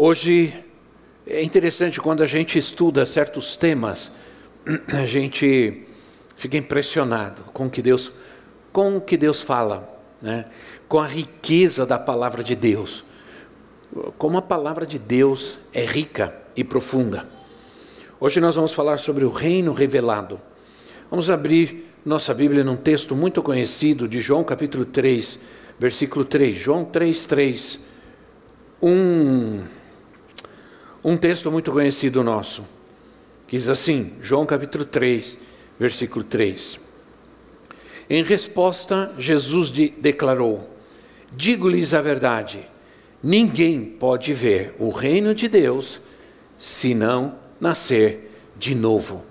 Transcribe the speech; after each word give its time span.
Hoje 0.00 0.54
é 1.26 1.42
interessante 1.42 2.00
quando 2.00 2.22
a 2.22 2.26
gente 2.26 2.56
estuda 2.56 3.04
certos 3.04 3.56
temas, 3.56 4.12
a 4.96 5.04
gente 5.04 5.82
fica 6.36 6.56
impressionado 6.56 7.42
com 7.52 7.66
o 7.66 7.70
que 7.70 7.82
Deus, 7.82 8.12
com 8.72 8.96
o 8.96 9.00
que 9.00 9.16
Deus 9.16 9.42
fala, 9.42 9.92
né? 10.22 10.44
com 10.88 11.00
a 11.00 11.06
riqueza 11.08 11.84
da 11.84 11.98
palavra 11.98 12.44
de 12.44 12.54
Deus. 12.54 13.04
Como 14.16 14.38
a 14.38 14.42
palavra 14.42 14.86
de 14.86 15.00
Deus 15.00 15.58
é 15.74 15.84
rica 15.84 16.32
e 16.54 16.62
profunda. 16.62 17.28
Hoje 18.20 18.38
nós 18.38 18.54
vamos 18.54 18.72
falar 18.72 18.98
sobre 18.98 19.24
o 19.24 19.30
reino 19.30 19.72
revelado. 19.72 20.40
Vamos 21.10 21.28
abrir 21.28 21.92
nossa 22.04 22.32
Bíblia 22.32 22.62
num 22.62 22.76
texto 22.76 23.16
muito 23.16 23.42
conhecido 23.42 24.06
de 24.06 24.20
João 24.20 24.44
capítulo 24.44 24.84
3, 24.84 25.40
versículo 25.76 26.24
3. 26.24 26.56
João 26.56 26.84
3, 26.84 27.26
3. 27.26 27.88
Um 28.80 29.64
um 31.02 31.16
texto 31.16 31.50
muito 31.50 31.70
conhecido 31.70 32.24
nosso, 32.24 32.64
que 33.46 33.56
diz 33.56 33.68
assim, 33.68 34.14
João 34.20 34.44
capítulo 34.44 34.84
3, 34.84 35.38
versículo 35.78 36.24
3. 36.24 36.80
Em 38.10 38.22
resposta, 38.22 39.14
Jesus 39.18 39.70
de, 39.70 39.88
declarou: 39.90 40.68
Digo-lhes 41.32 41.94
a 41.94 42.00
verdade, 42.00 42.68
ninguém 43.22 43.84
pode 43.84 44.32
ver 44.32 44.74
o 44.78 44.90
reino 44.90 45.34
de 45.34 45.46
Deus 45.46 46.00
se 46.58 46.94
não 46.94 47.36
nascer 47.60 48.30
de 48.56 48.74
novo. 48.74 49.24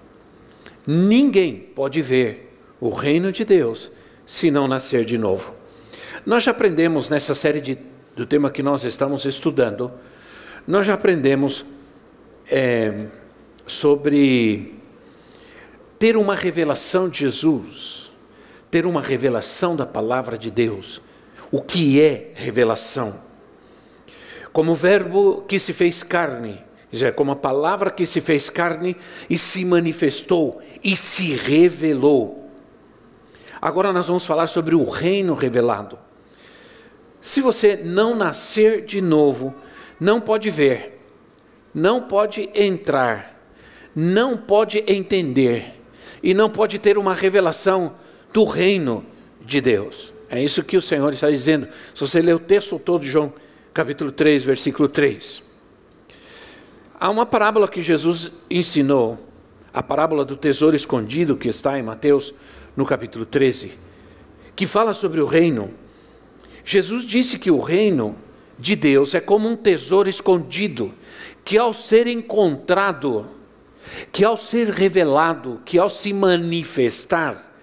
Ninguém 0.86 1.56
pode 1.76 2.02
ver 2.02 2.56
o 2.80 2.90
reino 2.90 3.32
de 3.32 3.44
Deus 3.44 3.92
se 4.26 4.50
não 4.52 4.68
nascer 4.68 5.04
de 5.04 5.18
novo. 5.18 5.54
Nós 6.26 6.44
já 6.44 6.52
aprendemos 6.52 7.10
nessa 7.10 7.34
série 7.34 7.60
de, 7.60 7.78
do 8.16 8.26
tema 8.26 8.50
que 8.50 8.64
nós 8.64 8.84
estamos 8.84 9.26
estudando 9.26 9.92
nós 10.68 10.86
já 10.86 10.96
aprendemos 10.96 11.66
é, 12.52 13.08
sobre 13.66 14.76
ter 15.98 16.18
uma 16.18 16.36
revelação 16.36 17.08
de 17.08 17.20
Jesus, 17.20 18.12
ter 18.70 18.86
uma 18.86 19.02
revelação 19.02 19.78
da 19.78 19.86
palavra 19.86 20.38
de 20.38 20.52
Deus. 20.52 21.02
O 21.50 21.62
que 21.62 22.02
é 22.02 22.32
revelação? 22.36 23.22
Como 24.52 24.74
o 24.74 24.76
verbo 24.76 25.44
que 25.48 25.58
se 25.58 25.72
fez 25.72 26.04
carne, 26.04 26.62
já 26.92 27.14
como 27.14 27.32
a 27.32 27.36
palavra 27.36 27.90
que 27.90 28.06
se 28.06 28.20
fez 28.20 28.50
carne 28.50 28.98
e 29.30 29.38
se 29.38 29.64
manifestou 29.64 30.62
e 30.84 30.98
se 30.98 31.34
revelou. 31.34 32.52
Agora 33.62 33.94
nós 33.94 34.08
vamos 34.08 34.26
falar 34.26 34.48
sobre 34.48 34.76
o 34.76 34.90
reino 34.90 35.34
revelado. 35.34 35.98
Se 37.22 37.40
você 37.42 37.78
não 37.78 38.16
nascer 38.16 38.86
de 38.86 39.02
novo, 39.02 39.56
não 40.00 40.22
pode 40.22 40.50
ver, 40.50 41.00
não 41.74 42.02
pode 42.02 42.50
entrar, 42.54 43.40
não 43.96 44.38
pode 44.38 44.84
entender 44.88 45.74
e 46.22 46.34
não 46.34 46.50
pode 46.50 46.80
ter 46.80 46.98
uma 46.98 47.14
revelação 47.14 47.96
do 48.34 48.44
reino 48.44 49.06
de 49.42 49.62
Deus. 49.62 50.14
É 50.30 50.42
isso 50.42 50.64
que 50.64 50.78
o 50.78 50.82
Senhor 50.82 51.14
está 51.14 51.30
dizendo. 51.30 51.68
Se 51.94 52.02
você 52.02 52.22
ler 52.22 52.36
o 52.36 52.40
texto 52.40 52.78
todo 52.78 53.02
de 53.02 53.10
João, 53.10 53.34
capítulo 53.74 54.12
3, 54.12 54.44
versículo 54.44 54.90
3. 54.90 55.42
Há 57.00 57.10
uma 57.10 57.26
parábola 57.26 57.68
que 57.68 57.82
Jesus 57.82 58.32
ensinou, 58.50 59.20
a 59.74 59.84
parábola 59.84 60.26
do 60.26 60.36
tesouro 60.36 60.76
escondido, 60.76 61.38
que 61.38 61.48
está 61.48 61.78
em 61.78 61.84
Mateus, 61.84 62.34
no 62.76 62.86
capítulo 62.86 63.26
13, 63.26 63.78
que 64.56 64.66
fala 64.66 64.94
sobre 64.94 65.22
o 65.22 65.26
reino. 65.26 65.74
Jesus 66.66 67.06
disse 67.06 67.38
que 67.38 67.52
o 67.52 67.60
reino 67.60 68.18
de 68.60 68.76
Deus 68.76 69.14
é 69.14 69.20
como 69.20 69.48
um 69.48 69.56
tesouro 69.56 70.10
escondido, 70.10 70.94
que 71.46 71.58
ao 71.58 71.74
ser 71.74 72.08
encontrado, 72.08 73.30
que 74.12 74.24
ao 74.26 74.38
ser 74.38 74.70
revelado, 74.70 75.62
que 75.64 75.78
ao 75.78 75.90
se 75.90 76.12
manifestar, 76.14 77.54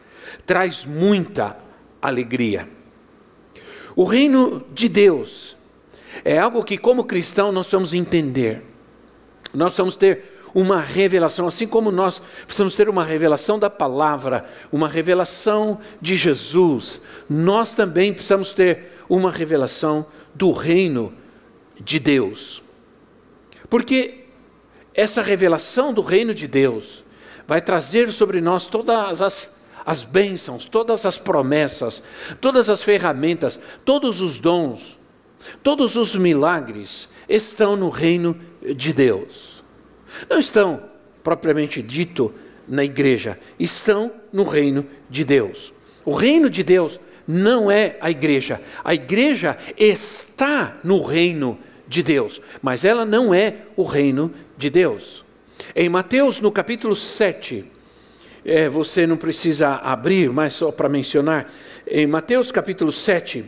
traz 0.47 0.85
muita 0.85 1.57
alegria. 2.01 2.69
O 3.97 4.05
reino 4.05 4.65
de 4.73 4.89
Deus 4.89 5.57
é 6.25 6.39
algo 6.39 6.65
que, 6.65 6.79
como 6.79 7.05
cristão, 7.05 7.53
nós 7.53 7.67
precisamos 7.67 7.95
entender. 7.95 8.63
Nós 9.53 9.69
precisamos 9.69 9.97
ter 9.97 10.35
uma 10.55 10.81
revelação, 10.81 11.47
assim 11.47 11.67
como 11.67 11.91
nós 11.91 12.21
precisamos 12.47 12.77
ter 12.77 12.89
uma 12.89 13.05
revelação 13.05 13.59
da 13.59 13.69
palavra, 13.69 14.45
uma 14.71 14.89
revelação 14.89 15.81
de 16.01 16.15
Jesus, 16.15 17.01
nós 17.29 17.75
também 17.75 18.13
precisamos 18.13 18.53
ter 18.53 18.93
uma 19.09 19.31
revelação 19.31 20.07
do 20.35 20.53
reino 20.53 21.13
de 21.81 21.99
Deus. 21.99 22.63
Porque 23.69 24.25
essa 24.95 25.23
revelação 25.23 25.93
do 25.93 26.01
reino 26.01 26.35
de 26.35 26.47
Deus 26.47 27.05
vai 27.47 27.61
trazer 27.61 28.13
sobre 28.13 28.41
nós 28.41 28.67
todas 28.67 29.21
as, 29.21 29.51
as 29.85 30.03
bênçãos, 30.03 30.67
todas 30.67 31.05
as 31.05 31.19
promessas, 31.19 32.03
todas 32.41 32.69
as 32.69 32.83
ferramentas, 32.83 33.59
todos 33.85 34.21
os 34.21 34.41
dons, 34.41 34.99
todos 35.63 35.97
os 35.97 36.15
milagres 36.15 37.09
estão 37.29 37.77
no 37.77 37.89
reino 37.89 38.39
de 38.77 38.93
Deus. 38.93 39.65
Não 40.29 40.39
estão, 40.39 40.83
propriamente 41.23 41.83
dito, 41.83 42.33
na 42.67 42.85
igreja, 42.85 43.39
estão 43.59 44.13
no 44.33 44.45
reino 44.45 44.87
de 45.11 45.25
Deus. 45.25 45.73
O 46.05 46.15
reino 46.15 46.49
de 46.49 46.63
Deus 46.63 47.01
não 47.27 47.71
é 47.71 47.97
a 48.01 48.11
igreja. 48.11 48.61
A 48.85 48.95
igreja 48.95 49.57
está 49.77 50.77
no 50.85 51.03
reino 51.03 51.59
de 51.87 52.03
Deus, 52.03 52.41
mas 52.63 52.85
ela 52.85 53.05
não 53.05 53.35
é 53.35 53.57
o 53.77 53.83
reino 53.83 54.33
de 54.57 54.71
Deus. 54.71 55.25
Em 55.75 55.89
Mateus, 55.89 56.41
no 56.41 56.51
capítulo 56.51 56.95
7, 56.97 57.65
é, 58.45 58.69
você 58.69 59.07
não 59.07 59.17
precisa 59.17 59.77
abrir, 59.77 60.31
mas 60.31 60.53
só 60.53 60.71
para 60.71 60.89
mencionar, 60.89 61.51
em 61.87 62.07
Mateus 62.07 62.51
capítulo 62.51 62.93
7, 62.93 63.45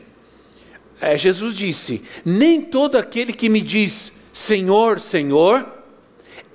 é, 1.01 1.17
Jesus 1.17 1.55
disse: 1.55 2.03
Nem 2.25 2.63
todo 2.63 2.97
aquele 2.97 3.33
que 3.33 3.49
me 3.49 3.61
diz 3.61 4.13
Senhor, 4.33 5.01
Senhor, 5.01 5.67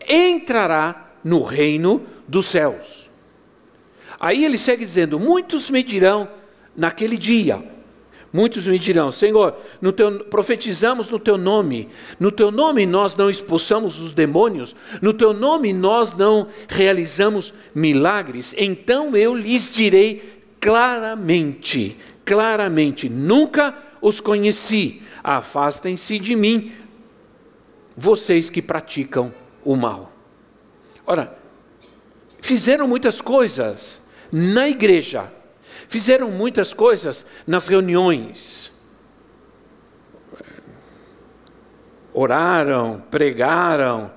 entrará 0.07 1.11
no 1.23 1.43
reino 1.43 2.03
dos 2.27 2.47
céus. 2.47 3.09
Aí 4.19 4.45
ele 4.45 4.57
segue 4.57 4.83
dizendo: 4.83 5.19
Muitos 5.19 5.69
me 5.69 5.83
dirão, 5.83 6.27
naquele 6.75 7.17
dia. 7.17 7.63
Muitos 8.33 8.65
me 8.65 8.79
dirão: 8.79 9.11
Senhor, 9.11 9.57
no 9.81 9.91
teu, 9.91 10.23
profetizamos 10.25 11.09
no 11.09 11.19
teu 11.19 11.37
nome, 11.37 11.89
no 12.19 12.31
teu 12.31 12.49
nome 12.49 12.85
nós 12.85 13.15
não 13.15 13.29
expulsamos 13.29 13.99
os 13.99 14.13
demônios, 14.13 14.75
no 15.01 15.13
teu 15.13 15.33
nome 15.33 15.73
nós 15.73 16.13
não 16.13 16.47
realizamos 16.69 17.53
milagres. 17.75 18.55
Então 18.57 19.15
eu 19.15 19.35
lhes 19.35 19.69
direi 19.69 20.41
claramente, 20.61 21.97
claramente: 22.23 23.09
nunca 23.09 23.77
os 24.01 24.21
conheci, 24.21 25.01
afastem-se 25.21 26.17
de 26.17 26.35
mim, 26.35 26.71
vocês 27.97 28.49
que 28.49 28.61
praticam 28.61 29.33
o 29.65 29.75
mal. 29.75 30.11
Ora, 31.05 31.37
fizeram 32.39 32.87
muitas 32.87 33.19
coisas 33.19 34.01
na 34.31 34.69
igreja, 34.69 35.31
Fizeram 35.91 36.31
muitas 36.31 36.73
coisas 36.73 37.25
nas 37.45 37.67
reuniões. 37.67 38.71
Oraram, 42.13 43.03
pregaram, 43.11 44.09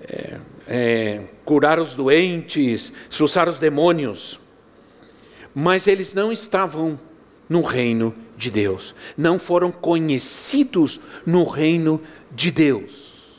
é, 0.00 0.38
é, 0.66 1.22
curaram 1.44 1.82
os 1.82 1.94
doentes, 1.94 2.94
expulsaram 3.10 3.52
os 3.52 3.58
demônios. 3.58 4.40
Mas 5.54 5.86
eles 5.86 6.14
não 6.14 6.32
estavam 6.32 6.98
no 7.46 7.60
reino 7.60 8.14
de 8.34 8.50
Deus, 8.50 8.94
não 9.14 9.38
foram 9.38 9.70
conhecidos 9.70 10.98
no 11.26 11.44
reino 11.44 12.00
de 12.30 12.50
Deus. 12.50 13.38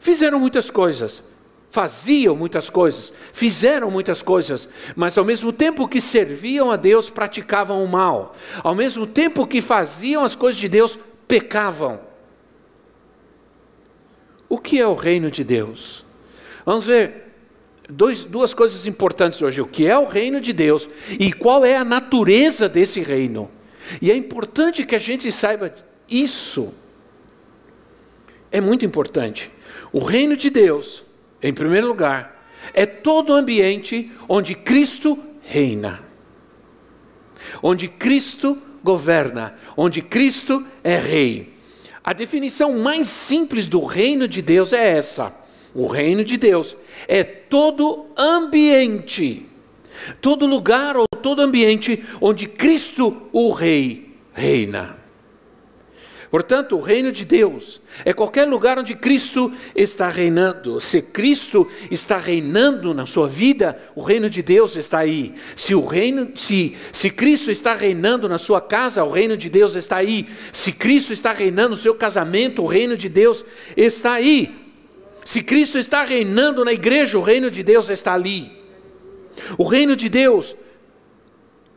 Fizeram 0.00 0.40
muitas 0.40 0.70
coisas, 0.70 1.22
faziam 1.72 2.36
muitas 2.36 2.68
coisas, 2.68 3.14
fizeram 3.32 3.90
muitas 3.90 4.20
coisas, 4.20 4.68
mas 4.94 5.16
ao 5.16 5.24
mesmo 5.24 5.50
tempo 5.50 5.88
que 5.88 6.02
serviam 6.02 6.70
a 6.70 6.76
Deus, 6.76 7.08
praticavam 7.08 7.82
o 7.82 7.88
mal. 7.88 8.36
Ao 8.62 8.74
mesmo 8.74 9.06
tempo 9.06 9.46
que 9.46 9.62
faziam 9.62 10.22
as 10.22 10.36
coisas 10.36 10.60
de 10.60 10.68
Deus, 10.68 10.98
pecavam. 11.26 11.98
o 14.50 14.58
que 14.58 14.78
é 14.78 14.86
o 14.86 14.92
reino 14.92 15.30
de 15.30 15.42
Deus? 15.42 16.04
Vamos 16.66 16.84
ver 16.84 17.32
dois, 17.88 18.22
duas 18.22 18.52
coisas 18.52 18.84
importantes 18.84 19.40
hoje: 19.40 19.62
o 19.62 19.66
que 19.66 19.86
é 19.86 19.96
o 19.96 20.04
reino 20.04 20.42
de 20.42 20.52
Deus 20.52 20.90
e 21.18 21.32
qual 21.32 21.64
é 21.64 21.78
a 21.78 21.84
natureza 21.84 22.68
desse 22.68 23.00
reino. 23.00 23.50
E 24.02 24.10
é 24.10 24.14
importante 24.14 24.84
que 24.84 24.94
a 24.94 24.98
gente 24.98 25.32
saiba 25.32 25.74
isso. 26.06 26.74
É 28.50 28.60
muito 28.60 28.84
importante. 28.84 29.50
O 29.90 30.00
reino 30.00 30.36
de 30.36 30.50
Deus, 30.50 31.02
em 31.42 31.52
primeiro 31.52 31.88
lugar, 31.88 32.46
é 32.72 32.86
todo 32.86 33.32
ambiente 33.32 34.10
onde 34.28 34.54
Cristo 34.54 35.18
reina, 35.42 36.00
onde 37.62 37.88
Cristo 37.88 38.58
governa, 38.82 39.56
onde 39.76 40.00
Cristo 40.00 40.64
é 40.84 40.96
rei. 40.96 41.52
A 42.04 42.12
definição 42.12 42.78
mais 42.78 43.08
simples 43.08 43.66
do 43.66 43.84
reino 43.84 44.28
de 44.28 44.40
Deus 44.40 44.72
é 44.72 44.96
essa: 44.96 45.34
o 45.74 45.86
reino 45.86 46.24
de 46.24 46.36
Deus 46.36 46.76
é 47.08 47.22
todo 47.24 48.06
ambiente, 48.16 49.46
todo 50.20 50.46
lugar 50.46 50.96
ou 50.96 51.06
todo 51.20 51.42
ambiente 51.42 52.04
onde 52.20 52.46
Cristo, 52.46 53.22
o 53.32 53.52
Rei, 53.52 54.16
reina. 54.32 55.01
Portanto, 56.32 56.78
o 56.78 56.80
reino 56.80 57.12
de 57.12 57.26
Deus 57.26 57.78
é 58.06 58.12
qualquer 58.14 58.48
lugar 58.48 58.78
onde 58.78 58.94
Cristo 58.94 59.52
está 59.74 60.08
reinando. 60.08 60.80
Se 60.80 61.02
Cristo 61.02 61.68
está 61.90 62.16
reinando 62.16 62.94
na 62.94 63.04
sua 63.04 63.28
vida, 63.28 63.78
o 63.94 64.00
reino 64.00 64.30
de 64.30 64.40
Deus 64.40 64.74
está 64.74 65.00
aí. 65.00 65.34
Se 65.54 65.74
o 65.74 65.84
reino, 65.84 66.32
se, 66.34 66.74
se 66.90 67.10
Cristo 67.10 67.50
está 67.50 67.74
reinando 67.74 68.30
na 68.30 68.38
sua 68.38 68.62
casa, 68.62 69.04
o 69.04 69.10
reino 69.10 69.36
de 69.36 69.50
Deus 69.50 69.74
está 69.74 69.96
aí. 69.96 70.26
Se 70.50 70.72
Cristo 70.72 71.12
está 71.12 71.34
reinando 71.34 71.72
no 71.72 71.76
seu 71.76 71.94
casamento, 71.94 72.62
o 72.62 72.66
reino 72.66 72.96
de 72.96 73.10
Deus 73.10 73.44
está 73.76 74.14
aí. 74.14 74.58
Se 75.26 75.42
Cristo 75.42 75.78
está 75.78 76.02
reinando 76.02 76.64
na 76.64 76.72
igreja, 76.72 77.18
o 77.18 77.22
reino 77.22 77.50
de 77.50 77.62
Deus 77.62 77.90
está 77.90 78.14
ali. 78.14 78.50
O 79.58 79.64
reino 79.64 79.94
de 79.94 80.08
Deus 80.08 80.56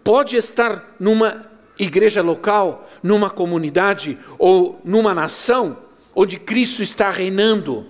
pode 0.02 0.38
estar 0.38 0.96
numa 0.98 1.55
igreja 1.78 2.22
local, 2.22 2.90
numa 3.04 3.30
comunidade 3.30 4.18
ou 4.38 4.80
numa 4.84 5.14
nação 5.14 5.78
onde 6.16 6.40
Cristo 6.40 6.82
está 6.82 7.12
reinando. 7.12 7.86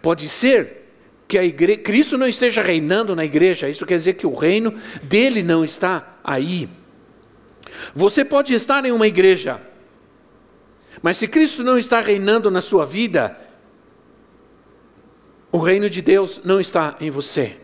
Pode 0.00 0.28
ser 0.28 0.82
que 1.26 1.38
a 1.38 1.44
igre... 1.44 1.76
Cristo 1.76 2.16
não 2.16 2.28
esteja 2.28 2.62
reinando 2.62 3.16
na 3.16 3.24
igreja, 3.24 3.68
isso 3.68 3.86
quer 3.86 3.96
dizer 3.96 4.14
que 4.14 4.26
o 4.26 4.34
reino 4.34 4.74
dele 5.02 5.42
não 5.42 5.64
está 5.64 6.18
aí. 6.22 6.68
Você 7.94 8.24
pode 8.24 8.54
estar 8.54 8.84
em 8.84 8.92
uma 8.92 9.08
igreja, 9.08 9.60
mas 11.00 11.16
se 11.16 11.26
Cristo 11.26 11.64
não 11.64 11.78
está 11.78 12.00
reinando 12.00 12.50
na 12.50 12.60
sua 12.60 12.84
vida, 12.86 13.36
o 15.50 15.58
reino 15.58 15.90
de 15.90 16.00
Deus 16.00 16.40
não 16.44 16.60
está 16.60 16.96
em 17.00 17.10
você. 17.10 17.56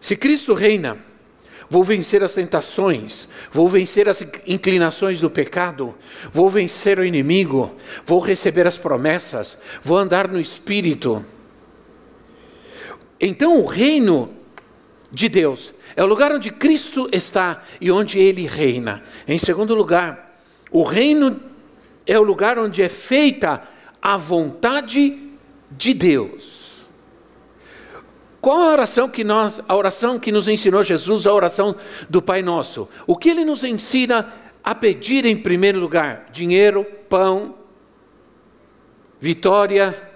Se 0.00 0.16
Cristo 0.16 0.52
reina, 0.52 0.98
vou 1.72 1.82
vencer 1.82 2.22
as 2.22 2.34
tentações, 2.34 3.26
vou 3.50 3.66
vencer 3.66 4.06
as 4.06 4.20
inclinações 4.46 5.18
do 5.20 5.30
pecado, 5.30 5.94
vou 6.30 6.50
vencer 6.50 6.98
o 6.98 7.04
inimigo, 7.04 7.74
vou 8.04 8.20
receber 8.20 8.66
as 8.66 8.76
promessas, 8.76 9.56
vou 9.82 9.96
andar 9.96 10.28
no 10.28 10.38
espírito. 10.38 11.24
Então, 13.18 13.58
o 13.58 13.64
reino 13.64 14.34
de 15.10 15.30
Deus 15.30 15.72
é 15.96 16.04
o 16.04 16.06
lugar 16.06 16.30
onde 16.30 16.50
Cristo 16.50 17.08
está 17.10 17.62
e 17.80 17.90
onde 17.90 18.18
ele 18.18 18.46
reina. 18.46 19.02
Em 19.26 19.38
segundo 19.38 19.74
lugar, 19.74 20.38
o 20.70 20.82
reino 20.82 21.40
é 22.06 22.18
o 22.18 22.22
lugar 22.22 22.58
onde 22.58 22.82
é 22.82 22.88
feita 22.90 23.62
a 24.02 24.18
vontade 24.18 25.18
de 25.70 25.94
Deus. 25.94 26.61
Qual 28.42 28.60
a 28.60 28.72
oração 28.72 29.08
que 29.08 29.22
nós, 29.22 29.60
a 29.68 29.76
oração 29.76 30.18
que 30.18 30.32
nos 30.32 30.48
ensinou 30.48 30.82
Jesus, 30.82 31.28
a 31.28 31.32
oração 31.32 31.76
do 32.10 32.20
Pai 32.20 32.42
Nosso? 32.42 32.88
O 33.06 33.16
que 33.16 33.30
ele 33.30 33.44
nos 33.44 33.62
ensina 33.62 34.34
a 34.64 34.74
pedir 34.74 35.24
em 35.24 35.36
primeiro 35.36 35.78
lugar? 35.78 36.28
Dinheiro, 36.32 36.84
pão, 37.08 37.54
vitória? 39.20 40.10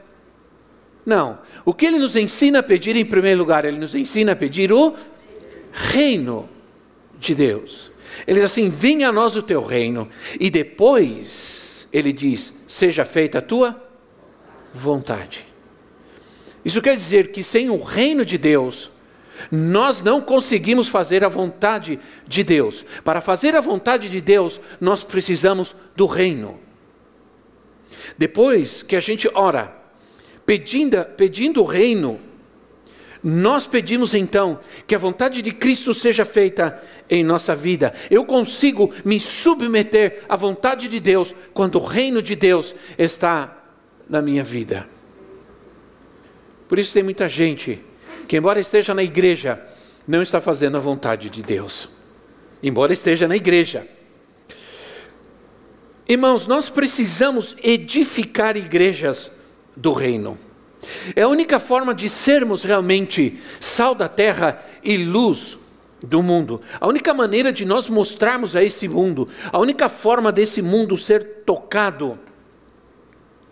Não. 1.06 1.38
O 1.64 1.72
que 1.72 1.86
ele 1.86 2.00
nos 2.00 2.16
ensina 2.16 2.58
a 2.58 2.62
pedir 2.64 2.96
em 2.96 3.04
primeiro 3.04 3.38
lugar? 3.38 3.64
Ele 3.64 3.78
nos 3.78 3.94
ensina 3.94 4.32
a 4.32 4.36
pedir 4.36 4.72
o 4.72 4.96
reino 5.72 6.48
de 7.20 7.32
Deus. 7.32 7.92
Ele 8.26 8.40
diz 8.40 8.50
assim: 8.50 8.68
venha 8.68 9.10
a 9.10 9.12
nós 9.12 9.36
o 9.36 9.42
teu 9.42 9.62
reino. 9.62 10.08
E 10.40 10.50
depois 10.50 11.86
ele 11.92 12.12
diz: 12.12 12.64
seja 12.66 13.04
feita 13.04 13.38
a 13.38 13.42
tua 13.42 13.80
vontade. 14.74 15.46
Isso 16.66 16.82
quer 16.82 16.96
dizer 16.96 17.30
que 17.30 17.44
sem 17.44 17.70
o 17.70 17.80
reino 17.80 18.24
de 18.24 18.36
Deus, 18.36 18.90
nós 19.52 20.02
não 20.02 20.20
conseguimos 20.20 20.88
fazer 20.88 21.24
a 21.24 21.28
vontade 21.28 21.96
de 22.26 22.42
Deus. 22.42 22.84
Para 23.04 23.20
fazer 23.20 23.54
a 23.54 23.60
vontade 23.60 24.08
de 24.08 24.20
Deus, 24.20 24.60
nós 24.80 25.04
precisamos 25.04 25.76
do 25.94 26.06
reino. 26.06 26.58
Depois 28.18 28.82
que 28.82 28.96
a 28.96 29.00
gente 29.00 29.30
ora, 29.32 29.76
pedindo, 30.44 31.04
pedindo 31.16 31.62
o 31.62 31.64
reino, 31.64 32.18
nós 33.22 33.68
pedimos 33.68 34.12
então 34.12 34.58
que 34.88 34.94
a 34.96 34.98
vontade 34.98 35.42
de 35.42 35.52
Cristo 35.52 35.94
seja 35.94 36.24
feita 36.24 36.82
em 37.08 37.22
nossa 37.22 37.54
vida. 37.54 37.94
Eu 38.10 38.24
consigo 38.24 38.92
me 39.04 39.20
submeter 39.20 40.24
à 40.28 40.34
vontade 40.34 40.88
de 40.88 40.98
Deus 40.98 41.32
quando 41.54 41.76
o 41.76 41.84
reino 41.84 42.20
de 42.20 42.34
Deus 42.34 42.74
está 42.98 43.56
na 44.08 44.20
minha 44.20 44.42
vida. 44.42 44.95
Por 46.68 46.78
isso 46.78 46.92
tem 46.92 47.02
muita 47.02 47.28
gente 47.28 47.80
que, 48.26 48.36
embora 48.36 48.60
esteja 48.60 48.94
na 48.94 49.02
igreja, 49.02 49.60
não 50.06 50.22
está 50.22 50.40
fazendo 50.40 50.76
a 50.76 50.80
vontade 50.80 51.30
de 51.30 51.42
Deus. 51.42 51.88
Embora 52.62 52.92
esteja 52.92 53.28
na 53.28 53.36
igreja. 53.36 53.86
Irmãos, 56.08 56.46
nós 56.46 56.70
precisamos 56.70 57.56
edificar 57.62 58.56
igrejas 58.56 59.30
do 59.76 59.92
reino. 59.92 60.38
É 61.14 61.22
a 61.22 61.28
única 61.28 61.58
forma 61.58 61.94
de 61.94 62.08
sermos 62.08 62.62
realmente 62.62 63.40
sal 63.60 63.94
da 63.94 64.08
terra 64.08 64.64
e 64.82 64.96
luz 64.96 65.58
do 66.00 66.22
mundo. 66.22 66.60
A 66.80 66.86
única 66.86 67.12
maneira 67.12 67.52
de 67.52 67.64
nós 67.64 67.88
mostrarmos 67.88 68.54
a 68.54 68.62
esse 68.62 68.86
mundo, 68.86 69.28
a 69.52 69.58
única 69.58 69.88
forma 69.88 70.30
desse 70.30 70.62
mundo 70.62 70.96
ser 70.96 71.42
tocado 71.44 72.18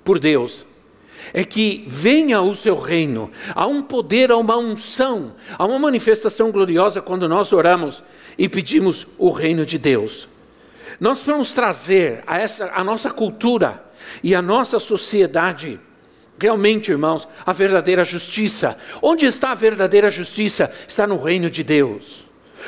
por 0.04 0.18
Deus 0.18 0.64
é 1.33 1.44
que 1.44 1.85
venha 1.87 2.40
o 2.42 2.54
seu 2.54 2.78
reino. 2.78 3.30
Há 3.54 3.66
um 3.66 3.83
poder, 3.83 4.30
há 4.30 4.37
uma 4.37 4.56
unção, 4.56 5.35
há 5.59 5.64
uma 5.64 5.78
manifestação 5.78 6.50
gloriosa 6.50 7.00
quando 7.00 7.28
nós 7.28 7.52
oramos 7.52 8.02
e 8.37 8.49
pedimos 8.49 9.06
o 9.18 9.30
reino 9.30 9.64
de 9.64 9.78
Deus. 9.78 10.28
Nós 11.00 11.21
vamos 11.21 11.52
trazer 11.52 12.23
a, 12.26 12.38
essa, 12.38 12.71
a 12.75 12.85
nossa 12.85 13.11
cultura 13.11 13.85
e 14.23 14.35
a 14.35 14.42
nossa 14.42 14.78
sociedade 14.78 15.80
realmente, 16.38 16.90
irmãos, 16.90 17.28
a 17.44 17.52
verdadeira 17.52 18.04
justiça. 18.04 18.76
Onde 19.00 19.26
está 19.26 19.52
a 19.52 19.54
verdadeira 19.54 20.11
justiça? 20.11 20.71
Está 20.87 21.06
no 21.06 21.16
reino 21.16 21.49
de 21.49 21.62
Deus. 21.62 22.26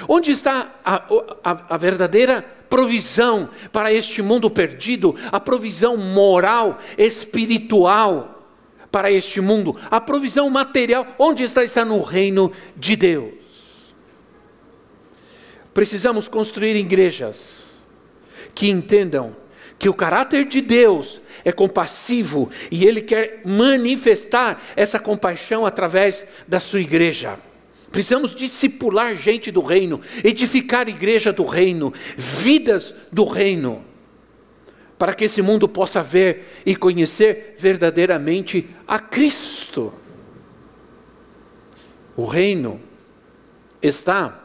Onde 0.08 0.30
está 0.30 0.74
a, 0.84 1.02
a, 1.42 1.74
a 1.74 1.76
verdadeira 1.76 2.44
provisão 2.68 3.48
para 3.72 3.92
este 3.92 4.22
mundo 4.22 4.50
perdido? 4.50 5.14
A 5.32 5.40
provisão 5.40 5.96
moral, 5.96 6.78
espiritual 6.98 8.35
para 8.96 9.12
este 9.12 9.42
mundo. 9.42 9.76
A 9.90 10.00
provisão 10.00 10.48
material, 10.48 11.06
onde 11.18 11.42
está? 11.42 11.62
Está 11.62 11.84
no 11.84 12.00
reino 12.00 12.50
de 12.74 12.96
Deus. 12.96 13.34
Precisamos 15.74 16.28
construir 16.28 16.74
igrejas 16.76 17.64
que 18.54 18.70
entendam 18.70 19.36
que 19.78 19.86
o 19.86 19.92
caráter 19.92 20.46
de 20.46 20.62
Deus 20.62 21.20
é 21.44 21.52
compassivo 21.52 22.48
e 22.70 22.86
Ele 22.86 23.02
quer 23.02 23.42
manifestar 23.44 24.62
essa 24.74 24.98
compaixão 24.98 25.66
através 25.66 26.26
da 26.48 26.58
sua 26.58 26.80
igreja. 26.80 27.38
Precisamos 27.92 28.34
discipular 28.34 29.14
gente 29.14 29.50
do 29.50 29.60
reino, 29.60 30.00
edificar 30.24 30.88
igreja 30.88 31.34
do 31.34 31.44
reino, 31.44 31.92
vidas 32.16 32.94
do 33.12 33.26
reino 33.26 33.84
para 34.98 35.14
que 35.14 35.24
esse 35.24 35.42
mundo 35.42 35.68
possa 35.68 36.02
ver 36.02 36.62
e 36.64 36.74
conhecer 36.74 37.54
verdadeiramente 37.58 38.68
a 38.86 38.98
Cristo. 38.98 39.92
O 42.16 42.24
reino 42.24 42.80
está 43.82 44.42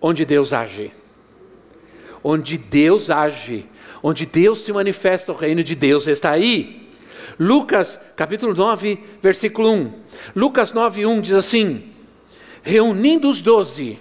onde 0.00 0.24
Deus 0.24 0.52
age. 0.52 0.92
Onde 2.22 2.58
Deus 2.58 3.10
age, 3.10 3.66
onde 4.02 4.26
Deus 4.26 4.60
se 4.60 4.72
manifesta, 4.72 5.32
o 5.32 5.34
reino 5.34 5.62
de 5.62 5.74
Deus 5.74 6.06
está 6.06 6.30
aí. 6.30 6.90
Lucas 7.38 7.98
capítulo 8.16 8.54
9, 8.54 8.98
versículo 9.22 9.70
1. 9.72 9.92
Lucas 10.36 10.72
9, 10.72 11.06
1 11.06 11.20
diz 11.20 11.34
assim: 11.34 11.90
Reunindo 12.62 13.28
os 13.28 13.42
doze, 13.42 13.98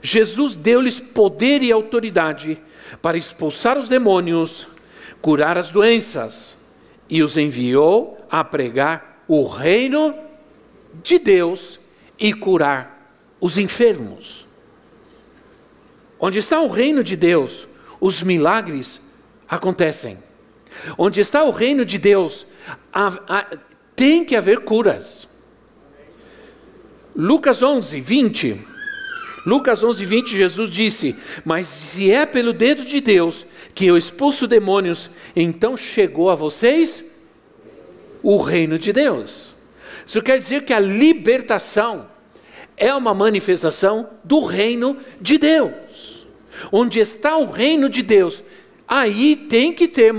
Jesus 0.00 0.56
deu-lhes 0.56 1.00
poder 1.00 1.62
e 1.62 1.72
autoridade 1.72 2.60
para 3.00 3.16
expulsar 3.16 3.78
os 3.78 3.88
demônios, 3.88 4.66
curar 5.22 5.56
as 5.56 5.70
doenças 5.70 6.56
e 7.08 7.22
os 7.22 7.36
enviou 7.36 8.18
a 8.28 8.42
pregar 8.42 9.24
o 9.28 9.46
reino 9.46 10.14
de 11.02 11.18
Deus 11.18 11.78
e 12.18 12.32
curar 12.34 13.16
os 13.40 13.56
enfermos. 13.56 14.46
Onde 16.18 16.38
está 16.38 16.60
o 16.60 16.68
reino 16.68 17.02
de 17.02 17.16
Deus, 17.16 17.68
os 18.00 18.22
milagres 18.22 19.00
acontecem. 19.48 20.18
Onde 20.98 21.20
está 21.20 21.44
o 21.44 21.50
reino 21.50 21.84
de 21.84 21.98
Deus, 21.98 22.46
tem 23.94 24.24
que 24.24 24.34
haver 24.34 24.60
curas. 24.60 25.28
Lucas 27.14 27.62
11, 27.62 28.00
20. 28.00 28.71
Lucas 29.44 29.82
11, 29.82 30.04
20, 30.04 30.36
Jesus 30.36 30.70
disse: 30.70 31.16
Mas 31.44 31.66
se 31.66 32.10
é 32.10 32.24
pelo 32.24 32.52
dedo 32.52 32.84
de 32.84 33.00
Deus 33.00 33.44
que 33.74 33.86
eu 33.86 33.96
expulso 33.96 34.46
demônios, 34.46 35.10
então 35.34 35.76
chegou 35.76 36.30
a 36.30 36.34
vocês 36.34 37.04
o 38.22 38.40
reino 38.40 38.78
de 38.78 38.92
Deus. 38.92 39.54
Isso 40.06 40.22
quer 40.22 40.38
dizer 40.38 40.64
que 40.64 40.72
a 40.72 40.80
libertação 40.80 42.06
é 42.76 42.94
uma 42.94 43.14
manifestação 43.14 44.08
do 44.22 44.40
reino 44.40 44.96
de 45.20 45.38
Deus. 45.38 46.26
Onde 46.70 47.00
está 47.00 47.36
o 47.36 47.50
reino 47.50 47.88
de 47.88 48.02
Deus, 48.02 48.42
aí 48.86 49.34
tem 49.34 49.72
que 49.72 49.88
ter 49.88 50.12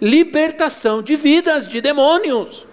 libertação 0.00 1.02
de 1.02 1.16
vidas, 1.16 1.66
de 1.66 1.80
demônios. 1.80 2.66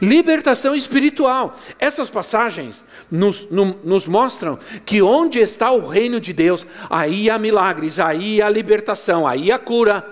Libertação 0.00 0.74
espiritual. 0.74 1.54
Essas 1.78 2.08
passagens 2.08 2.84
nos, 3.10 3.50
no, 3.50 3.76
nos, 3.84 4.06
mostram 4.06 4.58
que 4.84 5.02
onde 5.02 5.38
está 5.38 5.70
o 5.70 5.86
reino 5.86 6.20
de 6.20 6.32
Deus, 6.32 6.66
aí 6.88 7.28
há 7.28 7.38
milagres, 7.38 7.98
aí 7.98 8.40
há 8.40 8.48
libertação, 8.48 9.26
aí 9.26 9.52
há 9.52 9.58
cura, 9.58 10.08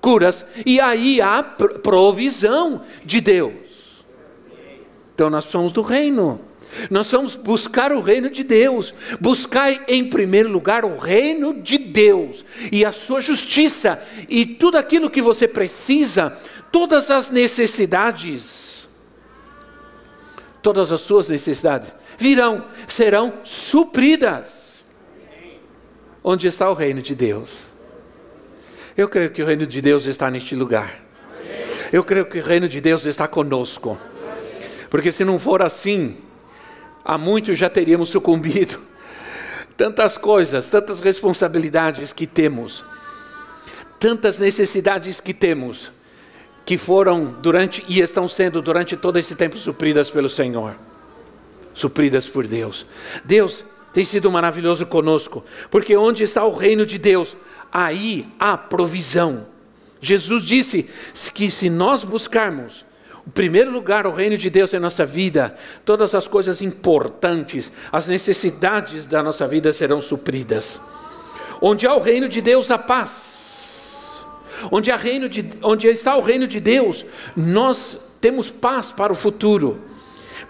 curas, 0.00 0.44
e 0.64 0.80
aí 0.80 1.20
há 1.20 1.42
provisão 1.42 2.82
de 3.04 3.20
Deus. 3.20 4.04
Então 5.14 5.30
nós 5.30 5.44
somos 5.44 5.72
do 5.72 5.82
reino. 5.82 6.40
Nós 6.90 7.10
vamos 7.10 7.36
buscar 7.36 7.92
o 7.92 8.00
reino 8.00 8.28
de 8.28 8.44
Deus, 8.44 8.92
buscar 9.20 9.88
em 9.88 10.04
primeiro 10.10 10.50
lugar 10.50 10.84
o 10.84 10.98
reino 10.98 11.54
de 11.54 11.78
Deus 11.78 12.44
e 12.70 12.84
a 12.84 12.92
sua 12.92 13.20
justiça 13.20 14.02
e 14.28 14.44
tudo 14.44 14.76
aquilo 14.76 15.10
que 15.10 15.22
você 15.22 15.48
precisa, 15.48 16.36
todas 16.70 17.10
as 17.10 17.30
necessidades, 17.30 18.85
todas 20.66 20.90
as 20.90 21.00
suas 21.00 21.28
necessidades 21.28 21.94
virão, 22.18 22.64
serão 22.88 23.34
supridas. 23.44 24.84
Onde 26.24 26.48
está 26.48 26.68
o 26.68 26.74
reino 26.74 27.00
de 27.00 27.14
Deus? 27.14 27.66
Eu 28.96 29.08
creio 29.08 29.30
que 29.30 29.40
o 29.40 29.46
reino 29.46 29.64
de 29.64 29.80
Deus 29.80 30.06
está 30.06 30.28
neste 30.28 30.56
lugar. 30.56 31.00
Eu 31.92 32.02
creio 32.02 32.26
que 32.26 32.40
o 32.40 32.42
reino 32.42 32.68
de 32.68 32.80
Deus 32.80 33.04
está 33.04 33.28
conosco. 33.28 33.96
Porque 34.90 35.12
se 35.12 35.24
não 35.24 35.38
for 35.38 35.62
assim, 35.62 36.16
há 37.04 37.16
muito 37.16 37.54
já 37.54 37.70
teríamos 37.70 38.08
sucumbido. 38.08 38.80
Tantas 39.76 40.18
coisas, 40.18 40.68
tantas 40.68 41.00
responsabilidades 41.00 42.10
que 42.10 42.26
temos, 42.26 42.82
tantas 44.00 44.38
necessidades 44.38 45.20
que 45.20 45.34
temos, 45.34 45.92
que 46.66 46.76
foram 46.76 47.26
durante 47.40 47.84
e 47.86 48.00
estão 48.00 48.28
sendo 48.28 48.60
durante 48.60 48.96
todo 48.96 49.18
esse 49.18 49.36
tempo 49.36 49.56
supridas 49.56 50.10
pelo 50.10 50.28
Senhor, 50.28 50.76
supridas 51.72 52.26
por 52.26 52.44
Deus. 52.44 52.84
Deus 53.24 53.64
tem 53.92 54.04
sido 54.04 54.30
maravilhoso 54.32 54.84
conosco, 54.84 55.44
porque 55.70 55.96
onde 55.96 56.24
está 56.24 56.44
o 56.44 56.50
reino 56.50 56.84
de 56.84 56.98
Deus, 56.98 57.36
aí 57.72 58.26
há 58.38 58.58
provisão. 58.58 59.46
Jesus 60.00 60.42
disse 60.42 60.90
que 61.32 61.52
se 61.52 61.70
nós 61.70 62.02
buscarmos 62.02 62.84
o 63.24 63.30
primeiro 63.30 63.70
lugar, 63.70 64.06
o 64.06 64.12
reino 64.12 64.36
de 64.36 64.50
Deus 64.50 64.74
em 64.74 64.78
nossa 64.80 65.06
vida, 65.06 65.54
todas 65.84 66.16
as 66.16 66.26
coisas 66.26 66.60
importantes, 66.60 67.72
as 67.92 68.08
necessidades 68.08 69.06
da 69.06 69.22
nossa 69.22 69.46
vida 69.46 69.72
serão 69.72 70.00
supridas. 70.00 70.80
Onde 71.60 71.86
há 71.86 71.94
o 71.94 72.02
reino 72.02 72.28
de 72.28 72.40
Deus, 72.40 72.70
a 72.70 72.78
paz. 72.78 73.35
Onde, 74.70 74.90
há 74.90 74.96
reino 74.96 75.28
de, 75.28 75.44
onde 75.62 75.86
está 75.88 76.16
o 76.16 76.20
reino 76.20 76.46
de 76.46 76.60
Deus, 76.60 77.04
nós 77.36 77.98
temos 78.20 78.50
paz 78.50 78.90
para 78.90 79.12
o 79.12 79.16
futuro. 79.16 79.80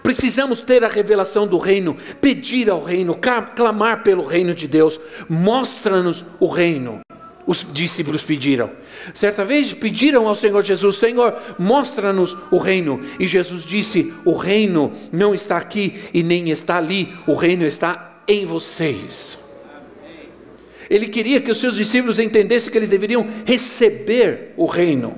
Precisamos 0.03 0.61
ter 0.61 0.83
a 0.83 0.87
revelação 0.87 1.47
do 1.47 1.57
reino, 1.57 1.95
pedir 2.21 2.69
ao 2.69 2.83
reino, 2.83 3.17
clamar 3.55 4.03
pelo 4.03 4.25
reino 4.25 4.53
de 4.53 4.67
Deus. 4.67 4.99
Mostra-nos 5.29 6.25
o 6.39 6.47
reino 6.47 7.01
os 7.47 7.65
discípulos 7.71 8.21
pediram. 8.21 8.69
Certa 9.13 9.45
vez 9.45 9.73
pediram 9.73 10.27
ao 10.27 10.35
Senhor 10.35 10.63
Jesus: 10.63 10.97
Senhor, 10.97 11.33
mostra-nos 11.57 12.37
o 12.51 12.57
reino. 12.57 12.99
E 13.17 13.25
Jesus 13.25 13.63
disse: 13.63 14.13
O 14.25 14.35
reino 14.35 14.91
não 15.11 15.33
está 15.33 15.55
aqui 15.55 15.97
e 16.13 16.21
nem 16.21 16.49
está 16.49 16.77
ali, 16.77 17.07
o 17.25 17.33
reino 17.33 17.65
está 17.65 18.21
em 18.27 18.45
vocês. 18.45 19.37
Ele 20.89 21.07
queria 21.07 21.41
que 21.41 21.51
os 21.51 21.59
seus 21.59 21.75
discípulos 21.75 22.19
entendessem 22.19 22.71
que 22.71 22.77
eles 22.77 22.89
deveriam 22.89 23.27
receber 23.45 24.53
o 24.55 24.65
reino. 24.65 25.17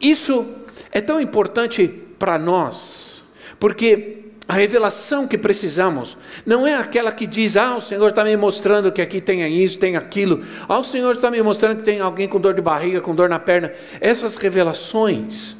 Isso 0.00 0.46
é 0.92 1.00
tão 1.00 1.20
importante 1.20 1.88
para 2.18 2.38
nós, 2.38 3.22
porque 3.58 4.24
a 4.48 4.54
revelação 4.54 5.26
que 5.26 5.36
precisamos 5.36 6.16
não 6.44 6.64
é 6.66 6.74
aquela 6.74 7.10
que 7.10 7.26
diz: 7.26 7.56
Ah, 7.56 7.76
o 7.76 7.80
Senhor 7.80 8.08
está 8.08 8.24
me 8.24 8.36
mostrando 8.36 8.92
que 8.92 9.02
aqui 9.02 9.20
tem 9.20 9.46
isso, 9.52 9.78
tem 9.78 9.96
aquilo. 9.96 10.40
Ah, 10.68 10.78
o 10.78 10.84
Senhor 10.84 11.16
está 11.16 11.30
me 11.30 11.42
mostrando 11.42 11.78
que 11.78 11.82
tem 11.82 12.00
alguém 12.00 12.28
com 12.28 12.38
dor 12.38 12.54
de 12.54 12.62
barriga, 12.62 13.00
com 13.00 13.14
dor 13.14 13.28
na 13.28 13.40
perna. 13.40 13.72
Essas 14.00 14.36
revelações 14.36 15.55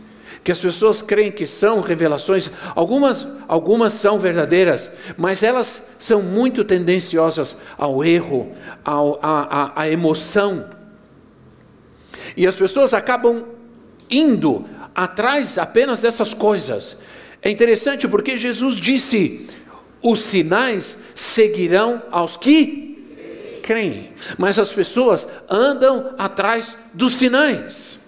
que 0.46 0.52
as 0.52 0.60
pessoas 0.60 1.02
creem 1.02 1.32
que 1.32 1.44
são 1.44 1.80
revelações, 1.80 2.48
algumas, 2.74 3.26
algumas 3.48 3.92
são 3.94 4.16
verdadeiras, 4.16 4.92
mas 5.18 5.42
elas 5.42 5.90
são 5.98 6.22
muito 6.22 6.64
tendenciosas 6.64 7.56
ao 7.76 8.04
erro, 8.04 8.54
ao, 8.84 9.18
à, 9.20 9.90
emoção. 9.90 10.70
E 12.36 12.46
as 12.46 12.54
pessoas 12.54 12.94
acabam 12.94 13.44
indo 14.08 14.64
atrás 14.94 15.58
apenas 15.58 16.00
dessas 16.00 16.32
coisas 16.32 16.96
é 17.46 17.50
interessante 17.50 18.08
porque 18.08 18.36
Jesus 18.36 18.76
disse: 18.76 19.46
os 20.02 20.20
sinais 20.20 20.98
seguirão 21.14 22.02
aos 22.10 22.36
que 22.36 23.60
creem. 23.62 24.12
Mas 24.38 24.58
as 24.58 24.70
pessoas 24.70 25.26
andam 25.48 26.14
atrás 26.18 26.76
dos 26.92 27.16
sinais. 27.16 28.00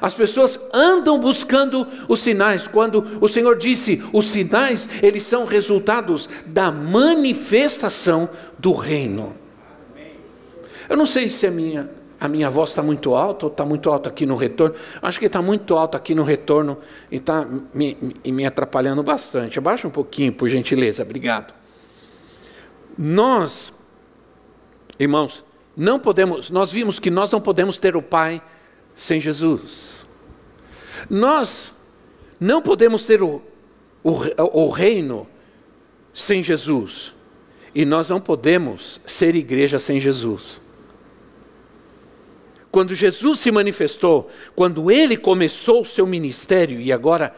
As 0.00 0.14
pessoas 0.14 0.58
andam 0.72 1.18
buscando 1.18 1.86
os 2.08 2.20
sinais. 2.20 2.66
Quando 2.66 3.18
o 3.20 3.28
Senhor 3.28 3.56
disse, 3.56 4.02
os 4.12 4.26
sinais, 4.26 4.88
eles 5.02 5.22
são 5.22 5.44
resultados 5.44 6.28
da 6.46 6.70
manifestação 6.70 8.28
do 8.58 8.72
reino. 8.72 9.34
Eu 10.88 10.96
não 10.96 11.06
sei 11.06 11.28
se 11.28 11.46
a 11.46 11.50
minha 11.50 11.90
a 12.20 12.28
minha 12.28 12.48
voz 12.48 12.70
está 12.70 12.82
muito 12.82 13.14
alta 13.14 13.44
ou 13.44 13.52
está 13.52 13.66
muito 13.66 13.90
alta 13.90 14.08
aqui 14.08 14.24
no 14.24 14.34
retorno? 14.34 14.74
Acho 15.02 15.18
que 15.18 15.26
está 15.26 15.42
muito 15.42 15.76
alta 15.76 15.98
aqui 15.98 16.14
no 16.14 16.22
retorno 16.22 16.78
e 17.10 17.16
está 17.16 17.46
me, 17.74 17.98
me, 18.00 18.32
me 18.32 18.46
atrapalhando 18.46 19.02
bastante. 19.02 19.58
Abaixa 19.58 19.86
um 19.86 19.90
pouquinho, 19.90 20.32
por 20.32 20.48
gentileza, 20.48 21.02
obrigado. 21.02 21.52
Nós, 22.96 23.72
irmãos, 24.98 25.44
não 25.76 25.98
podemos, 25.98 26.48
nós 26.48 26.72
vimos 26.72 26.98
que 26.98 27.10
nós 27.10 27.30
não 27.30 27.40
podemos 27.40 27.76
ter 27.76 27.94
o 27.94 28.00
Pai 28.00 28.40
sem 28.94 29.20
Jesus. 29.20 30.06
Nós 31.08 31.72
não 32.38 32.62
podemos 32.62 33.04
ter 33.04 33.22
o, 33.22 33.42
o, 34.02 34.12
o 34.52 34.68
reino 34.68 35.26
sem 36.12 36.42
Jesus. 36.42 37.12
E 37.74 37.84
nós 37.84 38.08
não 38.08 38.20
podemos 38.20 39.00
ser 39.04 39.34
igreja 39.34 39.78
sem 39.78 39.98
Jesus. 39.98 40.60
Quando 42.70 42.94
Jesus 42.94 43.40
se 43.40 43.50
manifestou, 43.50 44.30
quando 44.54 44.90
ele 44.90 45.16
começou 45.16 45.82
o 45.82 45.84
seu 45.84 46.06
ministério, 46.06 46.80
e 46.80 46.92
agora 46.92 47.34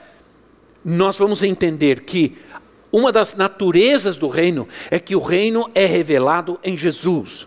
nós 0.84 1.16
vamos 1.16 1.42
entender 1.42 2.00
que 2.00 2.36
uma 2.92 3.10
das 3.10 3.34
naturezas 3.34 4.16
do 4.16 4.28
reino 4.28 4.68
é 4.90 4.98
que 4.98 5.16
o 5.16 5.20
reino 5.20 5.70
é 5.74 5.84
revelado 5.84 6.58
em 6.62 6.76
Jesus. 6.76 7.46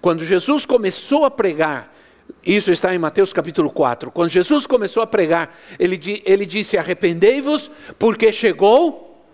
Quando 0.00 0.24
Jesus 0.24 0.64
começou 0.64 1.24
a 1.24 1.30
pregar, 1.30 1.95
isso 2.44 2.70
está 2.70 2.94
em 2.94 2.98
Mateus 2.98 3.32
capítulo 3.32 3.70
4. 3.70 4.10
Quando 4.10 4.30
Jesus 4.30 4.66
começou 4.66 5.02
a 5.02 5.06
pregar, 5.06 5.56
ele, 5.78 6.22
ele 6.24 6.46
disse: 6.46 6.78
Arrependei-vos, 6.78 7.70
porque 7.98 8.32
chegou 8.32 9.26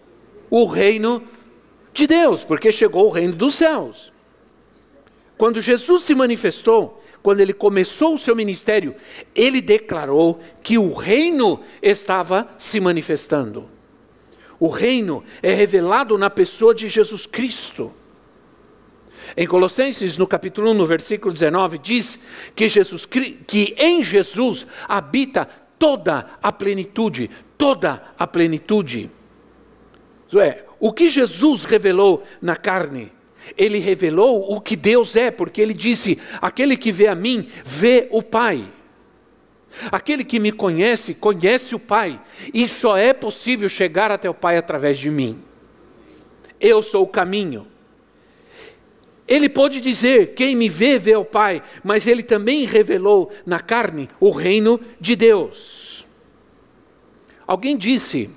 o 0.49 0.65
reino 0.65 1.23
de 1.93 2.07
Deus, 2.07 2.43
porque 2.43 2.73
chegou 2.73 3.07
o 3.07 3.11
reino 3.11 3.35
dos 3.35 3.55
céus. 3.55 4.13
Quando 5.37 5.61
Jesus 5.61 6.05
se 6.05 6.15
manifestou, 6.15 7.03
quando 7.23 7.41
ele 7.41 7.53
começou 7.53 8.15
o 8.15 8.19
seu 8.19 8.35
ministério, 8.35 8.95
ele 9.35 9.61
declarou 9.61 10.39
que 10.63 10.79
o 10.79 10.93
reino 10.93 11.61
estava 11.83 12.49
se 12.59 12.81
manifestando. 12.81 13.69
O 14.59 14.69
reino 14.69 15.25
é 15.43 15.53
revelado 15.53 16.17
na 16.17 16.31
pessoa 16.31 16.75
de 16.75 16.89
Jesus 16.89 17.27
Cristo. 17.27 17.93
Em 19.37 19.47
Colossenses, 19.47 20.19
no 20.19 20.27
capítulo 20.27 20.71
1, 20.71 20.75
no 20.75 20.87
versículo 20.87 21.33
19, 21.33 21.79
diz 21.79 22.19
que, 22.55 22.69
Jesus, 22.69 23.07
que 23.07 23.75
em 23.79 24.03
Jesus 24.03 24.67
habita 24.87 25.49
toda 25.79 26.27
a 26.43 26.53
plenitude, 26.53 27.31
toda 27.57 28.03
a 28.19 28.27
plenitude. 28.27 29.11
Isso 30.29 30.39
é, 30.39 30.65
o 30.79 30.93
que 30.93 31.09
Jesus 31.09 31.65
revelou 31.65 32.23
na 32.41 32.57
carne, 32.57 33.11
ele 33.57 33.79
revelou 33.79 34.53
o 34.53 34.61
que 34.61 34.77
Deus 34.77 35.17
é, 35.17 35.31
porque 35.31 35.61
ele 35.61 35.75
disse: 35.75 36.19
aquele 36.41 36.77
que 36.77 36.93
vê 36.93 37.07
a 37.07 37.15
mim, 37.15 37.49
vê 37.65 38.09
o 38.11 38.23
Pai. 38.23 38.65
Aquele 39.91 40.23
que 40.23 40.39
me 40.39 40.53
conhece, 40.53 41.15
conhece 41.15 41.75
o 41.75 41.79
Pai, 41.79 42.21
e 42.53 42.69
só 42.69 42.97
é 42.97 43.13
possível 43.13 43.69
chegar 43.69 44.11
até 44.11 44.29
o 44.29 44.35
Pai 44.35 44.59
através 44.59 44.99
de 44.99 45.11
mim. 45.11 45.43
Eu 46.61 46.83
sou 46.83 47.03
o 47.03 47.09
caminho. 47.09 47.67
Ele 49.33 49.49
pode 49.49 49.81
dizer: 49.81 50.35
quem 50.35 50.55
me 50.55 50.69
vê, 50.69 50.99
vê 50.99 51.17
o 51.17 51.25
Pai, 51.25 51.63
mas 51.83 52.07
ele 52.07 52.23
também 52.23 52.67
revelou 52.67 53.33
na 53.47 53.59
carne 53.59 54.11
o 54.21 54.31
reino 54.31 54.79
de 55.01 55.17
Deus. 55.17 56.07
Alguém 57.47 57.79
disse 57.79 58.29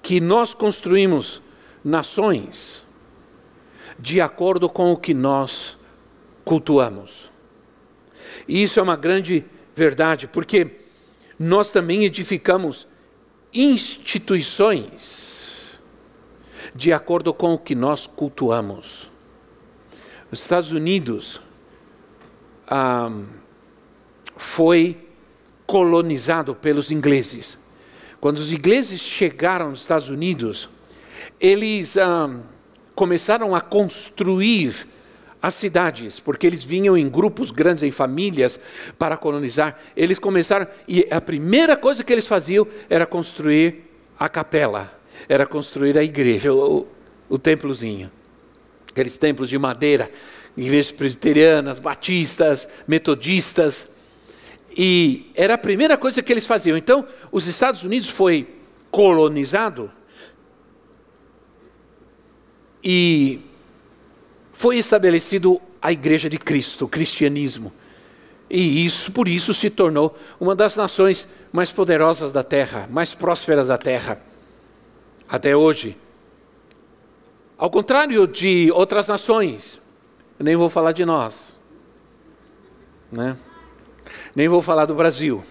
que 0.00 0.18
nós 0.18 0.54
construímos 0.54 1.42
nações 1.84 2.82
de 3.98 4.18
acordo 4.18 4.66
com 4.66 4.92
o 4.92 4.96
que 4.96 5.12
nós 5.12 5.76
cultuamos. 6.42 7.30
E 8.48 8.62
isso 8.62 8.80
é 8.80 8.82
uma 8.82 8.96
grande 8.96 9.44
verdade, 9.74 10.26
porque 10.26 10.78
nós 11.38 11.70
também 11.70 12.04
edificamos 12.04 12.88
instituições 13.52 15.82
de 16.74 16.94
acordo 16.94 17.34
com 17.34 17.52
o 17.52 17.58
que 17.58 17.74
nós 17.74 18.06
cultuamos. 18.06 19.17
Os 20.30 20.40
Estados 20.40 20.72
Unidos 20.72 21.40
foi 24.36 24.96
colonizado 25.66 26.54
pelos 26.54 26.90
ingleses. 26.90 27.58
Quando 28.20 28.38
os 28.38 28.52
ingleses 28.52 29.00
chegaram 29.00 29.70
nos 29.70 29.80
Estados 29.80 30.08
Unidos, 30.10 30.68
eles 31.40 31.96
começaram 32.94 33.54
a 33.54 33.60
construir 33.60 34.88
as 35.40 35.54
cidades, 35.54 36.18
porque 36.18 36.46
eles 36.46 36.64
vinham 36.64 36.96
em 36.96 37.08
grupos 37.08 37.50
grandes, 37.50 37.82
em 37.82 37.90
famílias, 37.90 38.58
para 38.98 39.16
colonizar. 39.16 39.78
Eles 39.96 40.18
começaram, 40.18 40.66
e 40.86 41.06
a 41.10 41.20
primeira 41.20 41.76
coisa 41.76 42.02
que 42.02 42.12
eles 42.12 42.26
faziam 42.26 42.66
era 42.90 43.06
construir 43.06 43.84
a 44.18 44.28
capela, 44.28 44.92
era 45.28 45.46
construir 45.46 45.96
a 45.96 46.02
igreja, 46.02 46.52
o, 46.52 46.86
o 47.28 47.38
templozinho. 47.38 48.10
Aqueles 48.90 49.18
templos 49.18 49.48
de 49.48 49.58
madeira, 49.58 50.10
igrejas 50.56 50.90
presbiterianas, 50.90 51.78
batistas, 51.78 52.68
metodistas. 52.86 53.88
E 54.76 55.30
era 55.34 55.54
a 55.54 55.58
primeira 55.58 55.96
coisa 55.96 56.22
que 56.22 56.32
eles 56.32 56.46
faziam. 56.46 56.76
Então, 56.76 57.06
os 57.30 57.46
Estados 57.46 57.82
Unidos 57.82 58.08
foi 58.08 58.48
colonizado 58.90 59.90
e 62.82 63.40
foi 64.52 64.78
estabelecido 64.78 65.60
a 65.80 65.92
Igreja 65.92 66.28
de 66.28 66.38
Cristo, 66.38 66.84
o 66.84 66.88
cristianismo. 66.88 67.72
E 68.50 68.84
isso, 68.84 69.12
por 69.12 69.28
isso, 69.28 69.52
se 69.52 69.68
tornou 69.68 70.16
uma 70.40 70.54
das 70.56 70.74
nações 70.74 71.28
mais 71.52 71.70
poderosas 71.70 72.32
da 72.32 72.42
terra, 72.42 72.88
mais 72.90 73.14
prósperas 73.14 73.68
da 73.68 73.76
terra, 73.76 74.20
até 75.28 75.54
hoje. 75.54 75.96
Ao 77.58 77.68
contrário 77.68 78.26
de 78.26 78.70
outras 78.72 79.08
nações, 79.08 79.78
eu 80.38 80.44
nem 80.44 80.56
vou 80.56 80.70
falar 80.70 80.92
de 80.92 81.04
nós, 81.04 81.58
né? 83.12 83.36
nem 84.34 84.48
vou 84.48 84.62
falar 84.62 84.86
do 84.86 84.94
Brasil, 84.94 85.44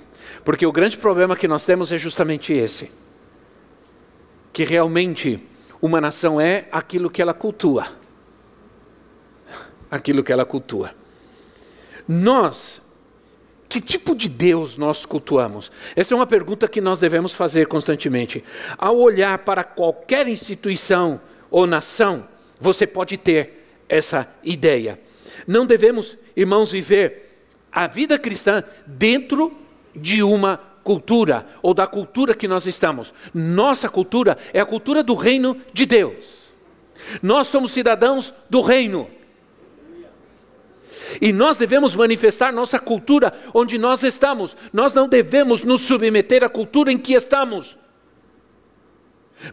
porque 0.44 0.66
o 0.66 0.72
grande 0.72 0.98
problema 0.98 1.36
que 1.36 1.48
nós 1.48 1.66
temos 1.66 1.92
é 1.92 1.98
justamente 1.98 2.54
esse: 2.54 2.90
que 4.54 4.64
realmente 4.64 5.46
uma 5.82 6.00
nação 6.02 6.40
é 6.40 6.68
aquilo 6.72 7.10
que 7.10 7.22
ela 7.22 7.34
cultua 7.34 7.86
aquilo 9.90 10.24
que 10.24 10.32
ela 10.32 10.46
cultua. 10.46 10.92
Nós, 12.08 12.82
que 13.68 13.82
tipo 13.82 14.16
de 14.16 14.30
Deus 14.30 14.78
nós 14.78 15.06
cultuamos? 15.06 15.72
Essa 15.96 16.14
é 16.14 16.16
uma 16.16 16.28
pergunta 16.28 16.68
que 16.68 16.80
nós 16.80 17.00
devemos 17.00 17.34
fazer 17.34 17.68
constantemente. 17.68 18.44
Ao 18.78 18.98
olhar 18.98 19.40
para 19.40 19.64
qualquer 19.64 20.28
instituição 20.28 21.20
ou 21.50 21.68
nação, 21.68 22.28
você 22.60 22.86
pode 22.86 23.18
ter 23.18 23.66
essa 23.88 24.28
ideia. 24.44 25.00
Não 25.48 25.66
devemos, 25.66 26.18
irmãos, 26.36 26.72
viver 26.72 27.46
a 27.72 27.88
vida 27.88 28.18
cristã 28.18 28.64
dentro 28.86 29.56
de 29.96 30.24
uma 30.24 30.58
cultura 30.84 31.46
ou 31.62 31.74
da 31.74 31.86
cultura 31.86 32.34
que 32.34 32.48
nós 32.48 32.66
estamos. 32.66 33.14
Nossa 33.34 33.90
cultura 33.90 34.38
é 34.54 34.60
a 34.60 34.66
cultura 34.66 35.04
do 35.04 35.14
reino 35.14 35.60
de 35.74 35.86
Deus. 35.86 36.54
Nós 37.22 37.48
somos 37.48 37.72
cidadãos 37.72 38.34
do 38.50 38.62
reino. 38.62 39.10
E 41.22 41.32
nós 41.32 41.58
devemos 41.58 41.96
manifestar 41.96 42.52
nossa 42.52 42.80
cultura 42.80 43.34
onde 43.54 43.78
nós 43.78 44.04
estamos. 44.04 44.56
Nós 44.74 44.94
não 44.94 45.08
devemos 45.08 45.64
nos 45.64 45.82
submeter 45.82 46.44
à 46.44 46.50
cultura 46.50 46.92
em 46.92 46.98
que 46.98 47.14
estamos. 47.14 47.78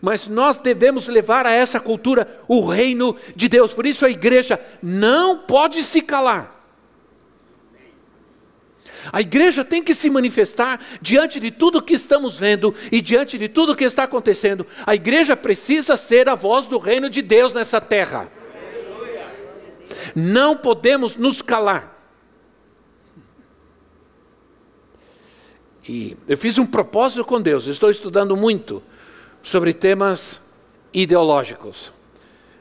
Mas 0.01 0.27
nós 0.27 0.59
devemos 0.59 1.07
levar 1.07 1.47
a 1.47 1.53
essa 1.53 1.79
cultura 1.79 2.43
o 2.49 2.67
reino 2.67 3.17
de 3.37 3.49
Deus. 3.49 3.73
Por 3.73 3.87
isso 3.87 4.05
a 4.05 4.11
igreja 4.11 4.59
não 4.83 5.39
pode 5.39 5.83
se 5.83 6.01
calar. 6.01 6.55
A 9.13 9.21
igreja 9.21 9.63
tem 9.63 9.83
que 9.83 9.95
se 9.95 10.09
manifestar 10.09 10.81
diante 11.01 11.39
de 11.39 11.51
tudo 11.51 11.83
que 11.83 11.93
estamos 11.93 12.39
vendo 12.39 12.75
e 12.91 13.03
diante 13.03 13.37
de 13.37 13.49
tudo 13.49 13.77
que 13.77 13.85
está 13.85 14.05
acontecendo. 14.05 14.67
A 14.87 14.95
igreja 14.95 15.37
precisa 15.37 15.97
ser 15.97 16.29
a 16.29 16.35
voz 16.35 16.67
do 16.67 16.79
reino 16.79 17.11
de 17.11 17.21
Deus 17.21 17.53
nessa 17.53 17.81
terra. 17.81 18.29
Não 20.15 20.57
podemos 20.57 21.15
nos 21.15 21.43
calar. 21.43 21.93
E 25.87 26.17
eu 26.27 26.39
fiz 26.39 26.57
um 26.57 26.65
propósito 26.65 27.23
com 27.27 27.41
Deus, 27.41 27.67
estou 27.67 27.91
estudando 27.91 28.35
muito 28.35 28.83
sobre 29.45 29.75
temas 29.75 30.41
ideológicos. 30.93 31.93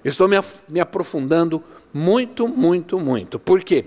Estou 0.04 0.28
me, 0.28 0.36
me 0.67 0.82
aprofundando 0.82 1.63
muito, 1.93 2.48
muito, 2.48 3.00
muito. 3.00 3.39
Por 3.39 3.63
quê? 3.63 3.86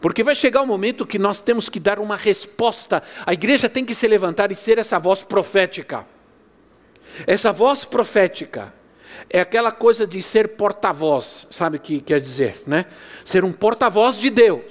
Porque 0.00 0.22
vai 0.22 0.34
chegar 0.34 0.60
o 0.60 0.64
um 0.64 0.66
momento 0.66 1.04
que 1.04 1.18
nós 1.18 1.40
temos 1.40 1.68
que 1.68 1.80
dar 1.80 1.98
uma 1.98 2.16
resposta. 2.16 3.02
A 3.26 3.32
igreja 3.32 3.68
tem 3.68 3.84
que 3.84 3.94
se 3.94 4.06
levantar 4.06 4.52
e 4.52 4.54
ser 4.54 4.78
essa 4.78 4.98
voz 4.98 5.24
profética. 5.24 6.06
Essa 7.26 7.50
voz 7.50 7.84
profética 7.84 8.72
é 9.28 9.40
aquela 9.40 9.72
coisa 9.72 10.06
de 10.06 10.22
ser 10.22 10.50
porta-voz, 10.50 11.48
sabe 11.50 11.78
o 11.78 11.80
que 11.80 12.00
quer 12.00 12.20
dizer, 12.20 12.62
né? 12.66 12.86
Ser 13.24 13.42
um 13.42 13.52
porta-voz 13.52 14.18
de 14.18 14.30
Deus. 14.30 14.64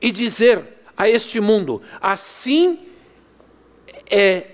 E 0.00 0.10
dizer 0.10 0.62
a 0.96 1.08
este 1.08 1.38
mundo: 1.40 1.82
assim 2.00 2.78
é 4.08 4.53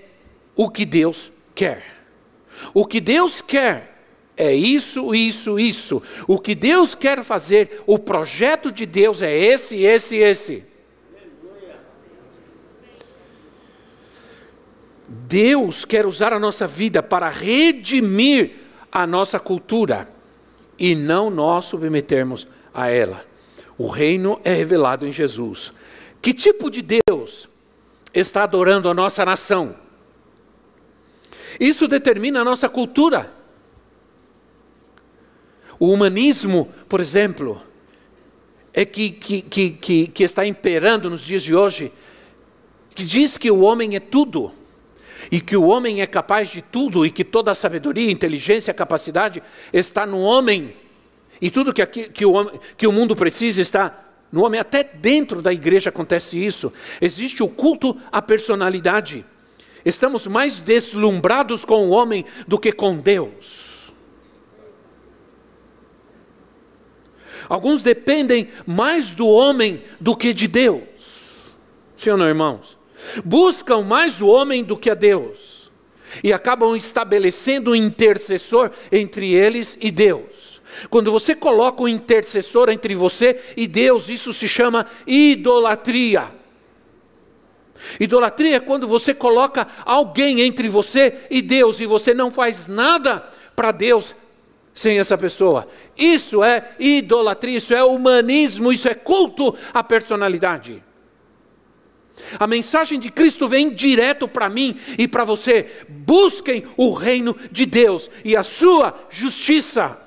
o 0.61 0.69
que 0.69 0.85
Deus 0.85 1.31
quer. 1.55 1.83
O 2.71 2.85
que 2.85 3.01
Deus 3.01 3.41
quer 3.41 4.03
é 4.37 4.53
isso, 4.53 5.15
isso, 5.15 5.59
isso. 5.59 6.03
O 6.27 6.37
que 6.37 6.53
Deus 6.53 6.93
quer 6.93 7.23
fazer, 7.23 7.81
o 7.87 7.97
projeto 7.97 8.71
de 8.71 8.85
Deus 8.85 9.23
é 9.23 9.35
esse, 9.35 9.77
esse, 9.77 10.17
esse. 10.17 10.63
Deus 15.07 15.83
quer 15.83 16.05
usar 16.05 16.31
a 16.31 16.39
nossa 16.39 16.67
vida 16.67 17.01
para 17.01 17.27
redimir 17.27 18.51
a 18.91 19.07
nossa 19.07 19.39
cultura 19.39 20.07
e 20.77 20.93
não 20.93 21.31
nós 21.31 21.65
submetermos 21.65 22.47
a 22.71 22.87
ela. 22.87 23.25
O 23.79 23.87
reino 23.87 24.39
é 24.43 24.53
revelado 24.53 25.07
em 25.07 25.11
Jesus. 25.11 25.73
Que 26.21 26.35
tipo 26.35 26.69
de 26.69 26.83
Deus 27.07 27.49
está 28.13 28.43
adorando 28.43 28.87
a 28.87 28.93
nossa 28.93 29.25
nação? 29.25 29.75
Isso 31.61 31.87
determina 31.87 32.41
a 32.41 32.43
nossa 32.43 32.67
cultura. 32.67 33.31
O 35.77 35.91
humanismo, 35.91 36.67
por 36.89 36.99
exemplo, 36.99 37.61
é 38.73 38.83
que, 38.83 39.11
que, 39.11 39.43
que, 39.43 40.07
que, 40.07 40.23
está 40.23 40.43
imperando 40.43 41.07
nos 41.07 41.21
dias 41.21 41.43
de 41.43 41.53
hoje, 41.53 41.93
que 42.95 43.03
diz 43.03 43.37
que 43.37 43.51
o 43.51 43.59
homem 43.59 43.95
é 43.95 43.99
tudo 43.99 44.51
e 45.31 45.39
que 45.39 45.55
o 45.55 45.65
homem 45.65 46.01
é 46.01 46.07
capaz 46.07 46.49
de 46.49 46.63
tudo 46.63 47.05
e 47.05 47.11
que 47.11 47.23
toda 47.23 47.51
a 47.51 47.55
sabedoria, 47.55 48.09
inteligência, 48.09 48.73
capacidade 48.73 49.43
está 49.71 50.03
no 50.03 50.19
homem. 50.19 50.75
E 51.39 51.51
tudo 51.51 51.71
que, 51.71 51.83
aqui, 51.83 52.09
que, 52.09 52.25
o, 52.25 52.31
homem, 52.31 52.59
que 52.75 52.87
o 52.87 52.91
mundo 52.91 53.15
precisa 53.15 53.61
está 53.61 54.03
no 54.31 54.43
homem. 54.43 54.59
Até 54.59 54.83
dentro 54.83 55.43
da 55.43 55.53
igreja 55.53 55.89
acontece 55.89 56.43
isso. 56.43 56.73
Existe 56.99 57.43
o 57.43 57.47
culto 57.47 57.95
à 58.11 58.19
personalidade. 58.19 59.23
Estamos 59.85 60.27
mais 60.27 60.59
deslumbrados 60.59 61.65
com 61.65 61.87
o 61.87 61.89
homem 61.89 62.25
do 62.47 62.59
que 62.59 62.71
com 62.71 62.97
Deus. 62.97 63.71
Alguns 67.49 67.83
dependem 67.83 68.49
mais 68.65 69.13
do 69.13 69.27
homem 69.27 69.83
do 69.99 70.15
que 70.15 70.33
de 70.33 70.47
Deus. 70.47 70.83
Sim 71.97 72.11
ou 72.11 72.17
não, 72.17 72.27
irmãos? 72.27 72.77
Buscam 73.25 73.81
mais 73.81 74.21
o 74.21 74.27
homem 74.27 74.63
do 74.63 74.77
que 74.77 74.89
a 74.89 74.93
Deus. 74.93 75.71
E 76.23 76.31
acabam 76.31 76.75
estabelecendo 76.75 77.71
um 77.71 77.75
intercessor 77.75 78.71
entre 78.91 79.33
eles 79.33 79.77
e 79.81 79.91
Deus. 79.91 80.61
Quando 80.89 81.11
você 81.11 81.35
coloca 81.35 81.83
um 81.83 81.87
intercessor 81.87 82.69
entre 82.69 82.95
você 82.95 83.41
e 83.57 83.67
Deus, 83.67 84.09
isso 84.09 84.31
se 84.33 84.47
chama 84.47 84.85
idolatria. 85.05 86.40
Idolatria 87.99 88.57
é 88.57 88.59
quando 88.59 88.87
você 88.87 89.13
coloca 89.13 89.67
alguém 89.85 90.41
entre 90.41 90.69
você 90.69 91.19
e 91.29 91.41
Deus 91.41 91.79
e 91.79 91.85
você 91.85 92.13
não 92.13 92.31
faz 92.31 92.67
nada 92.67 93.23
para 93.55 93.71
Deus 93.71 94.15
sem 94.73 94.99
essa 94.99 95.17
pessoa. 95.17 95.67
Isso 95.97 96.43
é 96.43 96.71
idolatria, 96.79 97.57
isso 97.57 97.73
é 97.73 97.83
humanismo, 97.83 98.71
isso 98.71 98.87
é 98.87 98.93
culto 98.93 99.55
à 99.73 99.83
personalidade. 99.83 100.83
A 102.39 102.47
mensagem 102.47 102.99
de 102.99 103.09
Cristo 103.09 103.47
vem 103.47 103.69
direto 103.69 104.27
para 104.27 104.49
mim 104.49 104.77
e 104.97 105.07
para 105.07 105.23
você. 105.23 105.85
Busquem 105.87 106.65
o 106.77 106.93
reino 106.93 107.35
de 107.51 107.65
Deus 107.65 108.09
e 108.23 108.35
a 108.35 108.43
sua 108.43 108.93
justiça. 109.09 109.97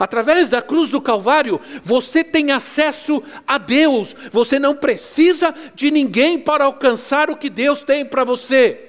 Através 0.00 0.48
da 0.48 0.62
cruz 0.62 0.88
do 0.88 0.98
Calvário, 0.98 1.60
você 1.82 2.24
tem 2.24 2.52
acesso 2.52 3.22
a 3.46 3.58
Deus. 3.58 4.16
Você 4.32 4.58
não 4.58 4.74
precisa 4.74 5.54
de 5.74 5.90
ninguém 5.90 6.38
para 6.38 6.64
alcançar 6.64 7.28
o 7.28 7.36
que 7.36 7.50
Deus 7.50 7.82
tem 7.82 8.02
para 8.06 8.24
você. 8.24 8.86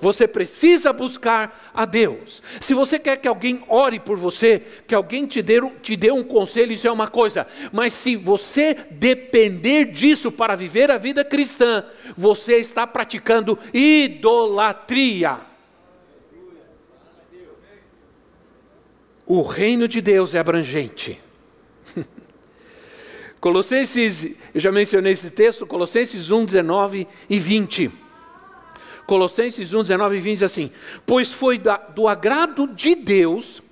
Você 0.00 0.28
precisa 0.28 0.92
buscar 0.92 1.72
a 1.74 1.84
Deus. 1.84 2.40
Se 2.60 2.74
você 2.74 2.96
quer 2.96 3.16
que 3.16 3.26
alguém 3.26 3.64
ore 3.68 3.98
por 3.98 4.16
você, 4.16 4.62
que 4.86 4.94
alguém 4.94 5.26
te 5.26 5.42
dê, 5.42 5.60
te 5.82 5.96
dê 5.96 6.12
um 6.12 6.22
conselho, 6.22 6.72
isso 6.72 6.86
é 6.86 6.92
uma 6.92 7.08
coisa. 7.08 7.44
Mas 7.72 7.92
se 7.92 8.14
você 8.14 8.76
depender 8.92 9.86
disso 9.86 10.30
para 10.30 10.54
viver 10.54 10.92
a 10.92 10.98
vida 10.98 11.24
cristã, 11.24 11.84
você 12.16 12.58
está 12.58 12.86
praticando 12.86 13.58
idolatria. 13.72 15.53
O 19.26 19.42
reino 19.42 19.88
de 19.88 20.00
Deus 20.00 20.34
é 20.34 20.38
abrangente. 20.38 21.20
Colossenses, 23.40 24.36
eu 24.54 24.60
já 24.60 24.70
mencionei 24.70 25.12
esse 25.12 25.30
texto, 25.30 25.66
Colossenses 25.66 26.30
1, 26.30 26.44
19 26.44 27.06
e 27.28 27.38
20. 27.38 27.90
Colossenses 29.06 29.72
1, 29.72 29.82
19 29.82 30.16
e 30.16 30.20
20 30.20 30.34
diz 30.34 30.42
assim: 30.42 30.70
Pois 31.04 31.32
foi 31.32 31.60
do 31.94 32.08
agrado 32.08 32.66
de 32.68 32.94
Deus 32.94 33.62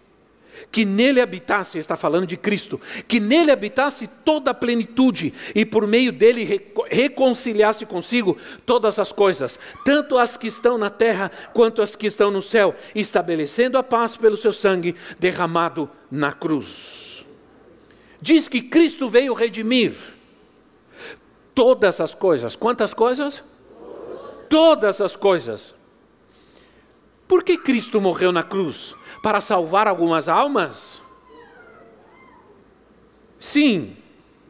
que 0.72 0.84
nele 0.84 1.20
habitasse, 1.20 1.78
está 1.78 1.96
falando 1.96 2.26
de 2.26 2.36
Cristo, 2.36 2.80
que 3.06 3.20
nele 3.20 3.52
habitasse 3.52 4.08
toda 4.24 4.50
a 4.50 4.54
plenitude 4.54 5.32
e 5.54 5.64
por 5.64 5.86
meio 5.86 6.10
dele 6.10 6.72
reconciliasse 6.90 7.86
consigo 7.86 8.36
todas 8.66 8.98
as 8.98 9.12
coisas, 9.12 9.58
tanto 9.84 10.18
as 10.18 10.36
que 10.36 10.48
estão 10.48 10.78
na 10.78 10.90
terra 10.90 11.30
quanto 11.52 11.82
as 11.82 11.94
que 11.94 12.06
estão 12.06 12.30
no 12.30 12.42
céu, 12.42 12.74
estabelecendo 12.94 13.76
a 13.76 13.82
paz 13.82 14.16
pelo 14.16 14.36
seu 14.36 14.52
sangue 14.52 14.96
derramado 15.20 15.88
na 16.10 16.32
cruz. 16.32 17.26
Diz 18.20 18.48
que 18.48 18.62
Cristo 18.62 19.10
veio 19.10 19.34
redimir 19.34 19.94
todas 21.54 22.00
as 22.00 22.14
coisas. 22.14 22.56
Quantas 22.56 22.94
coisas? 22.94 23.42
todas 24.52 25.00
as 25.00 25.16
coisas. 25.16 25.74
Por 27.26 27.42
que 27.42 27.56
Cristo 27.56 28.02
morreu 28.02 28.30
na 28.30 28.42
cruz? 28.42 28.94
Para 29.22 29.40
salvar 29.40 29.86
algumas 29.86 30.28
almas? 30.28 31.00
Sim, 33.38 33.96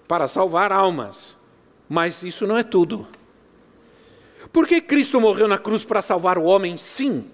para 0.09 0.27
salvar 0.27 0.73
almas. 0.73 1.37
Mas 1.89 2.23
isso 2.23 2.47
não 2.47 2.57
é 2.57 2.63
tudo. 2.63 3.07
Por 4.53 4.67
que 4.67 4.81
Cristo 4.81 5.21
morreu 5.21 5.47
na 5.47 5.59
cruz 5.59 5.85
para 5.85 6.03
salvar 6.03 6.39
o 6.39 6.45
homem? 6.45 6.77
Sim, 6.77 7.31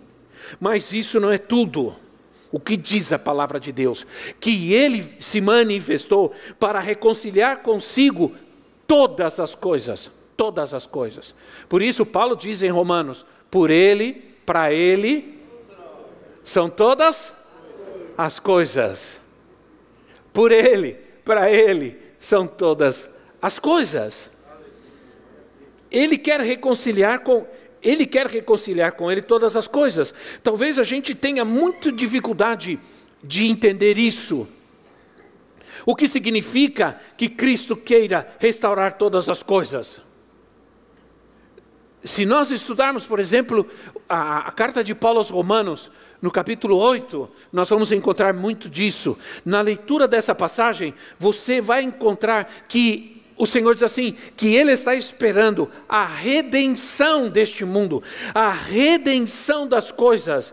mas 0.60 0.92
isso 0.92 1.20
não 1.20 1.30
é 1.30 1.38
tudo. 1.38 1.94
O 2.50 2.58
que 2.58 2.76
diz 2.76 3.12
a 3.12 3.18
palavra 3.18 3.60
de 3.60 3.72
Deus? 3.72 4.06
Que 4.40 4.72
ele 4.72 5.16
se 5.20 5.40
manifestou 5.40 6.34
para 6.58 6.80
reconciliar 6.80 7.62
consigo 7.62 8.34
todas 8.86 9.38
as 9.38 9.54
coisas 9.54 10.10
todas 10.38 10.72
as 10.72 10.86
coisas. 10.86 11.34
Por 11.68 11.82
isso, 11.82 12.06
Paulo 12.06 12.36
diz 12.36 12.62
em 12.62 12.70
Romanos: 12.70 13.26
por 13.50 13.70
ele, 13.70 14.14
para 14.46 14.72
ele, 14.72 15.37
são 16.48 16.70
todas 16.70 17.34
as 18.16 18.38
coisas. 18.38 19.20
Por 20.32 20.50
ele, 20.50 20.94
para 21.22 21.50
ele, 21.52 21.98
são 22.18 22.46
todas 22.46 23.06
as 23.40 23.58
coisas. 23.58 24.30
Ele 25.90 26.16
quer 26.16 26.40
reconciliar 26.40 27.20
com 27.20 27.46
ele 27.80 28.06
quer 28.06 28.26
reconciliar 28.26 28.92
com 28.92 29.12
ele 29.12 29.20
todas 29.20 29.56
as 29.56 29.68
coisas. 29.68 30.12
Talvez 30.42 30.78
a 30.78 30.82
gente 30.82 31.14
tenha 31.14 31.44
muita 31.44 31.92
dificuldade 31.92 32.80
de 33.22 33.46
entender 33.46 33.98
isso. 33.98 34.48
O 35.84 35.94
que 35.94 36.08
significa 36.08 36.98
que 37.16 37.28
Cristo 37.28 37.76
queira 37.76 38.26
restaurar 38.40 38.94
todas 38.94 39.28
as 39.28 39.42
coisas? 39.42 40.00
Se 42.02 42.24
nós 42.24 42.50
estudarmos, 42.50 43.04
por 43.04 43.20
exemplo, 43.20 43.66
a, 44.08 44.48
a, 44.48 44.52
carta 44.52 44.82
de 44.82 44.94
Paulo 44.94 45.18
aos 45.18 45.30
Romanos, 45.30 45.90
no 46.20 46.30
capítulo 46.30 46.76
8, 46.76 47.30
nós 47.52 47.68
vamos 47.68 47.92
encontrar 47.92 48.34
muito 48.34 48.68
disso. 48.68 49.16
Na 49.44 49.60
leitura 49.60 50.08
dessa 50.08 50.34
passagem, 50.34 50.92
você 51.18 51.60
vai 51.60 51.82
encontrar 51.82 52.66
que 52.68 53.22
o 53.36 53.46
Senhor 53.46 53.72
diz 53.72 53.84
assim: 53.84 54.16
que 54.36 54.54
Ele 54.54 54.72
está 54.72 54.94
esperando 54.96 55.70
a 55.88 56.04
redenção 56.04 57.28
deste 57.28 57.64
mundo, 57.64 58.02
a 58.34 58.50
redenção 58.50 59.66
das 59.66 59.92
coisas. 59.92 60.52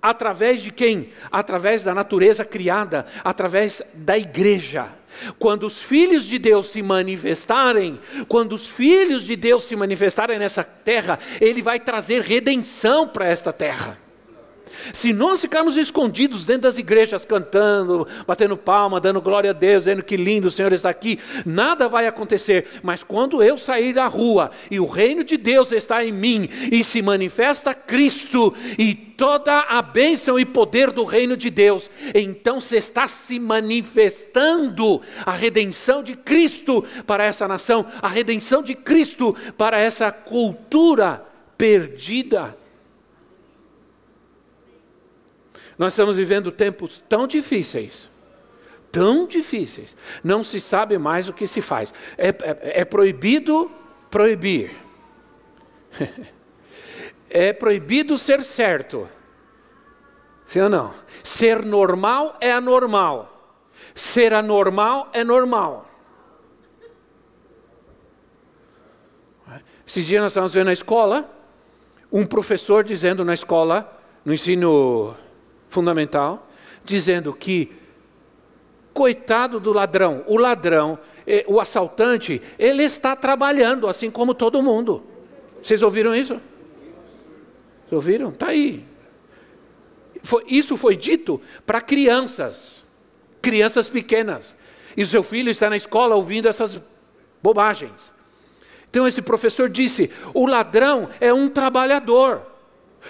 Através 0.00 0.62
de 0.62 0.70
quem? 0.70 1.10
Através 1.32 1.82
da 1.82 1.94
natureza 1.94 2.44
criada, 2.44 3.06
através 3.24 3.82
da 3.94 4.16
igreja. 4.16 4.92
Quando 5.38 5.66
os 5.66 5.78
filhos 5.78 6.24
de 6.26 6.38
Deus 6.38 6.68
se 6.68 6.82
manifestarem, 6.82 7.98
quando 8.28 8.52
os 8.52 8.66
filhos 8.66 9.24
de 9.24 9.34
Deus 9.34 9.64
se 9.64 9.74
manifestarem 9.74 10.38
nessa 10.38 10.62
terra, 10.62 11.18
Ele 11.40 11.62
vai 11.62 11.80
trazer 11.80 12.20
redenção 12.20 13.08
para 13.08 13.26
esta 13.26 13.52
terra. 13.52 14.03
Se 14.92 15.12
nós 15.12 15.40
ficarmos 15.40 15.76
escondidos 15.76 16.44
dentro 16.44 16.62
das 16.62 16.78
igrejas, 16.78 17.24
cantando, 17.24 18.06
batendo 18.26 18.56
palma, 18.56 19.00
dando 19.00 19.20
glória 19.20 19.50
a 19.50 19.52
Deus, 19.52 19.84
dizendo 19.84 20.02
que 20.02 20.16
lindo 20.16 20.48
o 20.48 20.52
Senhor 20.52 20.72
está 20.72 20.88
aqui, 20.88 21.18
nada 21.44 21.88
vai 21.88 22.06
acontecer. 22.06 22.66
Mas 22.82 23.02
quando 23.02 23.42
eu 23.42 23.56
sair 23.58 23.92
da 23.92 24.06
rua 24.06 24.50
e 24.70 24.78
o 24.80 24.86
reino 24.86 25.24
de 25.24 25.36
Deus 25.36 25.72
está 25.72 26.04
em 26.04 26.12
mim 26.12 26.48
e 26.70 26.82
se 26.84 27.02
manifesta 27.02 27.74
Cristo 27.74 28.54
e 28.78 28.94
toda 28.94 29.60
a 29.60 29.80
bênção 29.80 30.38
e 30.38 30.44
poder 30.44 30.90
do 30.90 31.04
reino 31.04 31.36
de 31.36 31.50
Deus, 31.50 31.90
então 32.14 32.60
se 32.60 32.76
está 32.76 33.06
se 33.06 33.38
manifestando 33.38 35.00
a 35.24 35.32
redenção 35.32 36.02
de 36.02 36.16
Cristo 36.16 36.84
para 37.06 37.24
essa 37.24 37.46
nação, 37.46 37.86
a 38.02 38.08
redenção 38.08 38.62
de 38.62 38.74
Cristo 38.74 39.34
para 39.56 39.78
essa 39.78 40.10
cultura 40.10 41.24
perdida. 41.56 42.56
Nós 45.78 45.92
estamos 45.92 46.16
vivendo 46.16 46.52
tempos 46.52 47.02
tão 47.08 47.26
difíceis, 47.26 48.08
tão 48.92 49.26
difíceis, 49.26 49.96
não 50.22 50.44
se 50.44 50.60
sabe 50.60 50.98
mais 50.98 51.28
o 51.28 51.32
que 51.32 51.46
se 51.46 51.60
faz. 51.60 51.92
É, 52.16 52.28
é, 52.28 52.80
é 52.80 52.84
proibido 52.84 53.70
proibir, 54.10 54.70
é 57.28 57.52
proibido 57.52 58.16
ser 58.16 58.44
certo, 58.44 59.08
sim 60.46 60.60
ou 60.60 60.68
não? 60.68 60.94
Ser 61.22 61.64
normal 61.64 62.36
é 62.40 62.52
anormal, 62.52 63.58
ser 63.94 64.32
anormal 64.32 65.10
é 65.12 65.24
normal. 65.24 65.90
Esses 69.86 70.06
dias 70.06 70.22
nós 70.22 70.32
estávamos 70.32 70.54
vendo 70.54 70.66
na 70.66 70.72
escola, 70.72 71.30
um 72.10 72.24
professor 72.24 72.84
dizendo 72.84 73.24
na 73.24 73.34
escola, 73.34 74.00
no 74.24 74.32
ensino 74.32 75.14
fundamental, 75.74 76.48
dizendo 76.84 77.34
que, 77.34 77.72
coitado 78.92 79.58
do 79.58 79.72
ladrão, 79.72 80.24
o 80.26 80.36
ladrão, 80.36 80.98
eh, 81.26 81.44
o 81.48 81.60
assaltante, 81.60 82.40
ele 82.58 82.84
está 82.84 83.16
trabalhando 83.16 83.88
assim 83.88 84.10
como 84.10 84.32
todo 84.32 84.62
mundo. 84.62 85.02
Vocês 85.60 85.82
ouviram 85.82 86.14
isso? 86.14 86.34
Vocês 86.34 87.92
ouviram? 87.92 88.30
Está 88.30 88.48
aí. 88.48 88.86
Foi, 90.22 90.44
isso 90.46 90.76
foi 90.76 90.96
dito 90.96 91.40
para 91.66 91.80
crianças, 91.80 92.84
crianças 93.42 93.88
pequenas. 93.88 94.54
E 94.96 95.02
o 95.02 95.06
seu 95.06 95.24
filho 95.24 95.50
está 95.50 95.68
na 95.68 95.76
escola 95.76 96.14
ouvindo 96.14 96.48
essas 96.48 96.80
bobagens. 97.42 98.12
Então 98.88 99.08
esse 99.08 99.20
professor 99.20 99.68
disse: 99.68 100.10
o 100.32 100.46
ladrão 100.46 101.08
é 101.20 101.34
um 101.34 101.48
trabalhador. 101.48 102.53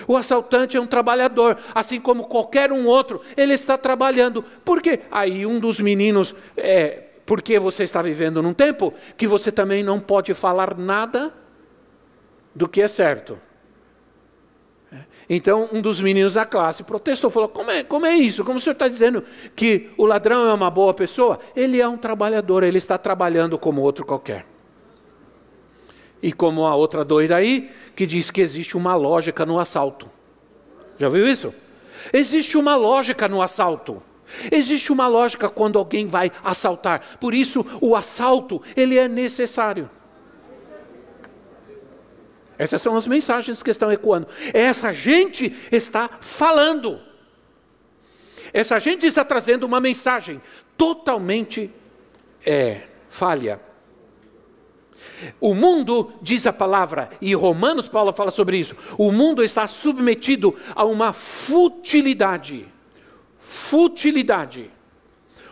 O 0.06 0.16
assaltante 0.16 0.76
é 0.76 0.80
um 0.80 0.86
trabalhador, 0.86 1.56
assim 1.74 2.00
como 2.00 2.26
qualquer 2.26 2.72
um 2.72 2.86
outro, 2.86 3.20
ele 3.36 3.54
está 3.54 3.78
trabalhando. 3.78 4.42
Por 4.64 4.82
quê? 4.82 5.00
Aí 5.10 5.46
um 5.46 5.58
dos 5.58 5.80
meninos, 5.80 6.34
é, 6.56 7.04
porque 7.26 7.58
você 7.58 7.84
está 7.84 8.02
vivendo 8.02 8.42
num 8.42 8.54
tempo 8.54 8.92
que 9.16 9.26
você 9.26 9.50
também 9.50 9.82
não 9.82 10.00
pode 10.00 10.34
falar 10.34 10.76
nada 10.76 11.32
do 12.54 12.68
que 12.68 12.80
é 12.80 12.88
certo. 12.88 13.38
Então, 15.28 15.68
um 15.72 15.80
dos 15.80 16.00
meninos 16.00 16.34
da 16.34 16.44
classe 16.44 16.82
protestou, 16.82 17.30
falou: 17.30 17.48
como 17.48 17.70
é, 17.70 17.82
como 17.82 18.06
é 18.06 18.14
isso? 18.14 18.44
Como 18.44 18.58
o 18.58 18.60
senhor 18.60 18.74
está 18.74 18.88
dizendo 18.88 19.24
que 19.56 19.90
o 19.96 20.06
ladrão 20.06 20.46
é 20.46 20.52
uma 20.52 20.70
boa 20.70 20.94
pessoa? 20.94 21.40
Ele 21.56 21.80
é 21.80 21.88
um 21.88 21.96
trabalhador, 21.96 22.62
ele 22.62 22.78
está 22.78 22.96
trabalhando 22.98 23.58
como 23.58 23.82
outro 23.82 24.04
qualquer. 24.04 24.53
E 26.24 26.32
como 26.32 26.64
a 26.64 26.74
outra 26.74 27.04
doida 27.04 27.36
aí, 27.36 27.70
que 27.94 28.06
diz 28.06 28.30
que 28.30 28.40
existe 28.40 28.78
uma 28.78 28.96
lógica 28.96 29.44
no 29.44 29.58
assalto. 29.58 30.10
Já 30.98 31.06
viu 31.10 31.28
isso? 31.28 31.54
Existe 32.14 32.56
uma 32.56 32.74
lógica 32.74 33.28
no 33.28 33.42
assalto. 33.42 34.02
Existe 34.50 34.90
uma 34.90 35.06
lógica 35.06 35.50
quando 35.50 35.78
alguém 35.78 36.06
vai 36.06 36.32
assaltar. 36.42 37.18
Por 37.20 37.34
isso, 37.34 37.66
o 37.78 37.94
assalto, 37.94 38.62
ele 38.74 38.98
é 38.98 39.06
necessário. 39.06 39.90
Essas 42.56 42.80
são 42.80 42.96
as 42.96 43.06
mensagens 43.06 43.62
que 43.62 43.70
estão 43.70 43.92
ecoando. 43.92 44.26
Essa 44.54 44.94
gente 44.94 45.54
está 45.70 46.08
falando. 46.22 47.02
Essa 48.50 48.78
gente 48.78 49.04
está 49.04 49.26
trazendo 49.26 49.64
uma 49.64 49.78
mensagem 49.78 50.40
totalmente 50.74 51.70
é, 52.46 52.84
falha. 53.10 53.60
O 55.40 55.54
mundo, 55.54 56.12
diz 56.20 56.46
a 56.46 56.52
palavra, 56.52 57.10
e 57.20 57.34
Romanos 57.34 57.88
Paulo 57.88 58.12
fala 58.12 58.30
sobre 58.30 58.56
isso, 58.56 58.76
o 58.98 59.10
mundo 59.10 59.42
está 59.42 59.66
submetido 59.66 60.54
a 60.74 60.84
uma 60.84 61.12
futilidade. 61.12 62.66
Futilidade. 63.38 64.70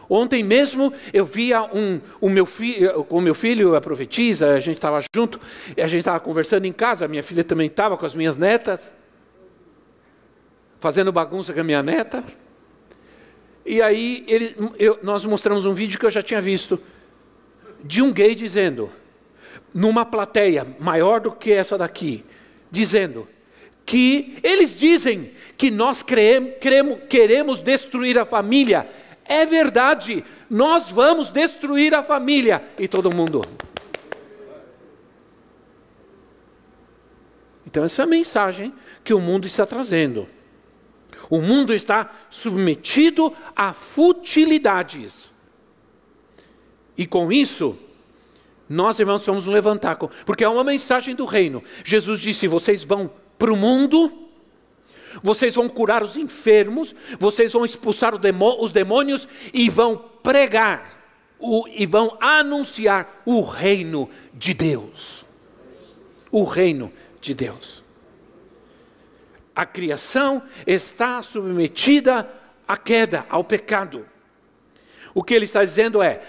Ontem 0.09 0.43
mesmo 0.43 0.93
eu 1.12 1.25
via 1.25 1.62
um, 1.62 2.01
o 2.21 2.29
meu 2.29 2.45
filho, 2.45 3.07
o 3.09 3.21
meu 3.21 3.35
filho, 3.35 3.75
a 3.75 3.81
profetisa, 3.81 4.53
a 4.53 4.61
gente 4.61 4.77
estava 4.77 5.01
junto, 5.15 5.41
a 5.77 5.87
gente 5.87 6.01
estava 6.01 6.21
conversando 6.21 6.67
em 6.67 6.73
casa, 6.73 7.07
a 7.07 7.09
minha 7.09 7.23
filha 7.23 7.43
também 7.43 7.67
estava 7.67 7.97
com 7.97 8.05
as 8.05 8.15
minhas 8.15 8.37
netas, 8.37 8.93
fazendo 10.81 11.11
bagunça 11.12 11.55
com 11.55 11.61
a 11.61 11.65
minha 11.65 11.83
neta. 11.83 12.23
E 13.65 13.81
aí 13.81 14.25
ele, 14.27 14.55
eu, 14.79 14.99
nós 15.03 15.25
mostramos 15.25 15.65
um 15.65 15.73
vídeo 15.73 15.99
que 15.99 16.05
eu 16.05 16.11
já 16.11 16.23
tinha 16.23 16.41
visto, 16.41 16.79
de 17.83 18.03
um 18.03 18.12
gay 18.12 18.35
dizendo, 18.35 18.91
numa 19.75 20.05
plateia 20.05 20.67
maior 20.79 21.21
do 21.21 21.33
que 21.33 21.53
essa 21.53 21.79
daqui, 21.79 22.25
dizendo 22.71 23.29
que 23.85 24.39
eles 24.43 24.77
dizem 24.77 25.33
que 25.57 25.71
nós 25.71 26.03
queremos, 26.03 26.55
queremos 27.09 27.61
destruir 27.61 28.19
a 28.19 28.25
família. 28.25 28.89
É 29.25 29.45
verdade, 29.45 30.25
nós 30.49 30.91
vamos 30.91 31.31
destruir 31.31 31.95
a 31.95 32.03
família. 32.03 32.63
E 32.79 32.87
todo 32.87 33.15
mundo. 33.15 33.43
Então, 37.67 37.85
essa 37.85 38.03
é 38.03 38.05
a 38.05 38.09
mensagem 38.09 38.73
que 39.03 39.15
o 39.15 39.21
mundo 39.21 39.47
está 39.47 39.65
trazendo. 39.65 40.29
O 41.31 41.41
mundo 41.41 41.73
está 41.73 42.11
submetido 42.29 43.33
a 43.57 43.73
futilidades. 43.73 45.33
E 46.97 47.07
com 47.07 47.33
isso, 47.33 47.79
nós, 48.73 48.99
irmãos, 48.99 49.27
vamos 49.27 49.45
nos 49.45 49.55
levantar, 49.55 49.97
porque 49.97 50.43
é 50.43 50.49
uma 50.49 50.65
mensagem 50.65 51.15
do 51.15 51.27
reino. 51.27 51.63
Jesus 51.85 52.21
disse: 52.21 52.49
vocês 52.49 52.83
vão 52.83 53.11
para 53.39 53.53
o 53.53 53.57
mundo, 53.57 54.11
vocês 55.23 55.55
vão 55.55 55.69
curar 55.69 56.03
os 56.03 56.17
enfermos, 56.17 56.95
vocês 57.19 57.53
vão 57.53 57.67
expulsar 57.67 58.15
os 58.15 58.73
demônios 58.73 59.29
e 59.53 59.69
vão 59.69 59.97
pregar 60.23 61.05
e 61.77 61.85
vão 61.85 62.17
anunciar 62.19 63.23
o 63.27 63.43
reino 63.43 64.09
de 64.33 64.55
Deus. 64.55 65.27
O 66.31 66.45
reino 66.45 66.91
de 67.21 67.35
Deus. 67.35 67.85
A 69.55 69.67
criação 69.67 70.43
está 70.67 71.23
submetida 71.23 72.27
à 72.67 72.79
queda, 72.79 73.27
ao 73.29 73.45
pecado. 73.45 74.07
O 75.15 75.23
que 75.23 75.35
ele 75.35 75.45
está 75.45 75.63
dizendo 75.63 76.03
é: 76.03 76.23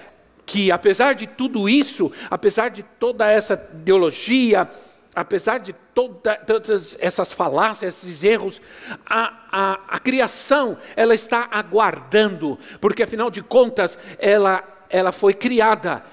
que 0.45 0.71
apesar 0.71 1.13
de 1.13 1.27
tudo 1.27 1.69
isso, 1.69 2.11
apesar 2.29 2.69
de 2.69 2.83
toda 2.83 3.29
essa 3.29 3.53
ideologia, 3.73 4.69
apesar 5.15 5.59
de 5.59 5.73
toda, 5.93 6.35
todas 6.35 6.97
essas 6.99 7.31
falácias, 7.31 8.03
esses 8.03 8.23
erros, 8.23 8.59
a, 9.05 9.33
a, 9.51 9.79
a 9.87 9.99
criação 9.99 10.77
ela 10.95 11.13
está 11.13 11.47
aguardando, 11.51 12.57
porque 12.81 13.03
afinal 13.03 13.29
de 13.29 13.41
contas 13.41 13.97
ela, 14.19 14.63
ela 14.89 15.11
foi 15.11 15.33
criada 15.33 16.03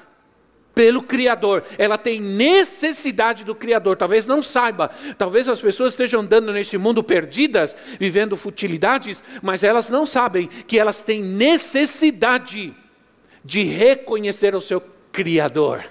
pelo 0.75 1.03
Criador, 1.03 1.65
ela 1.77 1.99
tem 1.99 2.21
necessidade 2.21 3.45
do 3.45 3.55
Criador. 3.55 3.97
Talvez 3.97 4.25
não 4.25 4.43
saiba, 4.43 4.91
talvez 5.19 5.49
as 5.49 5.61
pessoas 5.61 5.93
estejam 5.93 6.21
andando 6.21 6.53
nesse 6.53 6.79
mundo 6.79 7.03
perdidas, 7.03 7.77
vivendo 7.99 8.37
futilidades, 8.37 9.23
mas 9.43 9.65
elas 9.65 9.91
não 9.91 10.07
sabem 10.07 10.47
que 10.47 10.79
elas 10.79 11.03
têm 11.03 11.23
necessidade 11.23 12.75
de 13.45 13.63
reconhecer 13.63 14.55
o 14.55 14.61
seu 14.61 14.83
Criador. 15.13 15.85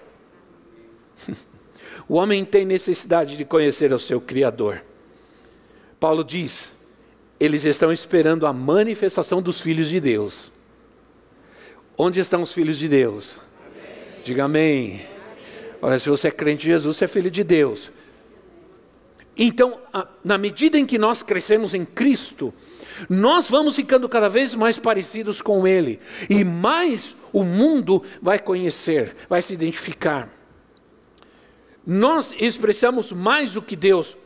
O 2.07 2.15
homem 2.15 2.43
tem 2.43 2.65
necessidade 2.65 3.37
de 3.37 3.45
conhecer 3.45 3.93
o 3.93 3.99
seu 3.99 4.19
Criador. 4.19 4.83
Paulo 5.99 6.23
diz: 6.23 6.71
eles 7.39 7.63
estão 7.63 7.93
esperando 7.93 8.45
a 8.45 8.51
manifestação 8.51 9.41
dos 9.41 9.61
filhos 9.61 9.87
de 9.87 9.99
Deus. 9.99 10.51
Onde 11.97 12.19
estão 12.19 12.41
os 12.41 12.51
filhos 12.51 12.77
de 12.77 12.89
Deus? 12.89 13.35
Amém. 13.37 14.23
Diga 14.25 14.43
amém. 14.45 15.01
Olha, 15.81 15.97
se 15.99 16.09
você 16.09 16.27
é 16.27 16.31
crente 16.31 16.65
em 16.65 16.71
Jesus, 16.71 16.97
você 16.97 17.05
é 17.05 17.07
filho 17.07 17.31
de 17.31 17.43
Deus. 17.43 17.91
Então, 19.37 19.79
na 20.21 20.37
medida 20.37 20.77
em 20.77 20.85
que 20.85 20.97
nós 20.97 21.23
crescemos 21.23 21.73
em 21.73 21.85
Cristo, 21.85 22.53
nós 23.07 23.49
vamos 23.49 23.75
ficando 23.75 24.09
cada 24.09 24.27
vez 24.27 24.55
mais 24.55 24.77
parecidos 24.77 25.41
com 25.41 25.67
Ele, 25.67 25.99
e 26.29 26.43
mais 26.43 27.15
o 27.31 27.43
mundo 27.43 28.03
vai 28.21 28.39
conhecer, 28.39 29.15
vai 29.29 29.41
se 29.41 29.53
identificar. 29.53 30.29
Nós 31.85 32.33
expressamos 32.39 33.11
mais 33.11 33.55
o 33.55 33.61
que 33.61 33.75
Deus 33.75 34.17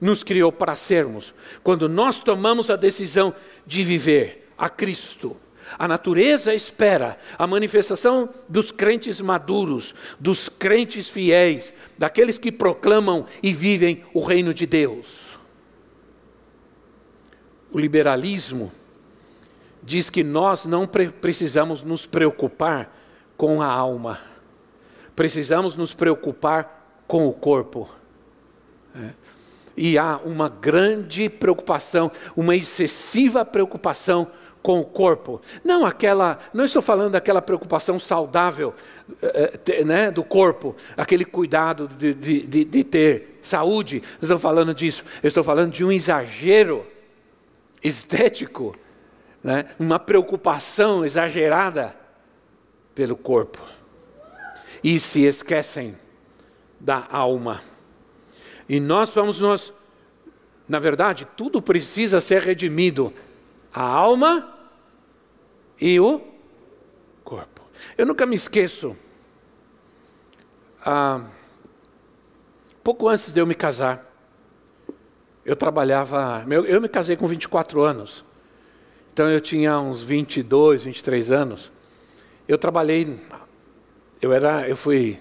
nos 0.00 0.22
criou 0.22 0.50
para 0.50 0.74
sermos, 0.74 1.34
quando 1.62 1.88
nós 1.88 2.20
tomamos 2.20 2.70
a 2.70 2.76
decisão 2.76 3.34
de 3.66 3.84
viver 3.84 4.48
a 4.56 4.68
Cristo. 4.68 5.36
A 5.78 5.86
natureza 5.86 6.54
espera 6.54 7.18
a 7.38 7.46
manifestação 7.46 8.28
dos 8.48 8.70
crentes 8.72 9.20
maduros, 9.20 9.94
dos 10.18 10.48
crentes 10.48 11.08
fiéis, 11.08 11.72
daqueles 11.96 12.38
que 12.38 12.50
proclamam 12.50 13.26
e 13.42 13.52
vivem 13.52 14.02
o 14.12 14.22
reino 14.22 14.52
de 14.52 14.66
Deus. 14.66 15.29
O 17.72 17.78
liberalismo 17.78 18.72
diz 19.82 20.10
que 20.10 20.24
nós 20.24 20.64
não 20.64 20.86
precisamos 21.20 21.82
nos 21.82 22.04
preocupar 22.04 22.94
com 23.36 23.62
a 23.62 23.66
alma, 23.66 24.18
precisamos 25.14 25.76
nos 25.76 25.94
preocupar 25.94 27.02
com 27.06 27.26
o 27.26 27.32
corpo. 27.32 27.88
É. 28.94 29.10
E 29.76 29.96
há 29.96 30.18
uma 30.18 30.48
grande 30.48 31.28
preocupação, 31.28 32.10
uma 32.36 32.54
excessiva 32.54 33.44
preocupação 33.44 34.30
com 34.62 34.80
o 34.80 34.84
corpo. 34.84 35.40
Não 35.64 35.86
aquela, 35.86 36.38
não 36.52 36.64
estou 36.64 36.82
falando 36.82 37.12
daquela 37.12 37.40
preocupação 37.40 37.98
saudável 37.98 38.74
é, 39.22 39.84
né, 39.84 40.10
do 40.10 40.22
corpo, 40.22 40.76
aquele 40.96 41.24
cuidado 41.24 41.88
de, 41.88 42.12
de, 42.12 42.64
de 42.64 42.84
ter 42.84 43.38
saúde, 43.42 44.02
não 44.20 44.26
estou 44.26 44.38
falando 44.38 44.74
disso, 44.74 45.02
eu 45.22 45.28
estou 45.28 45.42
falando 45.42 45.72
de 45.72 45.84
um 45.84 45.90
exagero 45.90 46.86
estético 47.82 48.74
né, 49.42 49.64
uma 49.78 49.98
preocupação 49.98 51.04
exagerada 51.04 51.96
pelo 52.94 53.16
corpo 53.16 53.60
e 54.82 54.98
se 54.98 55.24
esquecem 55.24 55.96
da 56.78 57.06
alma. 57.10 57.62
E 58.68 58.80
nós 58.80 59.10
vamos 59.10 59.40
nós, 59.40 59.72
na 60.68 60.78
verdade, 60.78 61.26
tudo 61.36 61.60
precisa 61.60 62.20
ser 62.20 62.42
redimido: 62.42 63.12
a 63.72 63.82
alma 63.82 64.56
e 65.80 65.98
o 65.98 66.20
corpo. 67.24 67.62
Eu 67.96 68.06
nunca 68.06 68.26
me 68.26 68.36
esqueço. 68.36 68.96
Ah, 70.82 71.26
pouco 72.82 73.08
antes 73.08 73.32
de 73.32 73.40
eu 73.40 73.46
me 73.46 73.54
casar, 73.54 74.09
eu 75.44 75.56
trabalhava. 75.56 76.44
Eu, 76.66 76.80
me 76.80 76.88
casei 76.88 77.16
com 77.16 77.26
24 77.26 77.82
anos. 77.82 78.24
Então 79.12 79.28
eu 79.28 79.40
tinha 79.40 79.78
uns 79.78 80.02
22, 80.02 80.84
23 80.84 81.30
anos. 81.30 81.72
Eu 82.46 82.58
trabalhei, 82.58 83.18
eu 84.20 84.32
era, 84.32 84.68
eu 84.68 84.76
fui, 84.76 85.20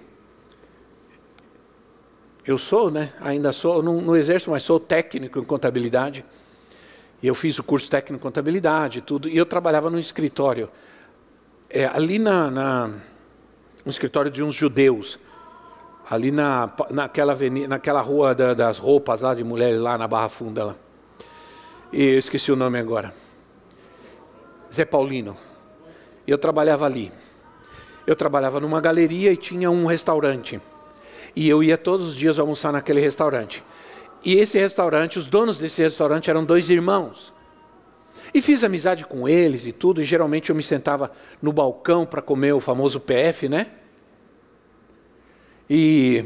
eu 2.45 2.57
sou, 2.57 2.89
né? 2.89 3.13
Ainda 3.19 3.51
sou, 3.51 3.83
não, 3.83 4.01
não 4.01 4.15
exerço, 4.15 4.49
mas 4.49 4.63
sou 4.63 4.79
técnico 4.79 5.39
em 5.39 5.43
contabilidade. 5.43 6.25
E 7.21 7.27
eu 7.27 7.35
fiz 7.35 7.59
o 7.59 7.63
curso 7.63 7.89
técnico 7.89 8.21
em 8.21 8.23
contabilidade, 8.23 9.01
tudo. 9.01 9.27
E 9.27 9.37
eu 9.37 9.45
trabalhava 9.45 9.89
no 9.89 9.99
escritório, 9.99 10.69
é, 11.69 11.85
ali 11.85 12.17
na, 12.17 12.49
na, 12.49 12.87
no 13.85 13.91
escritório 13.91 14.31
de 14.31 14.41
uns 14.41 14.55
judeus, 14.55 15.19
ali 16.09 16.31
na, 16.31 16.71
naquela, 16.89 17.33
avenida, 17.33 17.67
naquela 17.67 18.01
rua 18.01 18.33
da, 18.33 18.53
das 18.53 18.79
roupas 18.79 19.21
lá 19.21 19.35
de 19.35 19.43
mulheres, 19.43 19.79
lá 19.79 19.97
na 19.97 20.07
Barra 20.07 20.27
Funda. 20.27 20.65
Lá. 20.65 20.75
E 21.93 22.03
eu 22.13 22.19
esqueci 22.19 22.51
o 22.51 22.55
nome 22.55 22.79
agora. 22.79 23.13
Zé 24.73 24.85
Paulino. 24.85 25.37
Eu 26.25 26.37
trabalhava 26.37 26.85
ali. 26.85 27.11
Eu 28.07 28.15
trabalhava 28.15 28.59
numa 28.59 28.81
galeria 28.81 29.31
e 29.31 29.37
tinha 29.37 29.69
um 29.69 29.85
restaurante. 29.85 30.59
E 31.35 31.47
eu 31.47 31.63
ia 31.63 31.77
todos 31.77 32.09
os 32.09 32.15
dias 32.15 32.39
almoçar 32.39 32.71
naquele 32.71 32.99
restaurante. 32.99 33.63
E 34.23 34.35
esse 34.35 34.57
restaurante, 34.57 35.19
os 35.19 35.27
donos 35.27 35.59
desse 35.59 35.81
restaurante 35.81 36.29
eram 36.29 36.43
dois 36.43 36.69
irmãos. 36.69 37.33
E 38.33 38.41
fiz 38.41 38.63
amizade 38.63 39.05
com 39.05 39.29
eles 39.29 39.65
e 39.65 39.71
tudo, 39.71 40.01
e 40.01 40.05
geralmente 40.05 40.49
eu 40.49 40.55
me 40.55 40.63
sentava 40.63 41.11
no 41.41 41.53
balcão 41.53 42.05
para 42.05 42.21
comer 42.21 42.53
o 42.53 42.59
famoso 42.59 42.99
PF, 42.99 43.47
né? 43.47 43.67
E, 45.69 46.25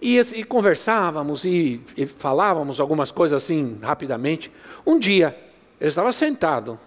e, 0.00 0.18
e 0.18 0.44
conversávamos 0.44 1.44
e, 1.44 1.80
e, 1.96 2.06
falávamos 2.06 2.80
algumas 2.80 3.10
coisas 3.10 3.42
assim 3.42 3.78
rapidamente. 3.82 4.50
Um 4.86 4.98
dia, 4.98 5.36
eu 5.78 5.88
estava 5.88 6.10
sentado, 6.10 6.78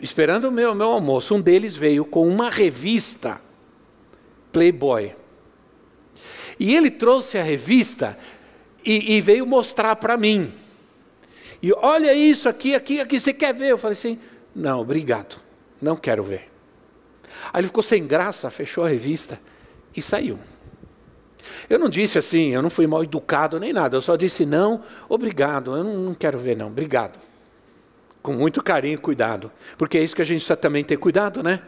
esperando 0.00 0.46
o 0.48 0.52
meu, 0.52 0.74
meu 0.74 0.88
almoço. 0.88 1.34
Um 1.34 1.40
deles 1.40 1.76
veio 1.76 2.04
com 2.04 2.26
uma 2.26 2.48
revista 2.48 3.40
Playboy. 4.50 5.14
E 6.58 6.74
ele 6.74 6.90
trouxe 6.90 7.38
a 7.38 7.42
revista 7.42 8.18
e, 8.84 9.16
e 9.16 9.20
veio 9.20 9.46
mostrar 9.46 9.96
para 9.96 10.16
mim. 10.16 10.52
E 11.62 11.72
olha 11.74 12.14
isso 12.14 12.48
aqui, 12.48 12.74
aqui, 12.74 13.00
aqui, 13.00 13.20
você 13.20 13.34
quer 13.34 13.52
ver? 13.52 13.68
Eu 13.68 13.78
falei 13.78 13.92
assim: 13.92 14.18
não, 14.54 14.80
obrigado, 14.80 15.36
não 15.80 15.96
quero 15.96 16.22
ver. 16.22 16.50
Aí 17.52 17.60
ele 17.60 17.66
ficou 17.66 17.82
sem 17.82 18.06
graça, 18.06 18.50
fechou 18.50 18.84
a 18.84 18.88
revista 18.88 19.40
e 19.96 20.02
saiu. 20.02 20.38
Eu 21.68 21.78
não 21.78 21.88
disse 21.88 22.18
assim, 22.18 22.50
eu 22.50 22.62
não 22.62 22.70
fui 22.70 22.86
mal 22.86 23.02
educado 23.02 23.58
nem 23.58 23.72
nada, 23.72 23.96
eu 23.96 24.00
só 24.00 24.16
disse 24.16 24.44
não, 24.44 24.82
obrigado, 25.08 25.76
eu 25.76 25.84
não, 25.84 26.14
quero 26.14 26.38
ver 26.38 26.56
não, 26.56 26.68
obrigado. 26.68 27.18
Com 28.22 28.34
muito 28.34 28.62
carinho 28.62 28.94
e 28.94 28.98
cuidado, 28.98 29.50
porque 29.78 29.96
é 29.96 30.02
isso 30.02 30.14
que 30.14 30.22
a 30.22 30.24
gente 30.24 30.38
precisa 30.38 30.56
também 30.56 30.84
ter 30.84 30.96
cuidado, 30.96 31.42
né? 31.42 31.60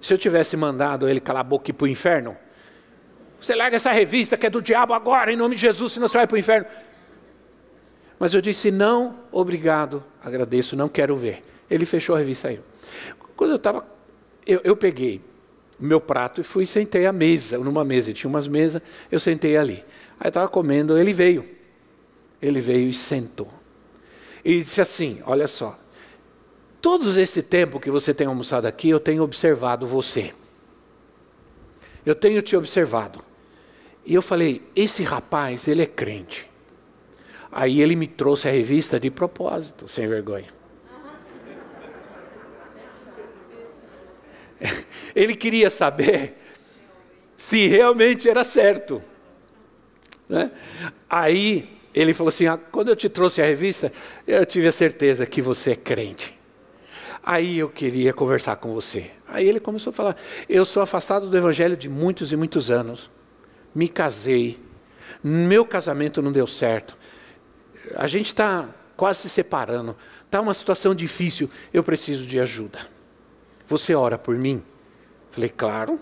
Se 0.00 0.12
eu 0.12 0.18
tivesse 0.18 0.56
mandado 0.56 1.08
ele 1.08 1.20
calar 1.20 1.40
a 1.40 1.44
boca 1.44 1.68
e 1.68 1.70
ir 1.70 1.72
para 1.72 1.84
o 1.86 1.88
inferno, 1.88 2.36
você 3.40 3.54
larga 3.54 3.76
essa 3.76 3.90
revista 3.90 4.36
que 4.36 4.46
é 4.46 4.50
do 4.50 4.60
diabo 4.60 4.92
agora, 4.92 5.32
em 5.32 5.36
nome 5.36 5.54
de 5.54 5.62
Jesus, 5.62 5.92
senão 5.92 6.06
você 6.06 6.18
vai 6.18 6.26
para 6.26 6.34
o 6.34 6.38
inferno. 6.38 6.66
Mas 8.18 8.34
eu 8.34 8.42
disse, 8.42 8.70
não, 8.70 9.20
obrigado, 9.32 10.04
agradeço, 10.22 10.76
não 10.76 10.90
quero 10.90 11.16
ver. 11.16 11.42
Ele 11.70 11.86
fechou 11.86 12.14
a 12.14 12.18
revista 12.18 12.50
e 12.50 12.56
saiu. 12.56 12.64
Quando 13.34 13.52
eu 13.52 13.56
estava, 13.56 13.86
eu, 14.46 14.60
eu 14.62 14.76
peguei 14.76 15.22
meu 15.80 16.00
prato 16.00 16.40
e 16.40 16.44
fui 16.44 16.66
sentei 16.66 17.06
à 17.06 17.12
mesa, 17.12 17.58
numa 17.58 17.84
mesa, 17.84 18.12
tinha 18.12 18.28
umas 18.28 18.46
mesas, 18.46 18.82
eu 19.10 19.18
sentei 19.18 19.56
ali. 19.56 19.84
Aí 20.18 20.28
estava 20.28 20.48
comendo, 20.48 20.98
ele 20.98 21.12
veio. 21.12 21.44
Ele 22.40 22.60
veio 22.60 22.88
e 22.88 22.94
sentou. 22.94 23.52
E 24.44 24.58
disse 24.58 24.80
assim: 24.80 25.20
Olha 25.26 25.48
só, 25.48 25.78
todos 26.80 27.16
esse 27.16 27.42
tempo 27.42 27.80
que 27.80 27.90
você 27.90 28.12
tem 28.12 28.26
almoçado 28.26 28.66
aqui, 28.66 28.90
eu 28.90 29.00
tenho 29.00 29.22
observado 29.22 29.86
você. 29.86 30.32
Eu 32.04 32.14
tenho 32.14 32.40
te 32.42 32.56
observado. 32.56 33.22
E 34.04 34.14
eu 34.14 34.22
falei: 34.22 34.62
esse 34.74 35.02
rapaz, 35.02 35.68
ele 35.68 35.82
é 35.82 35.86
crente. 35.86 36.48
Aí 37.52 37.80
ele 37.80 37.96
me 37.96 38.06
trouxe 38.06 38.48
a 38.48 38.50
revista 38.50 38.98
de 38.98 39.10
propósito, 39.10 39.88
sem 39.88 40.06
vergonha. 40.06 40.59
Ele 45.14 45.34
queria 45.34 45.70
saber 45.70 46.36
se 47.36 47.66
realmente 47.66 48.28
era 48.28 48.44
certo. 48.44 49.02
Né? 50.28 50.50
Aí 51.08 51.80
ele 51.92 52.14
falou 52.14 52.28
assim: 52.28 52.46
ah, 52.46 52.56
quando 52.56 52.88
eu 52.88 52.96
te 52.96 53.08
trouxe 53.08 53.42
a 53.42 53.44
revista, 53.44 53.92
eu 54.26 54.44
tive 54.46 54.68
a 54.68 54.72
certeza 54.72 55.26
que 55.26 55.42
você 55.42 55.72
é 55.72 55.76
crente. 55.76 56.38
Aí 57.22 57.58
eu 57.58 57.68
queria 57.68 58.12
conversar 58.12 58.56
com 58.56 58.72
você. 58.72 59.10
Aí 59.26 59.48
ele 59.48 59.58
começou 59.58 59.90
a 59.90 59.94
falar: 59.94 60.16
eu 60.48 60.64
sou 60.64 60.82
afastado 60.82 61.28
do 61.28 61.36
evangelho 61.36 61.76
de 61.76 61.88
muitos 61.88 62.32
e 62.32 62.36
muitos 62.36 62.70
anos 62.70 63.10
me 63.74 63.88
casei, 63.88 64.58
meu 65.22 65.64
casamento 65.64 66.20
não 66.22 66.32
deu 66.32 66.46
certo, 66.46 66.96
a 67.94 68.06
gente 68.06 68.26
está 68.26 68.68
quase 68.96 69.20
se 69.20 69.28
separando, 69.28 69.96
está 70.24 70.40
uma 70.40 70.54
situação 70.54 70.94
difícil, 70.94 71.48
eu 71.72 71.82
preciso 71.82 72.26
de 72.26 72.38
ajuda. 72.38 72.80
Você 73.70 73.94
ora 73.94 74.18
por 74.18 74.36
mim? 74.36 74.64
Falei, 75.30 75.48
claro, 75.48 76.00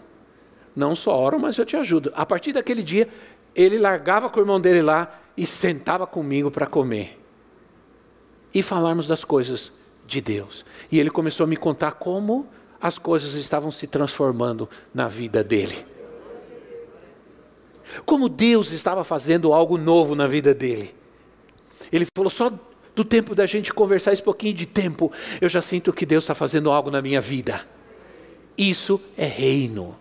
não 0.74 0.96
só 0.96 1.14
oro, 1.14 1.38
mas 1.38 1.58
eu 1.58 1.66
te 1.66 1.76
ajudo. 1.76 2.10
A 2.16 2.24
partir 2.24 2.54
daquele 2.54 2.82
dia, 2.82 3.06
ele 3.54 3.78
largava 3.78 4.30
com 4.30 4.40
o 4.40 4.42
irmão 4.42 4.58
dele 4.58 4.80
lá 4.80 5.20
e 5.36 5.46
sentava 5.46 6.06
comigo 6.06 6.50
para 6.50 6.66
comer. 6.66 7.22
E 8.54 8.62
falarmos 8.62 9.06
das 9.06 9.22
coisas 9.22 9.70
de 10.06 10.22
Deus. 10.22 10.64
E 10.90 10.98
ele 10.98 11.10
começou 11.10 11.44
a 11.44 11.46
me 11.46 11.58
contar 11.58 11.92
como 11.92 12.48
as 12.80 12.96
coisas 12.96 13.34
estavam 13.34 13.70
se 13.70 13.86
transformando 13.86 14.66
na 14.94 15.06
vida 15.06 15.44
dele. 15.44 15.84
Como 18.06 18.30
Deus 18.30 18.72
estava 18.72 19.04
fazendo 19.04 19.52
algo 19.52 19.76
novo 19.76 20.14
na 20.14 20.26
vida 20.26 20.54
dele. 20.54 20.94
Ele 21.92 22.06
falou: 22.16 22.30
só 22.30 22.50
do 22.98 23.04
tempo 23.04 23.32
da 23.32 23.46
gente 23.46 23.72
conversar 23.72 24.12
esse 24.12 24.22
pouquinho 24.22 24.54
de 24.54 24.66
tempo, 24.66 25.12
eu 25.40 25.48
já 25.48 25.62
sinto 25.62 25.92
que 25.92 26.04
Deus 26.04 26.24
está 26.24 26.34
fazendo 26.34 26.68
algo 26.68 26.90
na 26.90 27.00
minha 27.00 27.20
vida. 27.20 27.64
Isso 28.56 29.00
é 29.16 29.24
reino. 29.24 29.96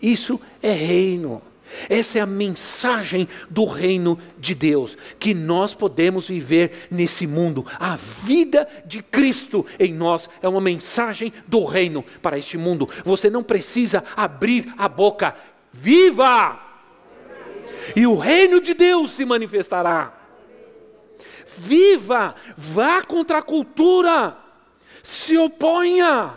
Isso 0.00 0.40
é 0.62 0.70
reino. 0.70 1.42
Essa 1.88 2.18
é 2.18 2.20
a 2.20 2.26
mensagem 2.26 3.26
do 3.50 3.64
reino 3.64 4.16
de 4.38 4.54
Deus, 4.54 4.96
que 5.18 5.34
nós 5.34 5.74
podemos 5.74 6.28
viver 6.28 6.86
nesse 6.92 7.26
mundo. 7.26 7.66
A 7.80 7.96
vida 7.96 8.68
de 8.86 9.02
Cristo 9.02 9.66
em 9.76 9.92
nós 9.92 10.28
é 10.40 10.48
uma 10.48 10.60
mensagem 10.60 11.32
do 11.48 11.64
reino 11.64 12.04
para 12.22 12.38
este 12.38 12.56
mundo. 12.56 12.88
Você 13.04 13.28
não 13.28 13.42
precisa 13.42 14.04
abrir 14.14 14.72
a 14.78 14.88
boca, 14.88 15.34
viva! 15.72 16.60
E 17.96 18.06
o 18.06 18.16
reino 18.16 18.60
de 18.60 18.74
Deus 18.74 19.10
se 19.10 19.24
manifestará. 19.24 20.23
Viva, 21.56 22.34
vá 22.56 23.02
contra 23.02 23.38
a 23.38 23.42
cultura, 23.42 24.36
se 25.02 25.36
oponha, 25.36 26.34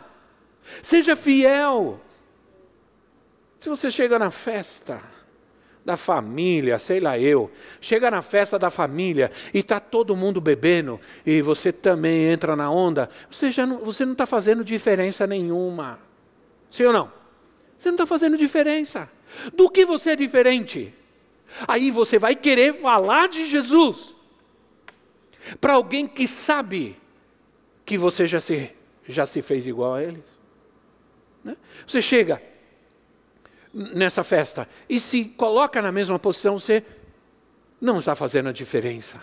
seja 0.84 1.16
fiel. 1.16 2.02
Se 3.60 3.70
você 3.70 3.90
chega 3.90 4.20
na 4.20 4.30
festa 4.30 5.02
da 5.84 5.96
família, 5.96 6.78
sei 6.78 7.00
lá 7.00 7.18
eu, 7.18 7.50
chega 7.80 8.12
na 8.12 8.22
festa 8.22 8.60
da 8.60 8.70
família 8.70 9.32
e 9.54 9.60
está 9.60 9.80
todo 9.80 10.18
mundo 10.18 10.42
bebendo 10.42 11.00
e 11.26 11.42
você 11.42 11.72
também 11.72 12.26
entra 12.26 12.58
na 12.58 12.70
onda, 12.70 13.10
você, 13.32 13.52
já 13.52 13.66
não, 13.66 13.80
você 13.80 14.04
não 14.04 14.12
está 14.12 14.26
fazendo 14.26 14.66
diferença 14.66 15.26
nenhuma. 15.26 15.98
Sim 16.70 16.84
ou 16.86 16.94
não? 16.94 17.12
Você 17.80 17.88
não 17.88 17.96
está 17.96 18.06
fazendo 18.06 18.38
diferença. 18.38 19.10
Do 19.54 19.70
que 19.70 19.86
você 19.86 20.10
é 20.10 20.16
diferente? 20.18 20.94
Aí 21.66 21.90
você 21.90 22.20
vai 22.20 22.36
querer 22.36 22.74
falar 22.74 23.30
de 23.30 23.46
Jesus 23.46 24.17
para 25.60 25.74
alguém 25.74 26.08
que 26.08 26.28
sabe 26.28 26.98
que 27.86 27.98
você 27.98 28.28
já 28.28 28.40
se, 28.40 28.76
já 29.08 29.26
se 29.26 29.42
fez 29.42 29.68
igual 29.68 29.96
a 29.96 30.04
eles. 30.04 30.26
Né? 31.44 31.56
Você 31.86 32.02
chega 32.02 32.42
nessa 33.74 34.24
festa 34.24 34.68
e 34.90 35.00
se 35.00 35.26
coloca 35.26 35.82
na 35.82 35.92
mesma 35.92 36.18
posição, 36.18 36.60
você 36.60 36.84
não 37.80 38.00
está 38.00 38.16
fazendo 38.16 38.50
a 38.50 38.52
diferença. 38.52 39.22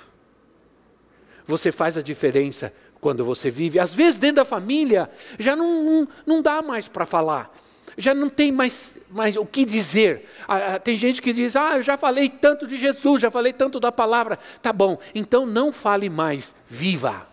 Você 1.46 1.70
faz 1.70 1.98
a 1.98 2.02
diferença 2.02 2.72
quando 3.00 3.24
você 3.24 3.50
vive. 3.50 3.78
Às 3.78 3.92
vezes, 3.92 4.18
dentro 4.18 4.36
da 4.36 4.44
família, 4.44 5.10
já 5.38 5.54
não, 5.54 5.82
não, 5.82 6.08
não 6.24 6.42
dá 6.42 6.62
mais 6.62 6.88
para 6.88 7.04
falar 7.04 7.54
já 7.96 8.14
não 8.14 8.28
tem 8.28 8.50
mais, 8.50 8.92
mais 9.10 9.36
o 9.36 9.46
que 9.46 9.64
dizer. 9.64 10.28
Ah, 10.48 10.74
ah, 10.74 10.78
tem 10.78 10.98
gente 10.98 11.22
que 11.22 11.32
diz: 11.32 11.56
Ah, 11.56 11.76
eu 11.76 11.82
já 11.82 11.96
falei 11.96 12.28
tanto 12.28 12.66
de 12.66 12.76
Jesus, 12.76 13.22
já 13.22 13.30
falei 13.30 13.52
tanto 13.52 13.78
da 13.78 13.92
palavra. 13.92 14.38
Tá 14.60 14.72
bom, 14.72 14.98
então 15.14 15.46
não 15.46 15.72
fale 15.72 16.08
mais, 16.08 16.54
viva. 16.66 17.26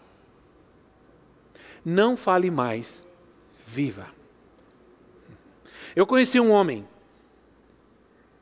Não 1.83 2.15
fale 2.15 2.51
mais, 2.51 3.03
viva. 3.65 4.07
Eu 5.95 6.05
conheci 6.05 6.39
um 6.39 6.51
homem, 6.51 6.87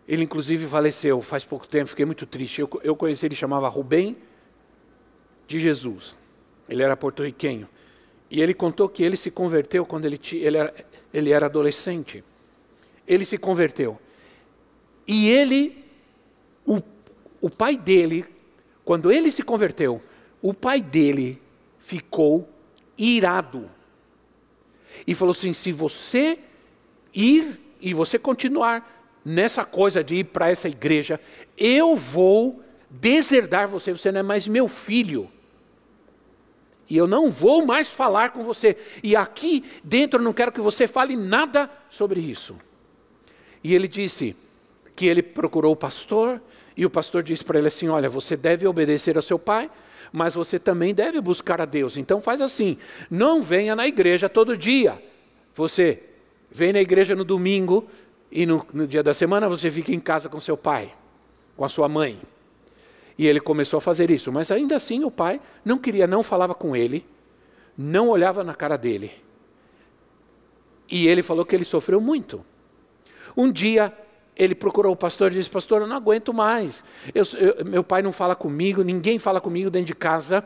ele 0.08 0.24
inclusive 0.24 0.68
faleceu 0.68 1.22
faz 1.22 1.44
pouco 1.44 1.68
tempo, 1.68 1.90
fiquei 1.90 2.06
muito 2.06 2.26
triste. 2.26 2.62
Eu, 2.62 2.70
eu 2.84 2.96
conheci, 2.96 3.26
ele 3.26 3.36
chamava 3.36 3.68
Rubem 3.68 4.18
de 5.48 5.60
Jesus. 5.60 6.16
Ele 6.68 6.84
era 6.84 6.96
porto-riquenho. 6.96 7.68
E 8.30 8.42
ele 8.42 8.54
contou 8.54 8.88
que 8.88 9.04
ele 9.04 9.18
se 9.18 9.32
converteu 9.32 9.86
quando 9.86 10.06
ele, 10.06 10.20
ele, 10.34 10.58
era, 10.58 10.74
ele 11.14 11.32
era 11.32 11.46
adolescente. 11.48 12.24
Ele 13.08 13.26
se 13.26 13.38
converteu. 13.38 14.00
E 15.08 15.30
ele, 15.30 15.84
o, 16.66 16.80
o 17.42 17.50
pai 17.50 17.76
dele, 17.76 18.24
quando 18.86 19.12
ele 19.12 19.32
se 19.32 19.42
converteu, 19.42 20.02
o 20.42 20.54
pai 20.54 20.82
dele 20.82 21.42
ficou 21.80 22.48
irado. 22.98 23.70
E 25.08 25.16
falou 25.16 25.32
assim: 25.32 25.54
se 25.54 25.72
você 25.72 26.38
ir 27.14 27.60
e 27.82 27.94
você 27.94 28.20
continuar 28.20 28.98
nessa 29.26 29.66
coisa 29.66 30.04
de 30.04 30.16
ir 30.16 30.26
para 30.26 30.50
essa 30.50 30.68
igreja, 30.68 31.20
eu 31.58 31.96
vou 31.96 32.62
deserdar 32.90 33.68
você, 33.68 33.92
você 33.92 34.12
não 34.12 34.20
é 34.20 34.24
mais 34.24 34.48
meu 34.48 34.68
filho. 34.68 35.30
E 36.90 36.98
eu 36.98 37.08
não 37.08 37.30
vou 37.30 37.66
mais 37.66 37.88
falar 37.88 38.32
com 38.32 38.44
você. 38.44 38.76
E 39.04 39.16
aqui 39.16 39.64
dentro 39.84 40.20
eu 40.20 40.24
não 40.24 40.34
quero 40.34 40.52
que 40.52 40.60
você 40.60 40.88
fale 40.88 41.16
nada 41.16 41.70
sobre 41.90 42.20
isso. 42.20 42.56
E 43.64 43.76
ele 43.76 43.88
disse 43.88 44.36
que 44.96 45.06
ele 45.06 45.22
procurou 45.22 45.74
o 45.74 45.78
pastor, 45.78 46.42
e 46.76 46.86
o 46.86 46.90
pastor 46.90 47.22
disse 47.22 47.44
para 47.44 47.60
ele 47.60 47.68
assim: 47.68 47.90
Olha, 47.90 48.10
você 48.10 48.36
deve 48.36 48.66
obedecer 48.66 49.16
ao 49.16 49.22
seu 49.22 49.38
pai, 49.38 49.70
mas 50.12 50.34
você 50.34 50.58
também 50.58 50.94
deve 50.94 51.22
buscar 51.22 51.62
a 51.62 51.66
Deus. 51.66 51.96
Então 51.96 52.20
faz 52.20 52.42
assim: 52.42 52.78
não 53.10 53.42
venha 53.42 53.76
na 53.76 53.88
igreja 53.88 54.28
todo 54.28 54.58
dia. 54.58 55.02
Você 55.56 56.02
vem 56.50 56.74
na 56.74 56.82
igreja 56.82 57.16
no 57.16 57.24
domingo, 57.24 57.88
e 58.32 58.46
no, 58.46 58.66
no 58.74 58.88
dia 58.88 59.04
da 59.04 59.14
semana 59.14 59.48
você 59.48 59.70
fica 59.70 59.92
em 59.92 60.00
casa 60.00 60.30
com 60.30 60.40
seu 60.40 60.58
pai, 60.58 60.94
com 61.56 61.64
a 61.64 61.70
sua 61.70 61.88
mãe. 61.88 62.20
E 63.20 63.28
ele 63.28 63.42
começou 63.42 63.80
a 63.80 63.82
fazer 63.82 64.10
isso, 64.10 64.32
mas 64.32 64.50
ainda 64.50 64.78
assim 64.78 65.04
o 65.04 65.12
pai 65.12 65.42
não 65.66 65.78
queria, 65.78 66.08
não 66.08 66.24
falava 66.24 66.56
com 66.56 66.74
ele, 66.74 67.06
não 67.78 68.08
olhava 68.08 68.46
na 68.46 68.56
cara 68.56 68.78
dele. 68.78 69.12
E 70.90 71.06
ele 71.06 71.22
falou 71.22 71.46
que 71.46 71.54
ele 71.54 71.66
sofreu 71.66 72.00
muito. 72.00 72.46
Um 73.36 73.52
dia 73.52 73.94
ele 74.38 74.56
procurou 74.56 74.94
o 74.94 74.96
pastor 74.96 75.34
e 75.34 75.36
disse: 75.36 75.50
Pastor, 75.50 75.82
eu 75.82 75.88
não 75.88 75.98
aguento 75.98 76.34
mais. 76.34 76.82
Eu, 77.14 77.26
eu, 77.38 77.66
meu 77.66 77.84
pai 77.84 78.02
não 78.02 78.14
fala 78.14 78.38
comigo, 78.38 78.84
ninguém 78.84 79.20
fala 79.20 79.42
comigo 79.42 79.70
dentro 79.70 79.88
de 79.88 79.96
casa. 79.96 80.42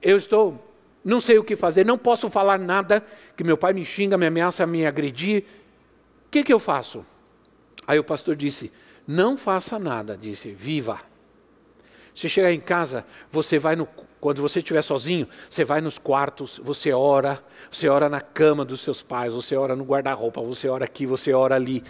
Eu 0.00 0.16
estou, 0.16 0.64
não 1.04 1.20
sei 1.20 1.38
o 1.38 1.42
que 1.44 1.56
fazer, 1.56 1.84
não 1.84 1.98
posso 1.98 2.30
falar 2.30 2.56
nada, 2.56 3.04
que 3.36 3.42
meu 3.42 3.56
pai 3.56 3.72
me 3.72 3.84
xinga, 3.84 4.16
me 4.16 4.26
ameaça 4.26 4.64
me 4.64 4.86
agredir. 4.86 5.42
O 6.28 6.30
que, 6.30 6.44
que 6.44 6.52
eu 6.52 6.60
faço? 6.60 7.04
Aí 7.84 7.98
o 7.98 8.04
pastor 8.04 8.36
disse: 8.36 8.70
Não 9.08 9.36
faça 9.36 9.76
nada, 9.76 10.16
disse, 10.16 10.52
viva. 10.52 11.00
Você 12.16 12.30
chegar 12.30 12.50
em 12.50 12.60
casa, 12.60 13.04
você 13.30 13.58
vai 13.58 13.76
no, 13.76 13.86
quando 14.18 14.40
você 14.40 14.60
estiver 14.60 14.80
sozinho, 14.80 15.28
você 15.50 15.66
vai 15.66 15.82
nos 15.82 15.98
quartos, 15.98 16.58
você 16.64 16.90
ora, 16.90 17.44
você 17.70 17.90
ora 17.90 18.08
na 18.08 18.22
cama 18.22 18.64
dos 18.64 18.80
seus 18.80 19.02
pais, 19.02 19.34
você 19.34 19.54
ora 19.54 19.76
no 19.76 19.84
guarda-roupa, 19.84 20.40
você 20.40 20.66
ora 20.66 20.86
aqui, 20.86 21.04
você 21.04 21.34
ora 21.34 21.56
ali. 21.56 21.84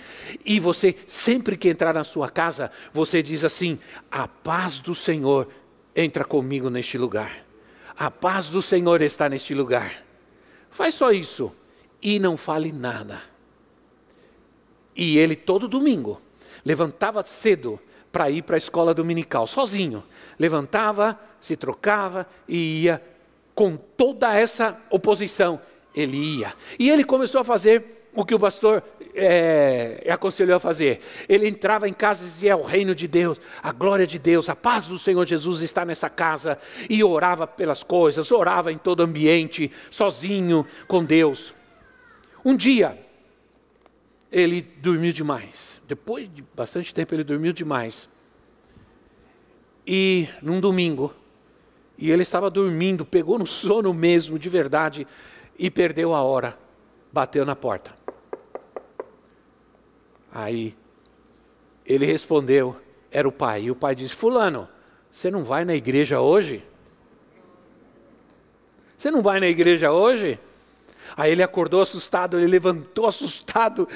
E 0.45 0.59
você, 0.59 0.97
sempre 1.07 1.57
que 1.57 1.69
entrar 1.69 1.95
na 1.95 2.03
sua 2.03 2.29
casa, 2.29 2.73
você 2.93 3.23
diz 3.23 3.45
assim: 3.45 3.79
a 4.11 4.27
paz 4.27 4.81
do 4.81 4.97
Senhor 4.97 5.47
entra 5.95 6.25
comigo 6.25 6.69
neste 6.71 6.99
lugar. 6.99 7.47
A 7.97 8.11
paz 8.11 8.49
do 8.49 8.61
Senhor 8.61 9.01
está 9.03 9.29
neste 9.29 9.55
lugar. 9.55 10.05
Faz 10.73 10.97
só 10.97 11.13
isso 11.13 11.55
e 12.03 12.19
não 12.19 12.37
fale 12.37 12.73
nada. 12.73 13.23
E 14.97 15.19
ele 15.19 15.37
todo 15.37 15.69
domingo 15.69 16.21
levantava 16.65 17.25
cedo 17.25 17.79
para 18.17 18.31
ir 18.31 18.41
para 18.41 18.57
a 18.57 18.59
escola 18.59 18.95
dominical, 18.95 19.47
sozinho. 19.47 20.03
Levantava, 20.39 21.19
se 21.41 21.57
trocava 21.57 22.27
e 22.49 22.85
ia 22.85 23.03
com 23.55 23.77
toda 23.77 24.35
essa 24.35 24.79
oposição. 24.91 25.61
Ele 25.95 26.39
ia. 26.39 26.53
E 26.79 26.91
ele 26.91 27.05
começou 27.05 27.41
a 27.41 27.45
fazer 27.45 28.07
o 28.15 28.25
que 28.25 28.35
o 28.35 28.39
pastor 28.39 28.83
é, 29.15 30.07
aconselhou 30.11 30.57
a 30.57 30.61
fazer. 30.61 31.01
Ele 31.29 31.49
entrava 31.49 31.89
em 31.89 31.93
casa 31.93 32.23
e 32.23 32.27
dizia: 32.27 32.53
é 32.53 32.57
o 32.57 32.63
reino 32.63 32.95
de 32.95 33.09
Deus, 33.09 33.39
a 33.63 33.73
glória 33.73 34.07
de 34.07 34.19
Deus, 34.19 34.49
a 34.49 34.57
paz 34.57 34.85
do 34.87 34.99
Senhor 34.99 35.27
Jesus 35.27 35.63
está 35.63 35.85
nessa 35.85 36.11
casa. 36.11 36.59
E 36.89 37.03
orava 37.03 37.47
pelas 37.47 37.83
coisas, 37.83 38.31
orava 38.31 38.73
em 38.73 38.79
todo 38.79 39.03
ambiente, 39.03 39.71
sozinho 39.91 40.67
com 40.87 41.05
Deus. 41.05 41.55
Um 42.45 42.57
dia, 42.57 42.99
ele 44.31 44.63
dormiu 44.63 45.13
demais. 45.13 45.81
Depois 45.87 46.33
de 46.33 46.45
bastante 46.55 46.93
tempo, 46.93 47.15
ele 47.15 47.25
dormiu 47.25 47.53
demais. 47.53 48.09
E 49.87 50.29
num 50.43 50.61
domingo, 50.61 51.15
e 51.97 52.11
ele 52.11 52.23
estava 52.23 52.51
dormindo, 52.51 53.05
pegou 53.05 53.39
no 53.39 53.47
sono 53.47 53.95
mesmo, 53.95 54.39
de 54.39 54.49
verdade, 54.49 55.07
e 55.59 55.71
perdeu 55.71 56.15
a 56.15 56.23
hora. 56.23 56.59
Bateu 57.13 57.45
na 57.45 57.57
porta. 57.57 57.97
Aí 60.33 60.77
ele 61.87 62.05
respondeu, 62.05 62.77
era 63.11 63.27
o 63.27 63.33
pai. 63.33 63.65
E 63.65 63.71
o 63.71 63.77
pai 63.77 63.95
disse: 63.95 64.15
Fulano, 64.15 64.69
você 65.11 65.31
não 65.31 65.43
vai 65.43 65.65
na 65.65 65.75
igreja 65.75 66.21
hoje? 66.21 66.63
Você 68.97 69.11
não 69.11 69.23
vai 69.23 69.41
na 69.41 69.47
igreja 69.47 69.93
hoje? 69.93 70.39
Aí 71.17 71.31
ele 71.31 71.43
acordou 71.43 71.81
assustado, 71.81 72.39
ele 72.39 72.47
levantou 72.47 73.07
assustado. 73.07 73.89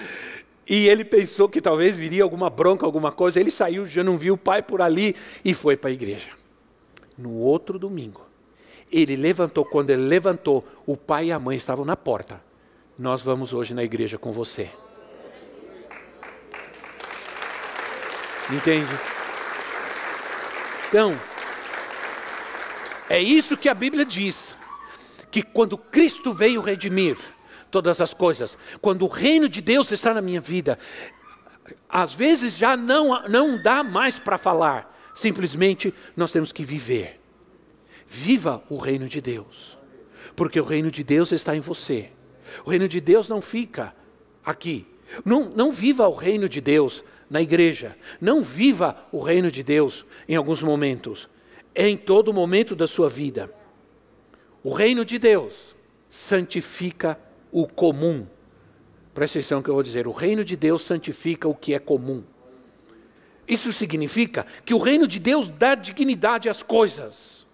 E 0.68 0.88
ele 0.88 1.04
pensou 1.04 1.48
que 1.48 1.61
talvez 1.61 1.96
viria 1.96 2.22
alguma 2.22 2.48
bronca, 2.48 2.86
alguma 2.86 3.11
coisa. 3.11 3.40
Ele 3.40 3.50
saiu, 3.50 3.86
já 3.86 4.04
não 4.04 4.16
viu 4.16 4.34
o 4.34 4.38
pai 4.38 4.62
por 4.62 4.80
ali 4.80 5.16
e 5.44 5.52
foi 5.52 5.76
para 5.76 5.90
a 5.90 5.92
igreja. 5.92 6.30
No 7.18 7.34
outro 7.34 7.78
domingo, 7.78 8.22
ele 8.90 9.16
levantou. 9.16 9.64
Quando 9.64 9.90
ele 9.90 10.02
levantou, 10.02 10.66
o 10.86 10.96
pai 10.96 11.26
e 11.26 11.32
a 11.32 11.38
mãe 11.38 11.56
estavam 11.56 11.84
na 11.84 11.96
porta. 11.96 12.40
Nós 12.98 13.22
vamos 13.22 13.52
hoje 13.52 13.74
na 13.74 13.82
igreja 13.82 14.18
com 14.18 14.30
você. 14.30 14.70
Entende? 18.50 18.92
Então, 20.88 21.16
é 23.08 23.20
isso 23.20 23.56
que 23.56 23.68
a 23.68 23.74
Bíblia 23.74 24.04
diz 24.04 24.54
que 25.30 25.42
quando 25.42 25.78
Cristo 25.78 26.32
veio 26.32 26.61
redimir 26.61 27.16
todas 27.71 28.01
as 28.01 28.12
coisas, 28.12 28.57
quando 28.81 29.05
o 29.05 29.09
reino 29.09 29.49
de 29.49 29.61
Deus 29.61 29.91
está 29.91 30.12
na 30.12 30.21
minha 30.21 30.41
vida, 30.41 30.79
às 31.89 32.12
vezes 32.12 32.57
já 32.57 32.77
não, 32.77 33.29
não 33.29 33.61
dá 33.61 33.83
mais 33.83 34.18
para 34.18 34.39
falar, 34.39 34.97
simplesmente 35.14 35.95
nós 36.16 36.33
temos 36.33 36.53
que 36.53 36.64
viver. 36.64 37.21
Viva 38.07 38.62
o 38.68 38.77
reino 38.77 39.09
de 39.09 39.21
Deus, 39.21 39.79
porque 40.35 40.61
o 40.61 40.64
reino 40.64 40.91
de 40.91 41.05
Deus 41.05 41.31
está 41.33 41.55
em 41.55 41.61
você. 41.61 42.11
O 42.64 42.71
reino 42.71 42.89
de 42.89 43.01
Deus 43.01 43.29
não 43.29 43.41
fica 43.41 43.95
aqui. 44.45 44.87
Não, 45.25 45.49
não 45.49 45.73
viva 45.73 46.09
o 46.09 46.14
reino 46.14 46.49
de 46.49 46.61
Deus 46.61 47.05
na 47.29 47.41
igreja. 47.41 47.97
Não 48.21 48.43
viva 48.43 48.97
o 49.12 49.21
reino 49.21 49.51
de 49.51 49.62
Deus 49.62 50.05
em 50.29 50.35
alguns 50.35 50.62
momentos. 50.62 51.29
É 51.75 51.89
em 51.89 51.97
todo 51.97 52.35
momento 52.35 52.75
da 52.75 52.87
sua 52.87 53.09
vida. 53.09 53.53
O 54.62 54.73
reino 54.73 55.05
de 55.05 55.18
Deus 55.18 55.77
santifica 56.09 57.18
o 57.53 57.66
comum. 57.66 58.26
Presta 59.14 59.38
atenção 59.38 59.62
que 59.62 59.68
eu 59.68 59.74
vou 59.74 59.82
dizer. 59.82 60.07
O 60.07 60.12
reino 60.12 60.44
de 60.44 60.57
Deus 60.57 60.82
santifica 60.82 61.48
o 61.48 61.55
que 61.55 61.74
é 61.74 61.78
comum. 61.78 62.22
Isso 63.46 63.72
significa 63.72 64.46
que 64.64 64.72
o 64.72 64.78
reino 64.78 65.09
de 65.09 65.18
Deus 65.18 65.48
dá 65.48 65.74
dignidade 65.74 66.48
às 66.48 66.62
coisas. 66.62 67.46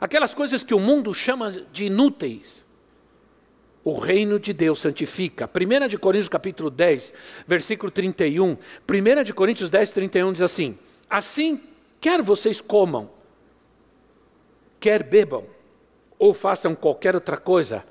Aquelas 0.00 0.34
coisas 0.34 0.62
que 0.62 0.74
o 0.74 0.80
mundo 0.80 1.14
chama 1.14 1.50
de 1.72 1.86
inúteis. 1.86 2.64
O 3.82 3.98
reino 3.98 4.38
de 4.38 4.52
Deus 4.52 4.78
santifica. 4.78 5.48
1 5.48 5.88
de 5.88 5.98
Coríntios 5.98 6.28
capítulo 6.28 6.70
10, 6.70 7.12
versículo 7.46 7.90
31. 7.90 8.56
1 8.88 9.24
de 9.24 9.32
Coríntios 9.32 9.70
10, 9.70 9.90
31 9.90 10.32
diz 10.32 10.42
assim: 10.42 10.78
Assim, 11.08 11.60
quer 12.00 12.22
vocês 12.22 12.60
comam, 12.60 13.10
quer 14.80 15.02
bebam, 15.02 15.44
ou 16.18 16.32
façam 16.32 16.74
qualquer 16.74 17.14
outra 17.14 17.36
coisa, 17.36 17.84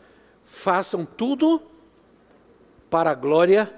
façam 0.53 1.03
tudo 1.03 1.59
para 2.87 3.09
a 3.09 3.15
glória 3.15 3.73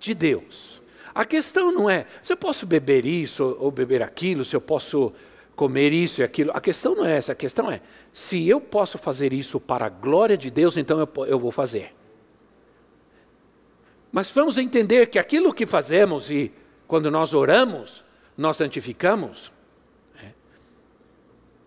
de 0.00 0.12
Deus. 0.12 0.82
A 1.14 1.24
questão 1.24 1.70
não 1.70 1.88
é 1.88 2.04
se 2.20 2.32
eu 2.32 2.36
posso 2.36 2.66
beber 2.66 3.06
isso 3.06 3.56
ou 3.60 3.70
beber 3.70 4.02
aquilo, 4.02 4.44
se 4.44 4.56
eu 4.56 4.60
posso 4.60 5.12
comer 5.54 5.92
isso 5.92 6.20
e 6.20 6.24
aquilo. 6.24 6.50
A 6.52 6.60
questão 6.60 6.96
não 6.96 7.06
é 7.06 7.16
essa, 7.16 7.30
a 7.30 7.34
questão 7.34 7.70
é 7.70 7.80
se 8.12 8.46
eu 8.48 8.60
posso 8.60 8.98
fazer 8.98 9.32
isso 9.32 9.60
para 9.60 9.86
a 9.86 9.88
glória 9.88 10.36
de 10.36 10.50
Deus, 10.50 10.76
então 10.76 10.98
eu, 10.98 11.26
eu 11.26 11.38
vou 11.38 11.52
fazer. 11.52 11.94
Mas 14.10 14.28
vamos 14.28 14.58
entender 14.58 15.06
que 15.06 15.18
aquilo 15.18 15.54
que 15.54 15.64
fazemos 15.64 16.28
e 16.28 16.52
quando 16.88 17.08
nós 17.08 17.32
oramos, 17.32 18.04
nós 18.36 18.56
santificamos, 18.56 19.52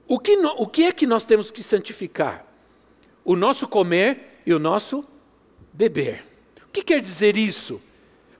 o 0.05 0.19
que, 0.19 0.36
o 0.36 0.67
que 0.67 0.84
é 0.84 0.91
que 0.91 1.07
nós 1.07 1.23
temos 1.23 1.49
que 1.49 1.63
santificar? 1.63 2.49
O 3.30 3.36
nosso 3.36 3.67
comer 3.67 4.41
e 4.43 4.51
o 4.55 4.57
nosso 4.57 5.05
beber. 5.71 6.23
O 6.67 6.71
que 6.71 6.82
quer 6.82 6.99
dizer 6.99 7.38
isso? 7.38 7.80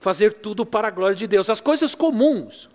Fazer 0.00 0.32
tudo 0.32 0.66
para 0.66 0.88
a 0.88 0.90
glória 0.90 1.14
de 1.14 1.28
Deus, 1.28 1.48
as 1.48 1.60
coisas 1.60 1.94
comuns. 1.94 2.68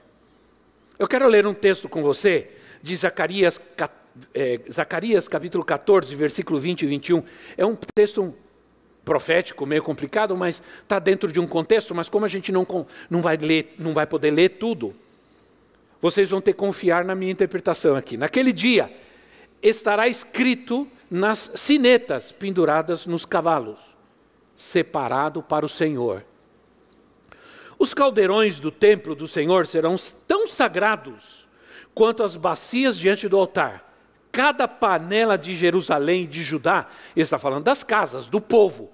Eu 0.97 1.09
quero 1.09 1.28
ler 1.28 1.45
um 1.45 1.53
texto 1.53 1.89
com 1.89 2.01
você 2.01 2.51
de 2.82 2.95
Zacarias, 2.95 3.59
é, 4.34 4.61
Zacarias 4.72 5.28
capítulo 5.28 5.66
14, 5.66 6.16
versículo 6.16 6.57
20 6.57 6.84
e 6.84 6.86
21. 6.86 7.22
É 7.57 7.66
um 7.66 7.78
texto 7.93 8.34
profético, 9.03 9.66
meio 9.66 9.84
complicado, 9.84 10.38
mas 10.38 10.61
está 10.84 10.99
dentro 10.99 11.30
de 11.30 11.41
um 11.41 11.45
contexto, 11.45 11.93
mas 11.93 12.07
como 12.07 12.26
a 12.26 12.30
gente 12.30 12.49
não, 12.49 12.66
não, 13.09 13.22
vai 13.22 13.36
ler, 13.36 13.76
não 13.78 13.93
vai 13.93 14.07
poder 14.07 14.32
ler 14.32 14.51
tudo, 14.51 14.95
vocês 15.99 16.30
vão 16.30 16.39
ter 16.39 16.53
que 16.53 16.59
confiar 16.59 17.03
na 17.03 17.13
minha 17.13 17.34
interpretação 17.34 17.93
aqui. 17.93 18.16
Naquele 18.16 18.53
dia 18.53 18.89
estará 19.61 20.07
escrito 20.07 20.89
nas 21.10 21.51
sinetas 21.56 22.32
penduradas 22.32 23.06
nos 23.06 23.26
cavalos, 23.26 23.95
separado 24.56 25.41
para 25.43 25.66
o 25.66 25.70
Senhor. 25.70 26.26
Os 27.78 27.93
caldeirões 27.93 28.60
do 28.60 28.72
templo 28.72 29.14
do 29.14 29.28
Senhor 29.28 29.68
serão 29.68 29.95
tão 30.28 30.47
sagrados 30.47 31.47
quanto 31.93 32.24
as 32.24 32.36
bacias 32.36 32.97
diante 32.97 33.28
do 33.28 33.38
altar 33.38 33.86
cada 34.36 34.68
panela 34.68 35.38
de 35.38 35.56
Jerusalém 35.56 36.24
e 36.24 36.28
de 36.28 36.43
Judá, 36.43 36.88
ele 37.16 37.24
está 37.24 37.39
falando 37.39 37.64
das 37.64 37.86
casas, 37.86 38.28
do 38.28 38.41
povo, 38.41 38.91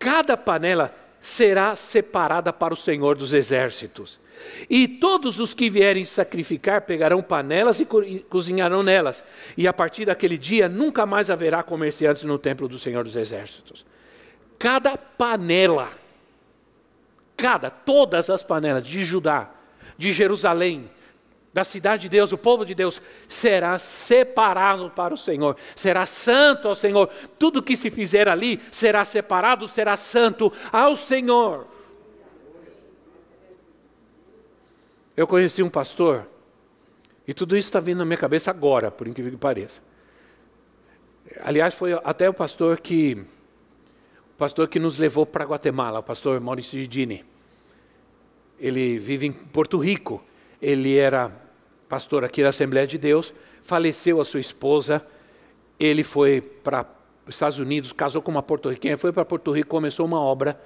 cada 0.00 0.36
panela 0.36 0.92
será 1.20 1.76
separada 1.76 2.52
para 2.52 2.72
o 2.72 2.76
Senhor 2.76 3.16
dos 3.16 3.32
exércitos. 3.32 4.18
E 4.70 4.88
todos 4.88 5.38
os 5.38 5.52
que 5.52 5.68
vierem 5.68 6.04
sacrificar 6.04 6.82
pegarão 6.82 7.20
panelas 7.22 7.78
e 7.78 7.84
cozinharão 8.28 8.82
nelas. 8.82 9.22
E 9.56 9.68
a 9.68 9.72
partir 9.72 10.06
daquele 10.06 10.38
dia 10.38 10.68
nunca 10.68 11.04
mais 11.04 11.28
haverá 11.28 11.62
comerciantes 11.62 12.22
no 12.22 12.38
templo 12.38 12.66
do 12.66 12.78
Senhor 12.78 13.04
dos 13.04 13.16
exércitos. 13.16 13.84
Cada 14.58 14.96
panela, 14.96 15.90
cada, 17.36 17.68
todas 17.68 18.30
as 18.30 18.42
panelas 18.42 18.82
de 18.82 19.04
Judá, 19.04 19.50
de 19.98 20.12
Jerusalém, 20.12 20.90
da 21.52 21.64
cidade 21.64 22.02
de 22.02 22.08
Deus, 22.08 22.32
o 22.32 22.38
povo 22.38 22.64
de 22.64 22.74
Deus, 22.74 23.02
será 23.26 23.78
separado 23.78 24.90
para 24.90 25.12
o 25.12 25.16
Senhor, 25.16 25.56
será 25.74 26.06
santo 26.06 26.68
ao 26.68 26.74
Senhor. 26.74 27.08
Tudo 27.38 27.62
que 27.62 27.76
se 27.76 27.90
fizer 27.90 28.28
ali 28.28 28.60
será 28.70 29.04
separado, 29.04 29.66
será 29.66 29.96
santo 29.96 30.52
ao 30.72 30.96
Senhor. 30.96 31.66
Eu 35.16 35.26
conheci 35.26 35.62
um 35.62 35.68
pastor, 35.68 36.26
e 37.26 37.34
tudo 37.34 37.56
isso 37.56 37.68
está 37.68 37.80
vindo 37.80 37.98
na 37.98 38.04
minha 38.04 38.16
cabeça 38.16 38.50
agora, 38.50 38.90
por 38.90 39.08
incrível 39.08 39.32
que 39.32 39.38
pareça. 39.38 39.82
Aliás, 41.42 41.74
foi 41.74 41.92
até 42.04 42.28
o 42.28 42.34
pastor 42.34 42.80
que 42.80 43.22
o 44.34 44.36
pastor 44.38 44.68
que 44.68 44.78
nos 44.78 44.98
levou 44.98 45.26
para 45.26 45.44
Guatemala, 45.44 45.98
o 45.98 46.02
pastor 46.02 46.40
Maurício 46.40 46.78
Gidini. 46.78 47.24
Ele 48.58 48.98
vive 48.98 49.26
em 49.26 49.32
Porto 49.32 49.76
Rico 49.78 50.22
ele 50.60 50.96
era 50.96 51.32
pastor 51.88 52.24
aqui 52.24 52.42
da 52.42 52.50
Assembleia 52.50 52.86
de 52.86 52.98
Deus, 52.98 53.34
faleceu 53.62 54.20
a 54.20 54.24
sua 54.24 54.40
esposa, 54.40 55.04
ele 55.78 56.04
foi 56.04 56.40
para 56.40 56.86
os 57.26 57.34
Estados 57.34 57.58
Unidos, 57.58 57.92
casou 57.92 58.20
com 58.22 58.30
uma 58.30 58.42
porto-riquenha, 58.42 58.96
foi 58.96 59.12
para 59.12 59.24
Porto 59.24 59.50
Rico, 59.52 59.68
começou 59.68 60.06
uma 60.06 60.20
obra, 60.20 60.60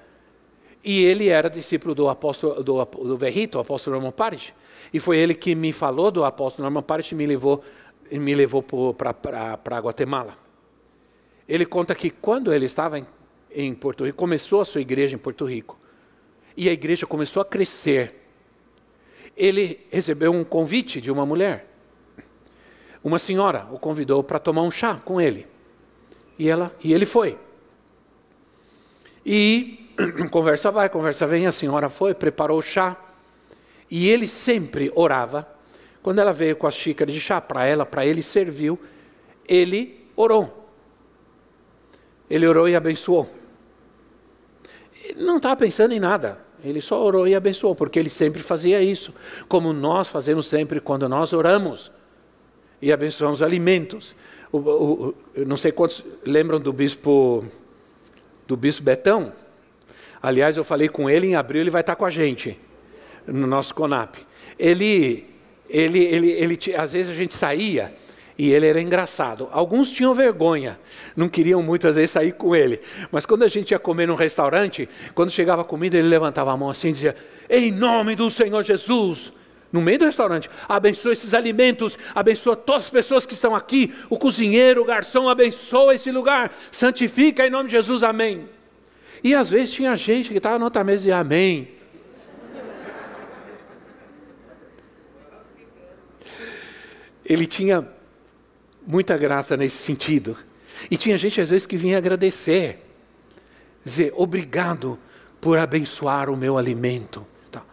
e 0.82 1.02
ele 1.04 1.28
era 1.28 1.48
discípulo 1.48 1.94
do 1.94 2.08
apóstolo 2.08 2.62
do, 2.62 2.84
do 2.84 3.16
Verrito, 3.16 3.56
o 3.56 3.60
apóstolo 3.60 3.96
Norman 3.96 4.12
Parrish, 4.12 4.52
e 4.92 5.00
foi 5.00 5.18
ele 5.18 5.34
que 5.34 5.54
me 5.54 5.72
falou 5.72 6.10
do 6.10 6.24
apóstolo 6.24 6.64
Norman 6.64 6.82
Parrish 6.82 7.12
e 7.12 7.14
me 7.14 7.26
levou, 7.26 7.62
me 8.10 8.34
levou 8.34 8.62
para 8.62 9.78
Guatemala. 9.78 10.36
Ele 11.48 11.64
conta 11.64 11.94
que 11.94 12.10
quando 12.10 12.52
ele 12.52 12.66
estava 12.66 12.98
em, 12.98 13.06
em 13.50 13.74
Porto 13.74 14.04
Rico, 14.04 14.18
começou 14.18 14.60
a 14.60 14.64
sua 14.64 14.80
igreja 14.80 15.14
em 15.14 15.18
Porto 15.18 15.44
Rico, 15.44 15.78
e 16.56 16.68
a 16.68 16.72
igreja 16.72 17.06
começou 17.06 17.40
a 17.40 17.44
crescer, 17.44 18.23
ele 19.36 19.86
recebeu 19.90 20.32
um 20.32 20.44
convite 20.44 21.00
de 21.00 21.10
uma 21.10 21.26
mulher. 21.26 21.66
Uma 23.02 23.18
senhora 23.18 23.68
o 23.70 23.78
convidou 23.78 24.22
para 24.22 24.38
tomar 24.38 24.62
um 24.62 24.70
chá 24.70 25.00
com 25.04 25.20
ele. 25.20 25.46
E, 26.38 26.48
ela, 26.48 26.74
e 26.82 26.92
ele 26.92 27.06
foi. 27.06 27.38
E 29.24 29.90
conversa 30.30 30.70
vai, 30.70 30.88
conversa 30.88 31.26
vem, 31.26 31.46
a 31.46 31.52
senhora 31.52 31.88
foi, 31.88 32.14
preparou 32.14 32.58
o 32.58 32.62
chá. 32.62 32.96
E 33.90 34.08
ele 34.08 34.26
sempre 34.26 34.90
orava. 34.94 35.48
Quando 36.02 36.18
ela 36.18 36.32
veio 36.32 36.56
com 36.56 36.66
a 36.66 36.70
xícara 36.70 37.10
de 37.10 37.20
chá 37.20 37.40
para 37.40 37.66
ela, 37.66 37.86
para 37.86 38.04
ele 38.04 38.22
serviu, 38.22 38.78
ele 39.48 40.06
orou. 40.16 40.68
Ele 42.28 42.46
orou 42.46 42.68
e 42.68 42.74
abençoou. 42.74 43.28
Ele 45.02 45.22
não 45.22 45.36
estava 45.36 45.56
pensando 45.56 45.92
em 45.92 46.00
nada. 46.00 46.43
Ele 46.64 46.80
só 46.80 47.04
orou 47.04 47.28
e 47.28 47.34
abençoou, 47.34 47.74
porque 47.74 47.98
ele 47.98 48.08
sempre 48.08 48.42
fazia 48.42 48.82
isso, 48.82 49.12
como 49.48 49.72
nós 49.72 50.08
fazemos 50.08 50.46
sempre 50.46 50.80
quando 50.80 51.08
nós 51.08 51.32
oramos 51.32 51.92
e 52.80 52.92
abençoamos 52.92 53.42
alimentos. 53.42 54.14
O, 54.50 54.58
o, 54.58 55.08
o, 55.08 55.14
não 55.44 55.56
sei 55.56 55.72
quantos 55.72 56.02
lembram 56.24 56.58
do 56.58 56.72
bispo 56.72 57.44
do 58.46 58.56
bispo 58.56 58.82
Betão. 58.82 59.32
Aliás, 60.22 60.56
eu 60.56 60.64
falei 60.64 60.88
com 60.88 61.08
ele 61.08 61.28
em 61.28 61.34
abril, 61.34 61.60
ele 61.60 61.70
vai 61.70 61.80
estar 61.80 61.96
com 61.96 62.04
a 62.04 62.10
gente 62.10 62.58
no 63.26 63.46
nosso 63.46 63.74
Conap. 63.74 64.16
Ele, 64.58 65.26
ele, 65.68 66.04
ele, 66.04 66.30
ele, 66.30 66.58
às 66.76 66.92
vezes 66.92 67.12
a 67.12 67.14
gente 67.14 67.34
saía 67.34 67.92
e 68.36 68.52
ele 68.52 68.66
era 68.66 68.80
engraçado. 68.80 69.48
Alguns 69.52 69.90
tinham 69.90 70.12
vergonha, 70.14 70.78
não 71.16 71.28
queriam 71.28 71.62
muitas 71.62 71.94
vezes 71.96 72.10
sair 72.10 72.32
com 72.32 72.54
ele. 72.54 72.80
Mas 73.12 73.24
quando 73.24 73.44
a 73.44 73.48
gente 73.48 73.70
ia 73.70 73.78
comer 73.78 74.06
num 74.06 74.14
restaurante, 74.14 74.88
quando 75.14 75.30
chegava 75.30 75.62
a 75.62 75.64
comida, 75.64 75.96
ele 75.96 76.08
levantava 76.08 76.52
a 76.52 76.56
mão 76.56 76.68
assim 76.68 76.88
e 76.88 76.92
dizia: 76.92 77.16
Em 77.48 77.70
nome 77.70 78.16
do 78.16 78.30
Senhor 78.30 78.62
Jesus, 78.64 79.32
no 79.72 79.80
meio 79.80 80.00
do 80.00 80.04
restaurante, 80.04 80.50
abençoa 80.68 81.12
esses 81.12 81.32
alimentos, 81.32 81.96
abençoa 82.14 82.56
todas 82.56 82.84
as 82.84 82.90
pessoas 82.90 83.24
que 83.24 83.34
estão 83.34 83.54
aqui, 83.54 83.94
o 84.10 84.18
cozinheiro, 84.18 84.82
o 84.82 84.84
garçom, 84.84 85.28
abençoa 85.28 85.94
esse 85.94 86.10
lugar, 86.10 86.52
santifica 86.72 87.46
em 87.46 87.50
nome 87.50 87.68
de 87.68 87.76
Jesus, 87.76 88.02
amém. 88.02 88.48
E 89.22 89.34
às 89.34 89.48
vezes 89.48 89.72
tinha 89.72 89.96
gente 89.96 90.28
que 90.28 90.36
estava 90.36 90.58
na 90.58 90.66
outra 90.66 90.84
mesa 90.84 90.96
e 90.96 90.98
dizia, 90.98 91.18
amém. 91.18 91.68
Ele 97.24 97.46
tinha 97.46 97.93
muita 98.86 99.16
graça 99.16 99.56
nesse 99.56 99.76
sentido. 99.78 100.36
E 100.90 100.96
tinha 100.96 101.16
gente 101.16 101.40
às 101.40 101.50
vezes 101.50 101.66
que 101.66 101.76
vinha 101.76 101.98
agradecer, 101.98 102.80
dizer 103.84 104.12
obrigado 104.16 104.98
por 105.40 105.58
abençoar 105.58 106.30
o 106.30 106.36
meu 106.36 106.56
alimento. 106.56 107.26
Tá. 107.50 107.64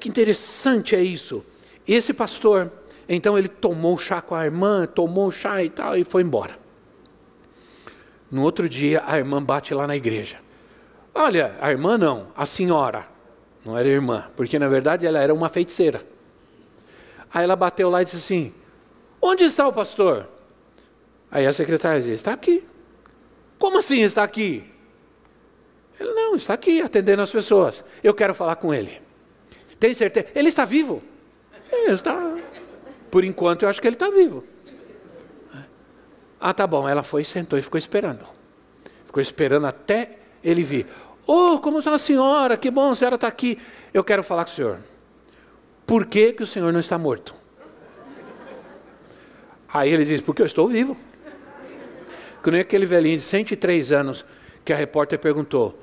Que 0.00 0.08
interessante 0.08 0.94
é 0.94 1.02
isso. 1.02 1.44
Esse 1.86 2.12
pastor, 2.12 2.70
então 3.08 3.38
ele 3.38 3.48
tomou 3.48 3.96
chá 3.96 4.20
com 4.20 4.34
a 4.34 4.44
irmã, 4.44 4.86
tomou 4.86 5.30
chá 5.30 5.62
e 5.62 5.70
tal, 5.70 5.96
e 5.96 6.04
foi 6.04 6.22
embora. 6.22 6.58
No 8.30 8.42
outro 8.42 8.68
dia, 8.68 9.02
a 9.06 9.16
irmã 9.16 9.42
bate 9.42 9.72
lá 9.72 9.86
na 9.86 9.96
igreja. 9.96 10.36
Olha, 11.14 11.56
a 11.60 11.70
irmã 11.70 11.96
não, 11.96 12.28
a 12.36 12.44
senhora. 12.44 13.06
Não 13.64 13.76
era 13.76 13.88
irmã, 13.88 14.30
porque 14.36 14.58
na 14.58 14.68
verdade 14.68 15.06
ela 15.06 15.18
era 15.18 15.32
uma 15.32 15.48
feiticeira. 15.48 16.04
Aí 17.32 17.44
ela 17.44 17.56
bateu 17.56 17.90
lá 17.90 18.02
e 18.02 18.04
disse 18.04 18.16
assim: 18.16 18.54
Onde 19.20 19.44
está 19.44 19.66
o 19.66 19.72
pastor? 19.72 20.28
Aí 21.30 21.46
a 21.46 21.52
secretária 21.52 22.00
diz: 22.00 22.14
Está 22.14 22.32
aqui. 22.32 22.64
Como 23.58 23.78
assim 23.78 24.02
está 24.02 24.22
aqui? 24.22 24.64
Ele 25.98 26.12
não, 26.12 26.36
está 26.36 26.54
aqui 26.54 26.80
atendendo 26.80 27.22
as 27.22 27.30
pessoas. 27.30 27.82
Eu 28.02 28.14
quero 28.14 28.34
falar 28.34 28.56
com 28.56 28.72
ele. 28.72 29.00
Tem 29.80 29.92
certeza? 29.92 30.28
Ele 30.34 30.48
está 30.48 30.64
vivo? 30.64 31.02
Ele 31.70 31.92
está. 31.92 32.36
Por 33.10 33.24
enquanto 33.24 33.64
eu 33.64 33.68
acho 33.68 33.80
que 33.80 33.88
ele 33.88 33.96
está 33.96 34.10
vivo. 34.10 34.44
Ah, 36.40 36.54
tá 36.54 36.66
bom. 36.66 36.88
Ela 36.88 37.02
foi, 37.02 37.24
sentou 37.24 37.58
e 37.58 37.62
ficou 37.62 37.78
esperando. 37.78 38.24
Ficou 39.06 39.20
esperando 39.20 39.66
até 39.66 40.18
ele 40.42 40.62
vir. 40.62 40.86
Oh, 41.26 41.58
como 41.58 41.80
está 41.80 41.94
a 41.94 41.98
senhora? 41.98 42.56
Que 42.56 42.70
bom, 42.70 42.92
a 42.92 42.96
senhora 42.96 43.16
está 43.16 43.26
aqui. 43.26 43.58
Eu 43.92 44.04
quero 44.04 44.22
falar 44.22 44.44
com 44.44 44.50
o 44.52 44.54
senhor. 44.54 44.78
Por 45.84 46.06
que, 46.06 46.32
que 46.32 46.42
o 46.42 46.46
senhor 46.46 46.72
não 46.72 46.80
está 46.80 46.96
morto? 46.96 47.34
Aí 49.72 49.92
ele 49.92 50.04
diz: 50.04 50.22
Porque 50.22 50.42
eu 50.42 50.46
estou 50.46 50.66
vivo. 50.66 50.96
Que 52.42 52.50
nem 52.50 52.60
aquele 52.60 52.86
velhinho 52.86 53.16
de 53.16 53.22
103 53.22 53.92
anos 53.92 54.24
que 54.64 54.72
a 54.72 54.76
repórter 54.76 55.18
perguntou: 55.18 55.78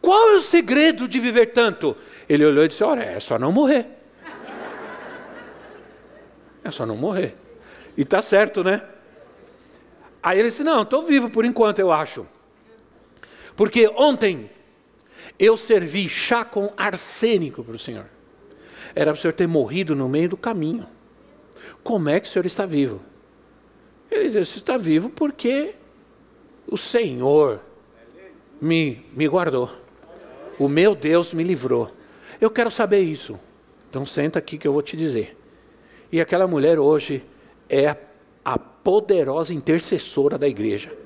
Qual 0.00 0.28
é 0.30 0.36
o 0.36 0.42
segredo 0.42 1.08
de 1.08 1.18
viver 1.18 1.46
tanto? 1.46 1.96
Ele 2.28 2.44
olhou 2.44 2.64
e 2.64 2.68
disse: 2.68 2.84
Olha, 2.84 3.02
é 3.02 3.20
só 3.20 3.38
não 3.38 3.52
morrer. 3.52 3.86
É 6.62 6.70
só 6.70 6.86
não 6.86 6.96
morrer. 6.96 7.36
E 7.96 8.02
está 8.02 8.22
certo, 8.22 8.64
né? 8.64 8.82
Aí 10.22 10.38
ele 10.38 10.48
disse: 10.48 10.64
Não, 10.64 10.82
estou 10.82 11.02
vivo 11.02 11.30
por 11.30 11.44
enquanto, 11.44 11.78
eu 11.78 11.92
acho. 11.92 12.26
Porque 13.56 13.88
ontem 13.94 14.50
eu 15.38 15.56
servi 15.56 16.08
chá 16.08 16.44
com 16.44 16.72
arsênico 16.76 17.62
para 17.62 17.76
o 17.76 17.78
Senhor. 17.78 18.06
Era 18.94 19.12
para 19.12 19.18
o 19.18 19.20
Senhor 19.20 19.32
ter 19.32 19.46
morrido 19.46 19.94
no 19.94 20.08
meio 20.08 20.28
do 20.28 20.36
caminho. 20.36 20.86
Como 21.82 22.08
é 22.08 22.18
que 22.20 22.28
o 22.28 22.30
Senhor 22.30 22.46
está 22.46 22.64
vivo? 22.64 23.02
Ele 24.14 24.30
diz: 24.30 24.48
Você 24.48 24.58
está 24.58 24.76
vivo 24.76 25.10
porque 25.10 25.74
o 26.66 26.76
Senhor 26.76 27.60
me, 28.60 29.04
me 29.12 29.26
guardou. 29.28 29.70
O 30.58 30.68
meu 30.68 30.94
Deus 30.94 31.32
me 31.32 31.42
livrou. 31.42 31.90
Eu 32.40 32.50
quero 32.50 32.70
saber 32.70 33.00
isso. 33.00 33.38
Então 33.90 34.06
senta 34.06 34.38
aqui 34.38 34.56
que 34.56 34.66
eu 34.66 34.72
vou 34.72 34.82
te 34.82 34.96
dizer. 34.96 35.36
E 36.10 36.20
aquela 36.20 36.46
mulher 36.46 36.78
hoje 36.78 37.24
é 37.68 37.96
a 38.44 38.58
poderosa 38.58 39.52
intercessora 39.52 40.38
da 40.38 40.46
igreja. 40.46 40.96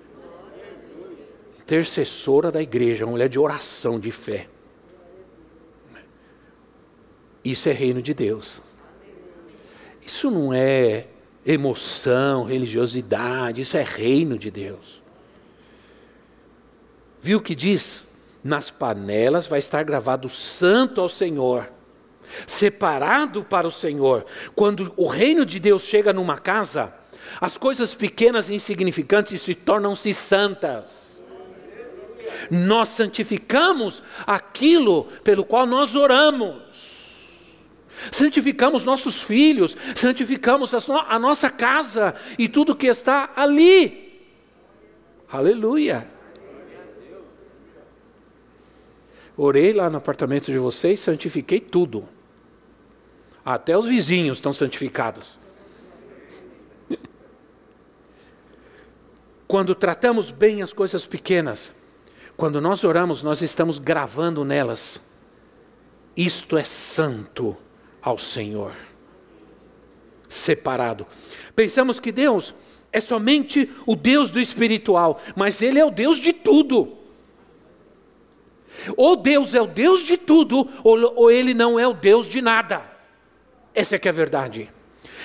intercessora 1.61 2.51
da 2.51 2.63
igreja, 2.63 3.05
uma 3.05 3.13
mulher 3.13 3.29
de 3.29 3.39
oração, 3.39 3.99
de 4.01 4.11
fé. 4.11 4.49
Isso 7.45 7.69
é 7.69 7.73
reino 7.73 8.03
de 8.03 8.13
Deus. 8.13 8.63
Isso 10.03 10.31
não 10.31 10.53
é 10.53 11.07
emoção, 11.45 12.45
religiosidade, 12.45 13.63
isso 13.63 13.77
é 13.77 13.83
reino 13.83 14.39
de 14.39 14.51
Deus. 14.51 15.03
Viu 17.21 17.39
o 17.39 17.43
que 17.43 17.55
diz? 17.55 18.05
Nas 18.43 18.71
panelas 18.71 19.47
vai 19.47 19.59
estar 19.59 19.83
gravado 19.83 20.29
santo 20.29 21.01
ao 21.01 21.09
Senhor, 21.09 21.69
separado 22.47 23.43
para 23.45 23.67
o 23.67 23.73
Senhor. 23.73 24.25
Quando 24.55 24.93
o 24.97 25.07
reino 25.07 25.45
de 25.45 25.59
Deus 25.59 25.83
chega 25.83 26.13
numa 26.13 26.39
casa, 26.39 26.95
as 27.41 27.57
coisas 27.57 27.95
pequenas 27.95 28.49
e 28.49 28.55
insignificantes 28.55 29.43
se 29.43 29.55
tornam-se 29.55 30.15
santas. 30.15 31.09
Nós 32.51 32.91
santificamos 32.91 34.03
aquilo 34.27 35.05
pelo 35.25 35.45
qual 35.45 35.67
nós 35.67 35.95
oramos 35.95 36.68
santificamos 38.13 38.85
nossos 38.85 39.21
filhos, 39.21 39.77
santificamos 39.95 40.73
a 40.75 41.19
nossa 41.19 41.51
casa 41.51 42.15
e 42.39 42.49
tudo 42.49 42.77
que 42.77 42.87
está 42.87 43.31
ali. 43.37 44.27
Aleluia. 45.31 46.09
Orei 49.37 49.73
lá 49.73 49.89
no 49.89 49.99
apartamento 49.99 50.47
de 50.47 50.59
vocês, 50.59 50.99
santifiquei 50.99 51.61
tudo. 51.61 52.09
Até 53.45 53.79
os 53.79 53.87
vizinhos 53.87 54.39
estão 54.39 54.53
santificados. 54.53 55.39
Quando 59.47 59.75
tratamos 59.75 60.31
bem 60.31 60.61
as 60.61 60.73
coisas 60.73 61.07
pequenas, 61.07 61.73
quando 62.37 62.61
nós 62.61 62.85
oramos, 62.85 63.23
nós 63.23 63.43
estamos 63.43 63.81
gravando 63.81 64.45
nelas. 64.45 65.01
Isto 66.17 66.57
é 66.57 66.63
santo 66.63 67.57
ao 68.09 68.19
Senhor. 68.19 68.73
Separado. 70.29 71.07
Pensamos 71.55 72.01
que 72.01 72.11
Deus 72.11 72.55
é 72.91 73.01
somente 73.01 73.71
o 73.87 73.95
Deus 73.95 74.31
do 74.31 74.41
espiritual, 74.41 75.21
mas 75.37 75.61
Ele 75.61 75.79
é 75.79 75.85
o 75.85 75.91
Deus 75.91 76.19
de 76.19 76.33
tudo. 76.33 76.97
Ou 78.97 79.17
Deus 79.17 79.55
é 79.55 79.61
o 79.61 79.67
Deus 79.67 80.03
de 80.03 80.17
tudo, 80.17 80.69
ou, 80.83 81.15
ou 81.17 81.31
Ele 81.31 81.53
não 81.53 81.79
é 81.79 81.87
o 81.87 81.93
Deus 81.93 82.27
de 82.27 82.41
nada. 82.41 82.83
Essa 83.75 83.97
é 83.97 83.99
que 83.99 84.09
é 84.09 84.11
a 84.11 84.15
verdade. 84.15 84.71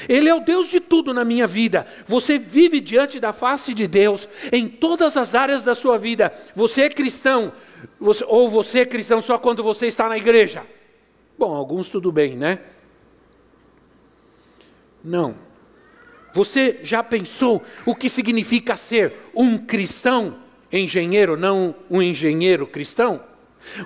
Ele 0.09 0.27
é 0.27 0.35
o 0.35 0.41
Deus 0.41 0.67
de 0.67 0.81
tudo 0.81 1.13
na 1.13 1.23
minha 1.23 1.47
vida. 1.47 1.87
Você 2.05 2.37
vive 2.37 2.81
diante 2.81 3.19
da 3.19 3.31
face 3.31 3.73
de 3.73 3.87
Deus 3.87 4.27
em 4.51 4.67
todas 4.67 5.15
as 5.15 5.33
áreas 5.33 5.63
da 5.63 5.73
sua 5.73 5.97
vida. 5.97 6.33
Você 6.53 6.83
é 6.83 6.89
cristão, 6.89 7.53
você, 7.97 8.25
ou 8.27 8.49
você 8.49 8.81
é 8.81 8.85
cristão 8.85 9.21
só 9.21 9.37
quando 9.37 9.63
você 9.63 9.87
está 9.87 10.09
na 10.09 10.17
igreja. 10.17 10.65
Bom, 11.37 11.53
alguns 11.53 11.89
tudo 11.89 12.11
bem, 12.11 12.35
né? 12.35 12.59
Não. 15.03 15.35
Você 16.33 16.79
já 16.83 17.03
pensou 17.03 17.61
o 17.85 17.95
que 17.95 18.09
significa 18.09 18.75
ser 18.75 19.13
um 19.35 19.57
cristão 19.57 20.37
engenheiro, 20.71 21.35
não 21.35 21.75
um 21.89 22.01
engenheiro 22.01 22.65
cristão? 22.65 23.21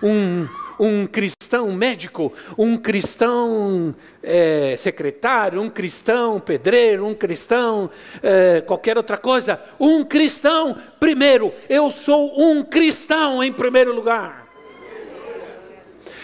Um, 0.02 0.48
um 0.80 1.08
cristão 1.08 1.72
médico, 1.72 2.34
um 2.58 2.78
cristão 2.78 3.96
é, 4.22 4.76
secretário, 4.78 5.62
um 5.62 5.70
cristão 5.70 6.40
pedreiro, 6.40 7.06
um 7.06 7.14
cristão 7.14 7.90
é, 8.22 8.62
qualquer 8.62 8.98
outra 8.98 9.18
coisa. 9.18 9.62
Um 9.80 10.04
cristão, 10.04 10.78
primeiro, 11.00 11.54
eu 11.70 11.92
sou 11.92 12.42
um 12.42 12.64
cristão 12.64 13.44
em 13.44 13.52
primeiro 13.52 13.94
lugar 13.94 14.47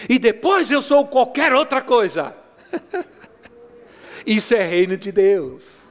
e 0.09 0.19
depois 0.19 0.69
eu 0.69 0.81
sou 0.81 1.05
qualquer 1.07 1.53
outra 1.53 1.81
coisa. 1.81 2.35
Isso 4.25 4.53
é 4.53 4.63
reino 4.63 4.97
de 4.97 5.11
Deus. 5.11 5.83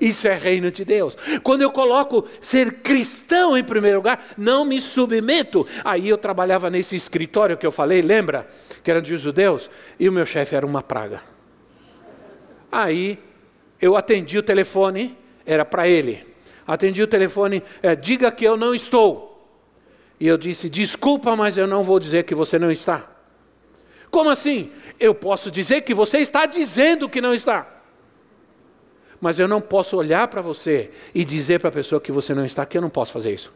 Isso 0.00 0.26
é 0.26 0.34
reino 0.34 0.70
de 0.70 0.84
Deus. 0.84 1.16
Quando 1.42 1.62
eu 1.62 1.70
coloco 1.70 2.26
ser 2.40 2.80
cristão 2.82 3.56
em 3.56 3.64
primeiro 3.64 3.98
lugar, 3.98 4.26
não 4.36 4.64
me 4.64 4.80
submeto. 4.80 5.66
Aí 5.84 6.08
eu 6.08 6.18
trabalhava 6.18 6.70
nesse 6.70 6.96
escritório 6.96 7.56
que 7.56 7.66
eu 7.66 7.72
falei, 7.72 8.02
lembra? 8.02 8.48
Que 8.82 8.90
era 8.90 9.00
de 9.00 9.16
judeus, 9.16 9.70
e 9.98 10.08
o 10.08 10.12
meu 10.12 10.26
chefe 10.26 10.54
era 10.54 10.66
uma 10.66 10.82
praga. 10.82 11.20
Aí 12.70 13.18
eu 13.80 13.96
atendi 13.96 14.38
o 14.38 14.42
telefone, 14.42 15.16
era 15.44 15.64
para 15.64 15.88
ele. 15.88 16.26
Atendi 16.66 17.02
o 17.02 17.06
telefone, 17.06 17.62
é, 17.82 17.94
diga 17.94 18.30
que 18.32 18.44
eu 18.44 18.56
não 18.56 18.74
estou. 18.74 19.32
E 20.18 20.26
eu 20.26 20.36
disse: 20.36 20.68
desculpa, 20.68 21.36
mas 21.36 21.56
eu 21.56 21.66
não 21.66 21.82
vou 21.82 22.00
dizer 22.00 22.24
que 22.24 22.34
você 22.34 22.58
não 22.58 22.72
está. 22.72 23.15
Como 24.10 24.30
assim? 24.30 24.70
Eu 24.98 25.14
posso 25.14 25.50
dizer 25.50 25.82
que 25.82 25.94
você 25.94 26.18
está 26.18 26.46
dizendo 26.46 27.08
que 27.08 27.20
não 27.20 27.34
está. 27.34 27.66
Mas 29.20 29.38
eu 29.38 29.48
não 29.48 29.60
posso 29.60 29.96
olhar 29.96 30.28
para 30.28 30.42
você 30.42 30.90
e 31.14 31.24
dizer 31.24 31.60
para 31.60 31.68
a 31.68 31.72
pessoa 31.72 32.00
que 32.00 32.12
você 32.12 32.34
não 32.34 32.44
está, 32.44 32.66
que 32.66 32.76
eu 32.76 32.82
não 32.82 32.90
posso 32.90 33.12
fazer 33.12 33.32
isso. 33.32 33.52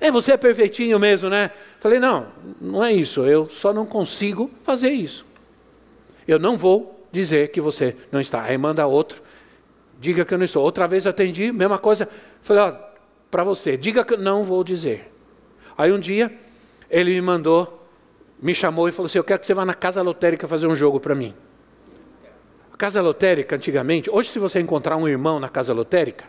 É, 0.00 0.10
você 0.10 0.32
é 0.32 0.36
perfeitinho 0.36 0.98
mesmo, 0.98 1.28
né? 1.28 1.50
Falei, 1.80 1.98
não, 1.98 2.28
não 2.60 2.84
é 2.84 2.92
isso, 2.92 3.24
eu 3.26 3.48
só 3.48 3.72
não 3.72 3.84
consigo 3.84 4.50
fazer 4.62 4.90
isso. 4.90 5.26
Eu 6.26 6.38
não 6.38 6.56
vou 6.56 7.06
dizer 7.10 7.48
que 7.48 7.60
você 7.60 7.96
não 8.12 8.20
está. 8.20 8.44
Aí 8.44 8.56
manda 8.58 8.86
outro, 8.86 9.22
diga 9.98 10.24
que 10.24 10.32
eu 10.32 10.38
não 10.38 10.44
estou. 10.44 10.62
Outra 10.62 10.86
vez 10.86 11.06
atendi, 11.06 11.50
mesma 11.50 11.78
coisa. 11.78 12.08
Falei, 12.42 12.62
ó, 12.62 12.72
para 13.30 13.42
você, 13.42 13.76
diga 13.76 14.04
que 14.04 14.14
eu 14.14 14.18
não 14.18 14.44
vou 14.44 14.62
dizer. 14.62 15.10
Aí 15.76 15.90
um 15.90 15.98
dia, 15.98 16.32
ele 16.90 17.12
me 17.12 17.20
mandou 17.20 17.77
me 18.40 18.54
chamou 18.54 18.88
e 18.88 18.92
falou 18.92 19.06
assim: 19.06 19.18
Eu 19.18 19.24
quero 19.24 19.40
que 19.40 19.46
você 19.46 19.54
vá 19.54 19.64
na 19.64 19.74
casa 19.74 20.02
lotérica 20.02 20.46
fazer 20.46 20.66
um 20.66 20.76
jogo 20.76 21.00
para 21.00 21.14
mim. 21.14 21.34
A 22.72 22.76
casa 22.76 23.00
lotérica, 23.00 23.56
antigamente, 23.56 24.08
hoje, 24.10 24.30
se 24.30 24.38
você 24.38 24.60
encontrar 24.60 24.96
um 24.96 25.08
irmão 25.08 25.40
na 25.40 25.48
casa 25.48 25.72
lotérica, 25.72 26.24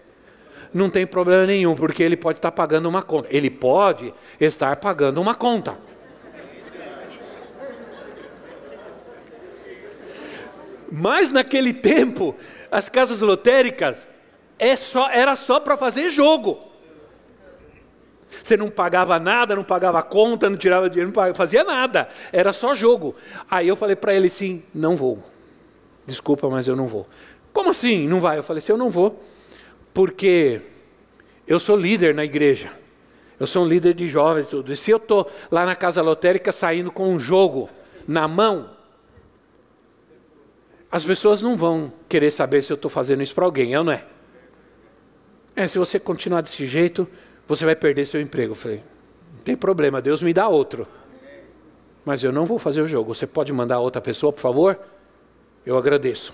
não 0.74 0.90
tem 0.90 1.06
problema 1.06 1.46
nenhum, 1.46 1.76
porque 1.76 2.04
ele 2.04 2.18
pode 2.18 2.40
estar 2.40 2.52
pagando 2.52 2.88
uma 2.88 3.02
conta. 3.02 3.28
Ele 3.32 3.50
pode 3.50 4.14
estar 4.40 4.76
pagando 4.78 5.22
uma 5.22 5.36
conta. 5.36 5.78
Mas 10.92 11.32
naquele 11.32 11.72
tempo, 11.72 12.36
as 12.72 12.90
casas 12.90 13.20
lotéricas 13.20 14.08
é 14.58 14.76
só, 14.76 15.10
era 15.10 15.36
só 15.36 15.60
para 15.60 15.78
fazer 15.78 16.10
jogo. 16.10 16.69
Você 18.44 18.56
não 18.56 18.70
pagava 18.70 19.20
nada, 19.20 19.56
não 19.56 19.64
pagava 19.64 20.02
conta, 20.04 20.50
não 20.50 20.58
tirava 20.58 20.90
dinheiro, 20.90 21.12
não 21.16 21.36
fazia 21.36 21.64
nada. 21.64 22.08
Era 22.32 22.54
só 22.54 22.76
jogo. 22.76 23.16
Aí 23.50 23.68
eu 23.68 23.76
falei 23.76 23.96
para 23.96 24.14
ele 24.14 24.28
assim: 24.28 24.64
não 24.74 24.96
vou. 24.96 25.24
Desculpa, 26.06 26.50
mas 26.50 26.68
eu 26.68 26.76
não 26.76 26.88
vou. 26.88 27.08
Como 27.52 27.70
assim 27.70 28.08
não 28.08 28.22
vai? 28.22 28.38
Eu 28.38 28.44
falei 28.44 28.60
assim: 28.60 28.72
eu 28.72 28.78
não 28.78 28.90
vou, 28.90 29.22
porque 29.94 30.62
eu 31.48 31.60
sou 31.60 31.76
líder 31.76 32.14
na 32.14 32.24
igreja. 32.24 32.72
Eu 33.40 33.48
sou 33.48 33.64
um 33.64 33.68
líder 33.68 33.94
de 33.94 34.06
jovens. 34.08 34.50
Tudo. 34.50 34.72
E 34.72 34.78
se 34.78 34.92
eu 34.92 34.98
estou 34.98 35.30
lá 35.50 35.66
na 35.66 35.76
casa 35.76 36.02
lotérica 36.02 36.52
saindo 36.52 36.92
com 36.92 37.08
um 37.10 37.18
jogo 37.18 37.70
na 38.08 38.28
mão, 38.28 38.70
as 40.92 41.04
pessoas 41.04 41.42
não 41.42 41.56
vão 41.56 41.94
querer 42.08 42.32
saber 42.32 42.64
se 42.64 42.72
eu 42.72 42.76
estou 42.76 42.90
fazendo 42.90 43.22
isso 43.22 43.36
para 43.36 43.46
alguém, 43.46 43.72
eu 43.72 43.84
não 43.84 43.92
é? 43.92 44.06
É, 45.56 45.68
se 45.68 45.78
você 45.78 46.00
continuar 46.00 46.42
desse 46.42 46.66
jeito, 46.66 47.08
você 47.50 47.66
vai 47.66 47.76
perder 47.76 48.06
seu 48.06 48.22
emprego. 48.22 48.52
Eu 48.52 48.56
falei, 48.56 48.78
não 49.34 49.44
tem 49.44 49.58
problema, 49.58 50.00
Deus 50.00 50.22
me 50.22 50.32
dá 50.32 50.48
outro. 50.48 50.88
Mas 52.06 52.24
eu 52.24 52.32
não 52.32 52.46
vou 52.46 52.60
fazer 52.60 52.80
o 52.82 52.88
jogo. 52.88 53.14
Você 53.16 53.26
pode 53.26 53.52
mandar 53.52 53.80
outra 53.80 54.00
pessoa, 54.00 54.32
por 54.32 54.40
favor? 54.40 54.80
Eu 55.66 55.76
agradeço. 55.76 56.32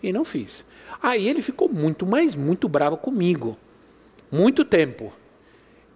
E 0.00 0.12
não 0.12 0.24
fiz. 0.24 0.64
Aí 1.02 1.28
ele 1.28 1.42
ficou 1.42 1.68
muito, 1.68 2.06
mas 2.06 2.36
muito 2.36 2.68
bravo 2.68 2.96
comigo. 2.96 3.58
Muito 4.30 4.64
tempo. 4.64 5.12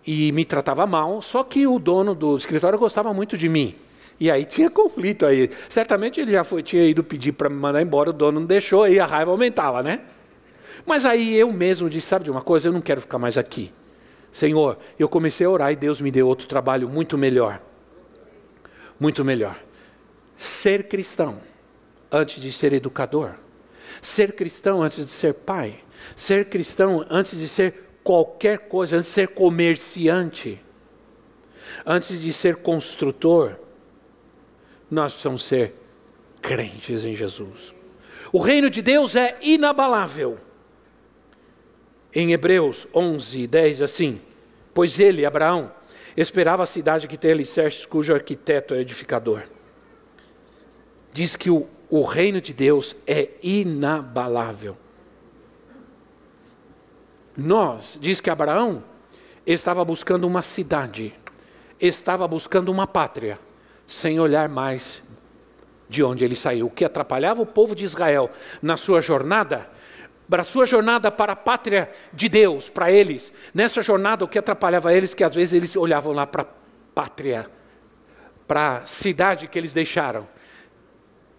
E 0.04 0.32
me 0.32 0.44
tratava 0.44 0.84
mal, 0.84 1.22
só 1.22 1.44
que 1.44 1.64
o 1.66 1.78
dono 1.78 2.12
do 2.12 2.36
escritório 2.36 2.78
gostava 2.78 3.14
muito 3.14 3.38
de 3.38 3.48
mim. 3.48 3.76
E 4.18 4.30
aí 4.30 4.44
tinha 4.44 4.68
conflito 4.68 5.26
aí. 5.26 5.48
Certamente 5.68 6.20
ele 6.20 6.32
já 6.32 6.42
foi, 6.42 6.62
tinha 6.62 6.84
ido 6.84 7.04
pedir 7.04 7.32
para 7.32 7.48
me 7.48 7.56
mandar 7.56 7.80
embora, 7.80 8.10
o 8.10 8.12
dono 8.12 8.40
não 8.40 8.46
deixou, 8.46 8.82
aí 8.82 8.98
a 8.98 9.06
raiva 9.06 9.30
aumentava, 9.30 9.82
né? 9.82 10.00
Mas 10.84 11.04
aí 11.06 11.36
eu 11.36 11.52
mesmo 11.52 11.88
disse, 11.88 12.08
sabe 12.08 12.24
de 12.24 12.30
uma 12.30 12.42
coisa, 12.42 12.68
eu 12.68 12.72
não 12.72 12.80
quero 12.80 13.00
ficar 13.00 13.18
mais 13.18 13.38
aqui. 13.38 13.72
Senhor, 14.36 14.76
eu 14.98 15.08
comecei 15.08 15.46
a 15.46 15.50
orar 15.50 15.72
e 15.72 15.76
Deus 15.76 15.98
me 15.98 16.10
deu 16.10 16.28
outro 16.28 16.46
trabalho 16.46 16.86
muito 16.90 17.16
melhor. 17.16 17.58
Muito 19.00 19.24
melhor. 19.24 19.58
Ser 20.36 20.88
cristão 20.88 21.40
antes 22.12 22.42
de 22.42 22.52
ser 22.52 22.74
educador. 22.74 23.36
Ser 24.02 24.34
cristão 24.34 24.82
antes 24.82 25.06
de 25.06 25.10
ser 25.10 25.32
pai. 25.32 25.82
Ser 26.14 26.50
cristão 26.50 27.02
antes 27.08 27.38
de 27.38 27.48
ser 27.48 27.88
qualquer 28.04 28.68
coisa, 28.68 28.98
antes 28.98 29.08
de 29.08 29.14
ser 29.14 29.28
comerciante. 29.28 30.62
Antes 31.86 32.20
de 32.20 32.30
ser 32.30 32.56
construtor. 32.56 33.58
Nós 34.90 35.12
precisamos 35.12 35.44
ser 35.44 35.74
crentes 36.42 37.06
em 37.06 37.16
Jesus. 37.16 37.74
O 38.30 38.38
reino 38.38 38.68
de 38.68 38.82
Deus 38.82 39.14
é 39.14 39.38
inabalável. 39.40 40.36
Em 42.18 42.32
Hebreus 42.32 42.88
11, 42.94 43.46
10, 43.46 43.82
assim: 43.82 44.18
Pois 44.72 44.98
ele, 44.98 45.26
Abraão, 45.26 45.70
esperava 46.16 46.62
a 46.62 46.66
cidade 46.66 47.06
que 47.06 47.18
tem 47.18 47.30
alicerces, 47.30 47.84
cujo 47.84 48.14
arquiteto 48.14 48.72
é 48.72 48.80
edificador. 48.80 49.42
Diz 51.12 51.36
que 51.36 51.50
o, 51.50 51.68
o 51.90 52.02
reino 52.04 52.40
de 52.40 52.54
Deus 52.54 52.96
é 53.06 53.32
inabalável. 53.42 54.78
Nós, 57.36 57.98
diz 58.00 58.18
que 58.18 58.30
Abraão 58.30 58.82
estava 59.46 59.84
buscando 59.84 60.26
uma 60.26 60.40
cidade, 60.40 61.12
estava 61.78 62.26
buscando 62.26 62.72
uma 62.72 62.86
pátria, 62.86 63.38
sem 63.86 64.18
olhar 64.18 64.48
mais 64.48 65.02
de 65.86 66.02
onde 66.02 66.24
ele 66.24 66.34
saiu. 66.34 66.68
O 66.68 66.70
que 66.70 66.82
atrapalhava 66.82 67.42
o 67.42 67.46
povo 67.46 67.74
de 67.74 67.84
Israel 67.84 68.30
na 68.62 68.78
sua 68.78 69.02
jornada, 69.02 69.68
para 70.28 70.42
a 70.42 70.44
sua 70.44 70.66
jornada 70.66 71.10
para 71.10 71.32
a 71.32 71.36
pátria 71.36 71.90
de 72.12 72.28
Deus, 72.28 72.68
para 72.68 72.90
eles. 72.90 73.32
Nessa 73.54 73.82
jornada, 73.82 74.24
o 74.24 74.28
que 74.28 74.38
atrapalhava 74.38 74.92
eles, 74.92 75.14
que 75.14 75.24
às 75.24 75.34
vezes 75.34 75.54
eles 75.54 75.76
olhavam 75.76 76.12
lá 76.12 76.26
para 76.26 76.42
a 76.42 76.46
pátria, 76.94 77.48
para 78.46 78.78
a 78.78 78.86
cidade 78.86 79.48
que 79.48 79.58
eles 79.58 79.72
deixaram. 79.72 80.26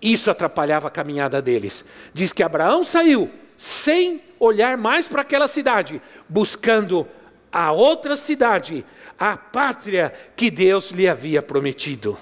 Isso 0.02 0.30
atrapalhava 0.30 0.88
a 0.88 0.92
caminhada 0.92 1.42
deles. 1.42 1.84
Diz 2.14 2.32
que 2.32 2.44
Abraão 2.44 2.84
saiu 2.84 3.32
sem 3.58 4.22
olhar 4.40 4.78
mais 4.78 5.08
para 5.08 5.24
aquela 5.24 5.48
cidade, 5.48 6.02
buscando 6.30 7.08
a 7.52 7.72
outra 7.72 8.16
cidade, 8.16 8.86
a 9.18 9.36
pátria 9.36 10.14
que 10.36 10.52
Deus 10.52 10.92
lhe 10.92 11.08
havia 11.10 11.42
prometido. 11.42 12.18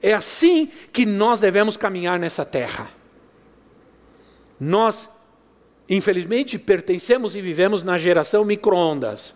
É 0.00 0.14
assim 0.14 0.70
que 0.92 1.04
nós 1.04 1.40
devemos 1.40 1.76
caminhar 1.76 2.18
nessa 2.18 2.44
terra. 2.44 2.99
Nós, 4.60 5.08
infelizmente, 5.88 6.58
pertencemos 6.58 7.34
e 7.34 7.40
vivemos 7.40 7.82
na 7.82 7.96
geração 7.96 8.44
micro-ondas. 8.44 9.34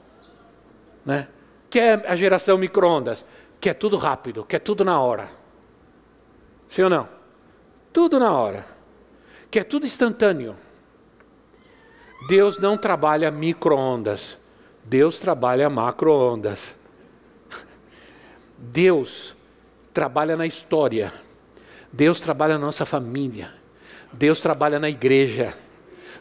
Né? 1.05 1.29
Que 1.71 1.81
é 1.81 1.95
a 2.07 2.15
geração 2.15 2.59
micro-ondas? 2.59 3.25
Que 3.59 3.71
é 3.71 3.75
tudo 3.75 3.97
rápido, 3.97 4.45
que 4.45 4.55
é 4.55 4.59
tudo 4.59 4.85
na 4.85 5.01
hora. 5.01 5.31
Sim 6.69 6.83
ou 6.83 6.91
não? 6.91 7.09
Tudo 7.93 8.19
na 8.19 8.31
hora. 8.33 8.67
Que 9.51 9.61
é 9.61 9.65
tudo 9.65 9.87
instantâneo. 9.87 10.55
Deus 12.29 12.59
não 12.59 12.77
trabalha 12.77 13.31
micro-ondas. 13.31 14.37
Deus 14.85 15.19
trabalha 15.19 15.71
macro-ondas. 15.71 16.77
Deus 18.59 19.35
trabalha 19.93 20.37
na 20.37 20.47
história. 20.47 21.13
Deus 21.93 22.21
trabalha 22.21 22.59
na 22.59 22.67
nossa 22.67 22.85
família. 22.85 23.64
Deus 24.19 24.41
trabalha 24.41 24.79
na 24.79 24.89
igreja. 24.89 25.55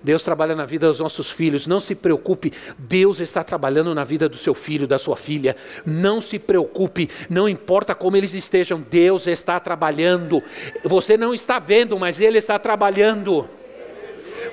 Deus 0.03 0.21
trabalha 0.21 0.53
na 0.53 0.65
vida 0.65 0.87
dos 0.87 0.99
nossos 0.99 1.31
filhos. 1.31 1.65
Não 1.65 1.79
se 1.79 1.95
preocupe, 1.95 2.51
Deus 2.77 3.21
está 3.21 3.43
trabalhando 3.43 3.95
na 3.95 4.03
vida 4.03 4.27
do 4.27 4.35
seu 4.35 4.53
filho, 4.53 4.85
da 4.85 4.99
sua 4.99 5.15
filha. 5.15 5.55
Não 5.85 6.19
se 6.19 6.37
preocupe, 6.37 7.09
não 7.29 7.47
importa 7.47 7.95
como 7.95 8.17
eles 8.17 8.33
estejam, 8.33 8.83
Deus 8.91 9.27
está 9.27 9.59
trabalhando. 9.59 10.43
Você 10.83 11.15
não 11.15 11.33
está 11.33 11.57
vendo, 11.57 11.97
mas 11.97 12.19
Ele 12.19 12.37
está 12.37 12.59
trabalhando. 12.59 13.47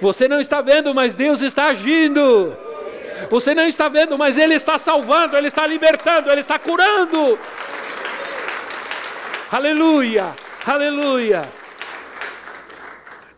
Você 0.01 0.29
não 0.29 0.41
está 0.41 0.61
vendo, 0.61 0.95
mas 0.95 1.15
Deus 1.15 1.43
está 1.43 1.67
agindo. 1.67 2.57
Você 3.29 3.55
não 3.55 3.67
está 3.67 3.89
vendo, 3.89 4.17
mas 4.17 4.39
Ele 4.39 4.55
está 4.55 4.79
salvando, 4.79 5.37
Ele 5.37 5.49
está 5.49 5.67
libertando, 5.67 6.31
Ele 6.31 6.41
está 6.41 6.59
curando. 6.59 7.37
Aleluia, 9.51 10.33
aleluia. 10.65 11.60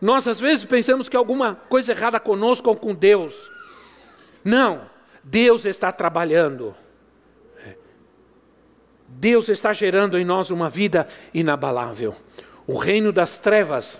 Nós 0.03 0.27
às 0.27 0.37
vezes 0.37 0.65
pensamos 0.65 1.07
que 1.07 1.15
alguma 1.15 1.55
coisa 1.55 1.93
errada 1.93 2.19
conosco 2.19 2.69
ou 2.69 2.75
com 2.75 2.93
Deus. 2.93 3.49
Não, 4.43 4.81
Deus 5.23 5.63
está 5.63 5.93
trabalhando. 5.93 6.75
Deus 9.07 9.47
está 9.47 9.71
gerando 9.71 10.19
em 10.19 10.25
nós 10.25 10.49
uma 10.49 10.69
vida 10.69 11.07
inabalável. 11.33 12.13
O 12.67 12.77
reino 12.77 13.13
das 13.13 13.39
trevas 13.39 13.97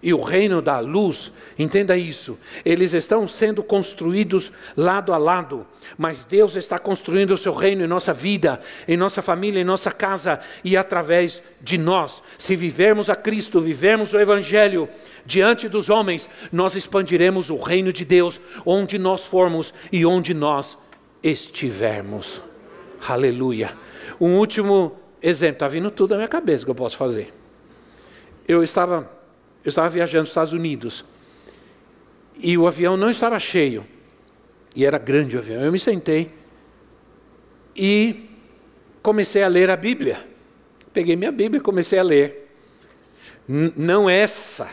e 0.00 0.14
o 0.14 0.20
reino 0.20 0.62
da 0.62 0.78
luz, 0.78 1.32
entenda 1.58 1.96
isso, 1.96 2.38
eles 2.64 2.92
estão 2.92 3.26
sendo 3.26 3.64
construídos 3.64 4.52
lado 4.76 5.12
a 5.12 5.18
lado, 5.18 5.66
mas 5.96 6.24
Deus 6.24 6.54
está 6.54 6.78
construindo 6.78 7.32
o 7.32 7.38
seu 7.38 7.52
reino 7.52 7.82
em 7.82 7.88
nossa 7.88 8.12
vida, 8.12 8.60
em 8.86 8.96
nossa 8.96 9.20
família, 9.20 9.60
em 9.60 9.64
nossa 9.64 9.90
casa 9.90 10.38
e 10.62 10.76
através 10.76 11.42
de 11.60 11.76
nós. 11.76 12.22
Se 12.38 12.54
vivermos 12.54 13.10
a 13.10 13.16
Cristo, 13.16 13.60
vivermos 13.60 14.12
o 14.14 14.20
Evangelho 14.20 14.88
diante 15.26 15.68
dos 15.68 15.88
homens, 15.88 16.28
nós 16.52 16.76
expandiremos 16.76 17.50
o 17.50 17.56
reino 17.56 17.92
de 17.92 18.04
Deus 18.04 18.40
onde 18.64 18.98
nós 18.98 19.24
formos 19.24 19.74
e 19.90 20.06
onde 20.06 20.32
nós 20.32 20.78
estivermos. 21.24 22.40
Aleluia. 23.08 23.76
Um 24.20 24.36
último 24.36 24.96
exemplo, 25.20 25.54
está 25.54 25.66
vindo 25.66 25.90
tudo 25.90 26.10
na 26.10 26.18
minha 26.18 26.28
cabeça 26.28 26.64
que 26.64 26.70
eu 26.70 26.74
posso 26.74 26.96
fazer. 26.96 27.34
Eu 28.46 28.62
estava 28.62 29.17
eu 29.68 29.70
estava 29.70 29.88
viajando 29.88 30.22
para 30.22 30.28
os 30.28 30.30
Estados 30.30 30.52
Unidos 30.52 31.04
e 32.38 32.56
o 32.56 32.66
avião 32.66 32.96
não 32.96 33.10
estava 33.10 33.38
cheio. 33.38 33.84
E 34.74 34.84
era 34.84 34.98
grande 34.98 35.36
o 35.36 35.38
avião. 35.38 35.62
Eu 35.62 35.72
me 35.72 35.78
sentei 35.78 36.30
e 37.76 38.30
comecei 39.02 39.42
a 39.42 39.48
ler 39.48 39.70
a 39.70 39.76
Bíblia. 39.76 40.26
Peguei 40.92 41.16
minha 41.16 41.32
Bíblia 41.32 41.58
e 41.58 41.62
comecei 41.62 41.98
a 41.98 42.02
ler. 42.02 42.50
Não 43.46 44.08
essa, 44.08 44.68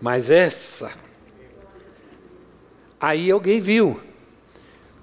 mas 0.00 0.30
essa. 0.30 0.90
Aí 3.00 3.30
alguém 3.30 3.60
viu. 3.60 4.00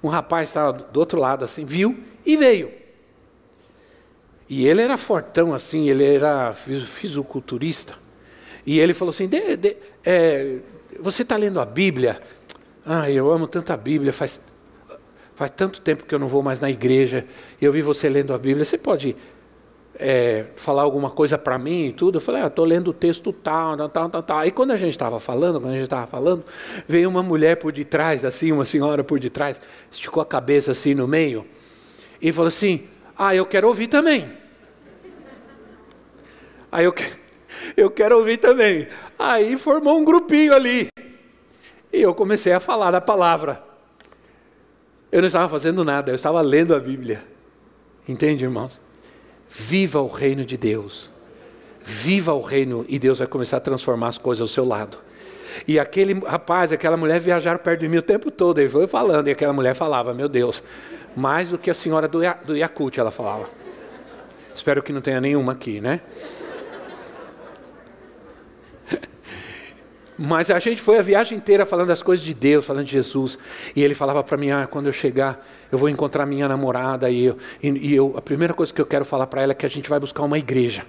Um 0.02 0.08
rapaz 0.08 0.48
estava 0.48 0.72
do 0.72 1.00
outro 1.00 1.18
lado 1.18 1.44
assim, 1.44 1.64
viu 1.64 1.98
e 2.26 2.36
veio. 2.36 2.72
E 4.48 4.66
ele 4.66 4.82
era 4.82 4.98
fortão 4.98 5.54
assim, 5.54 5.88
ele 5.88 6.04
era 6.04 6.52
fisiculturista. 6.52 8.01
E 8.66 8.78
ele 8.78 8.94
falou 8.94 9.10
assim: 9.10 9.28
de, 9.28 9.56
de, 9.56 9.76
é, 10.04 10.56
Você 11.00 11.22
está 11.22 11.36
lendo 11.36 11.60
a 11.60 11.64
Bíblia? 11.64 12.20
Ah, 12.84 13.10
eu 13.10 13.30
amo 13.30 13.46
tanto 13.46 13.72
a 13.72 13.76
Bíblia, 13.76 14.12
faz, 14.12 14.40
faz 15.34 15.50
tanto 15.52 15.80
tempo 15.80 16.04
que 16.04 16.14
eu 16.14 16.18
não 16.18 16.28
vou 16.28 16.42
mais 16.42 16.60
na 16.60 16.70
igreja, 16.70 17.24
e 17.60 17.64
eu 17.64 17.72
vi 17.72 17.80
você 17.80 18.08
lendo 18.08 18.34
a 18.34 18.38
Bíblia. 18.38 18.64
Você 18.64 18.76
pode 18.76 19.16
é, 19.98 20.46
falar 20.56 20.82
alguma 20.82 21.10
coisa 21.10 21.38
para 21.38 21.58
mim 21.58 21.86
e 21.86 21.92
tudo? 21.92 22.16
Eu 22.16 22.20
falei: 22.20 22.42
ah, 22.42 22.46
estou 22.46 22.64
lendo 22.64 22.88
o 22.88 22.92
texto 22.92 23.32
tal, 23.32 23.76
tal, 23.88 24.08
tal, 24.08 24.22
tal. 24.22 24.38
Aí 24.38 24.50
quando 24.50 24.72
a 24.72 24.76
gente 24.76 24.92
estava 24.92 25.20
falando, 25.20 25.60
quando 25.60 25.72
a 25.72 25.76
gente 25.76 25.84
estava 25.84 26.06
falando, 26.06 26.44
veio 26.88 27.08
uma 27.08 27.22
mulher 27.22 27.56
por 27.56 27.72
detrás, 27.72 28.24
assim, 28.24 28.52
uma 28.52 28.64
senhora 28.64 29.04
por 29.04 29.18
detrás, 29.18 29.60
esticou 29.90 30.22
a 30.22 30.26
cabeça 30.26 30.72
assim 30.72 30.94
no 30.94 31.06
meio, 31.06 31.46
e 32.20 32.32
falou 32.32 32.48
assim: 32.48 32.84
Ah, 33.16 33.34
eu 33.34 33.46
quero 33.46 33.68
ouvir 33.68 33.86
também. 33.86 34.28
Aí 36.70 36.84
eu 36.86 36.94
eu 37.76 37.90
quero 37.90 38.18
ouvir 38.18 38.36
também. 38.36 38.88
Aí 39.18 39.56
formou 39.56 39.98
um 39.98 40.04
grupinho 40.04 40.54
ali. 40.54 40.88
E 41.92 42.00
eu 42.00 42.14
comecei 42.14 42.52
a 42.52 42.60
falar 42.60 42.90
da 42.90 43.00
palavra. 43.00 43.62
Eu 45.10 45.20
não 45.20 45.26
estava 45.26 45.48
fazendo 45.48 45.84
nada, 45.84 46.10
eu 46.10 46.14
estava 46.14 46.40
lendo 46.40 46.74
a 46.74 46.80
Bíblia. 46.80 47.22
Entende, 48.08 48.44
irmãos? 48.44 48.80
Viva 49.48 50.00
o 50.00 50.08
reino 50.08 50.44
de 50.44 50.56
Deus. 50.56 51.10
Viva 51.80 52.32
o 52.32 52.40
reino 52.40 52.86
e 52.88 52.98
Deus 52.98 53.18
vai 53.18 53.26
começar 53.26 53.58
a 53.58 53.60
transformar 53.60 54.08
as 54.08 54.18
coisas 54.18 54.40
ao 54.40 54.48
seu 54.48 54.64
lado. 54.64 54.98
E 55.68 55.78
aquele 55.78 56.14
rapaz, 56.14 56.72
aquela 56.72 56.96
mulher 56.96 57.20
viajaram 57.20 57.58
perto 57.58 57.80
de 57.80 57.88
mim 57.88 57.98
o 57.98 58.02
tempo 58.02 58.30
todo. 58.30 58.58
Ele 58.58 58.70
foi 58.70 58.86
falando, 58.86 59.28
e 59.28 59.30
aquela 59.30 59.52
mulher 59.52 59.74
falava: 59.74 60.14
Meu 60.14 60.28
Deus, 60.28 60.62
mais 61.14 61.50
do 61.50 61.58
que 61.58 61.70
a 61.70 61.74
senhora 61.74 62.08
do, 62.08 62.20
do 62.44 62.56
Yakut, 62.56 62.98
ela 62.98 63.10
falava. 63.10 63.50
Espero 64.54 64.82
que 64.82 64.92
não 64.92 65.00
tenha 65.00 65.20
nenhuma 65.20 65.52
aqui, 65.52 65.80
né? 65.80 66.00
Mas 70.18 70.50
a 70.50 70.58
gente 70.58 70.80
foi 70.80 70.98
a 70.98 71.02
viagem 71.02 71.38
inteira 71.38 71.64
falando 71.64 71.88
das 71.88 72.02
coisas 72.02 72.24
de 72.24 72.34
Deus, 72.34 72.64
falando 72.64 72.84
de 72.84 72.92
Jesus. 72.92 73.38
E 73.74 73.82
ele 73.82 73.94
falava 73.94 74.22
para 74.22 74.36
mim: 74.36 74.50
ah, 74.50 74.66
quando 74.66 74.86
eu 74.86 74.92
chegar, 74.92 75.44
eu 75.70 75.78
vou 75.78 75.88
encontrar 75.88 76.26
minha 76.26 76.46
namorada. 76.46 77.10
E, 77.10 77.24
eu, 77.24 77.38
e, 77.62 77.94
eu, 77.94 78.14
a 78.16 78.20
primeira 78.20 78.52
coisa 78.52 78.72
que 78.72 78.80
eu 78.80 78.86
quero 78.86 79.04
falar 79.04 79.26
para 79.26 79.42
ela 79.42 79.52
é 79.52 79.54
que 79.54 79.66
a 79.66 79.70
gente 79.70 79.88
vai 79.88 79.98
buscar 79.98 80.22
uma 80.22 80.38
igreja. 80.38 80.84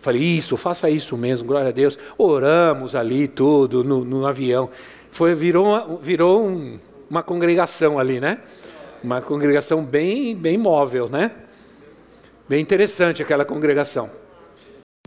Falei: 0.00 0.22
isso, 0.22 0.56
faça 0.56 0.88
isso 0.88 1.16
mesmo, 1.16 1.46
glória 1.46 1.68
a 1.68 1.72
Deus. 1.72 1.98
Oramos 2.16 2.94
ali, 2.94 3.28
tudo, 3.28 3.84
no, 3.84 4.04
no 4.04 4.26
avião. 4.26 4.70
Foi, 5.10 5.34
virou 5.34 5.66
uma, 5.66 5.98
virou 6.00 6.46
um, 6.46 6.78
uma 7.10 7.22
congregação 7.22 7.98
ali, 7.98 8.18
né? 8.18 8.38
Uma 9.04 9.20
congregação 9.20 9.84
bem, 9.84 10.34
bem 10.34 10.56
móvel, 10.56 11.08
né? 11.08 11.32
Bem 12.48 12.62
interessante 12.62 13.22
aquela 13.22 13.44
congregação. 13.44 14.10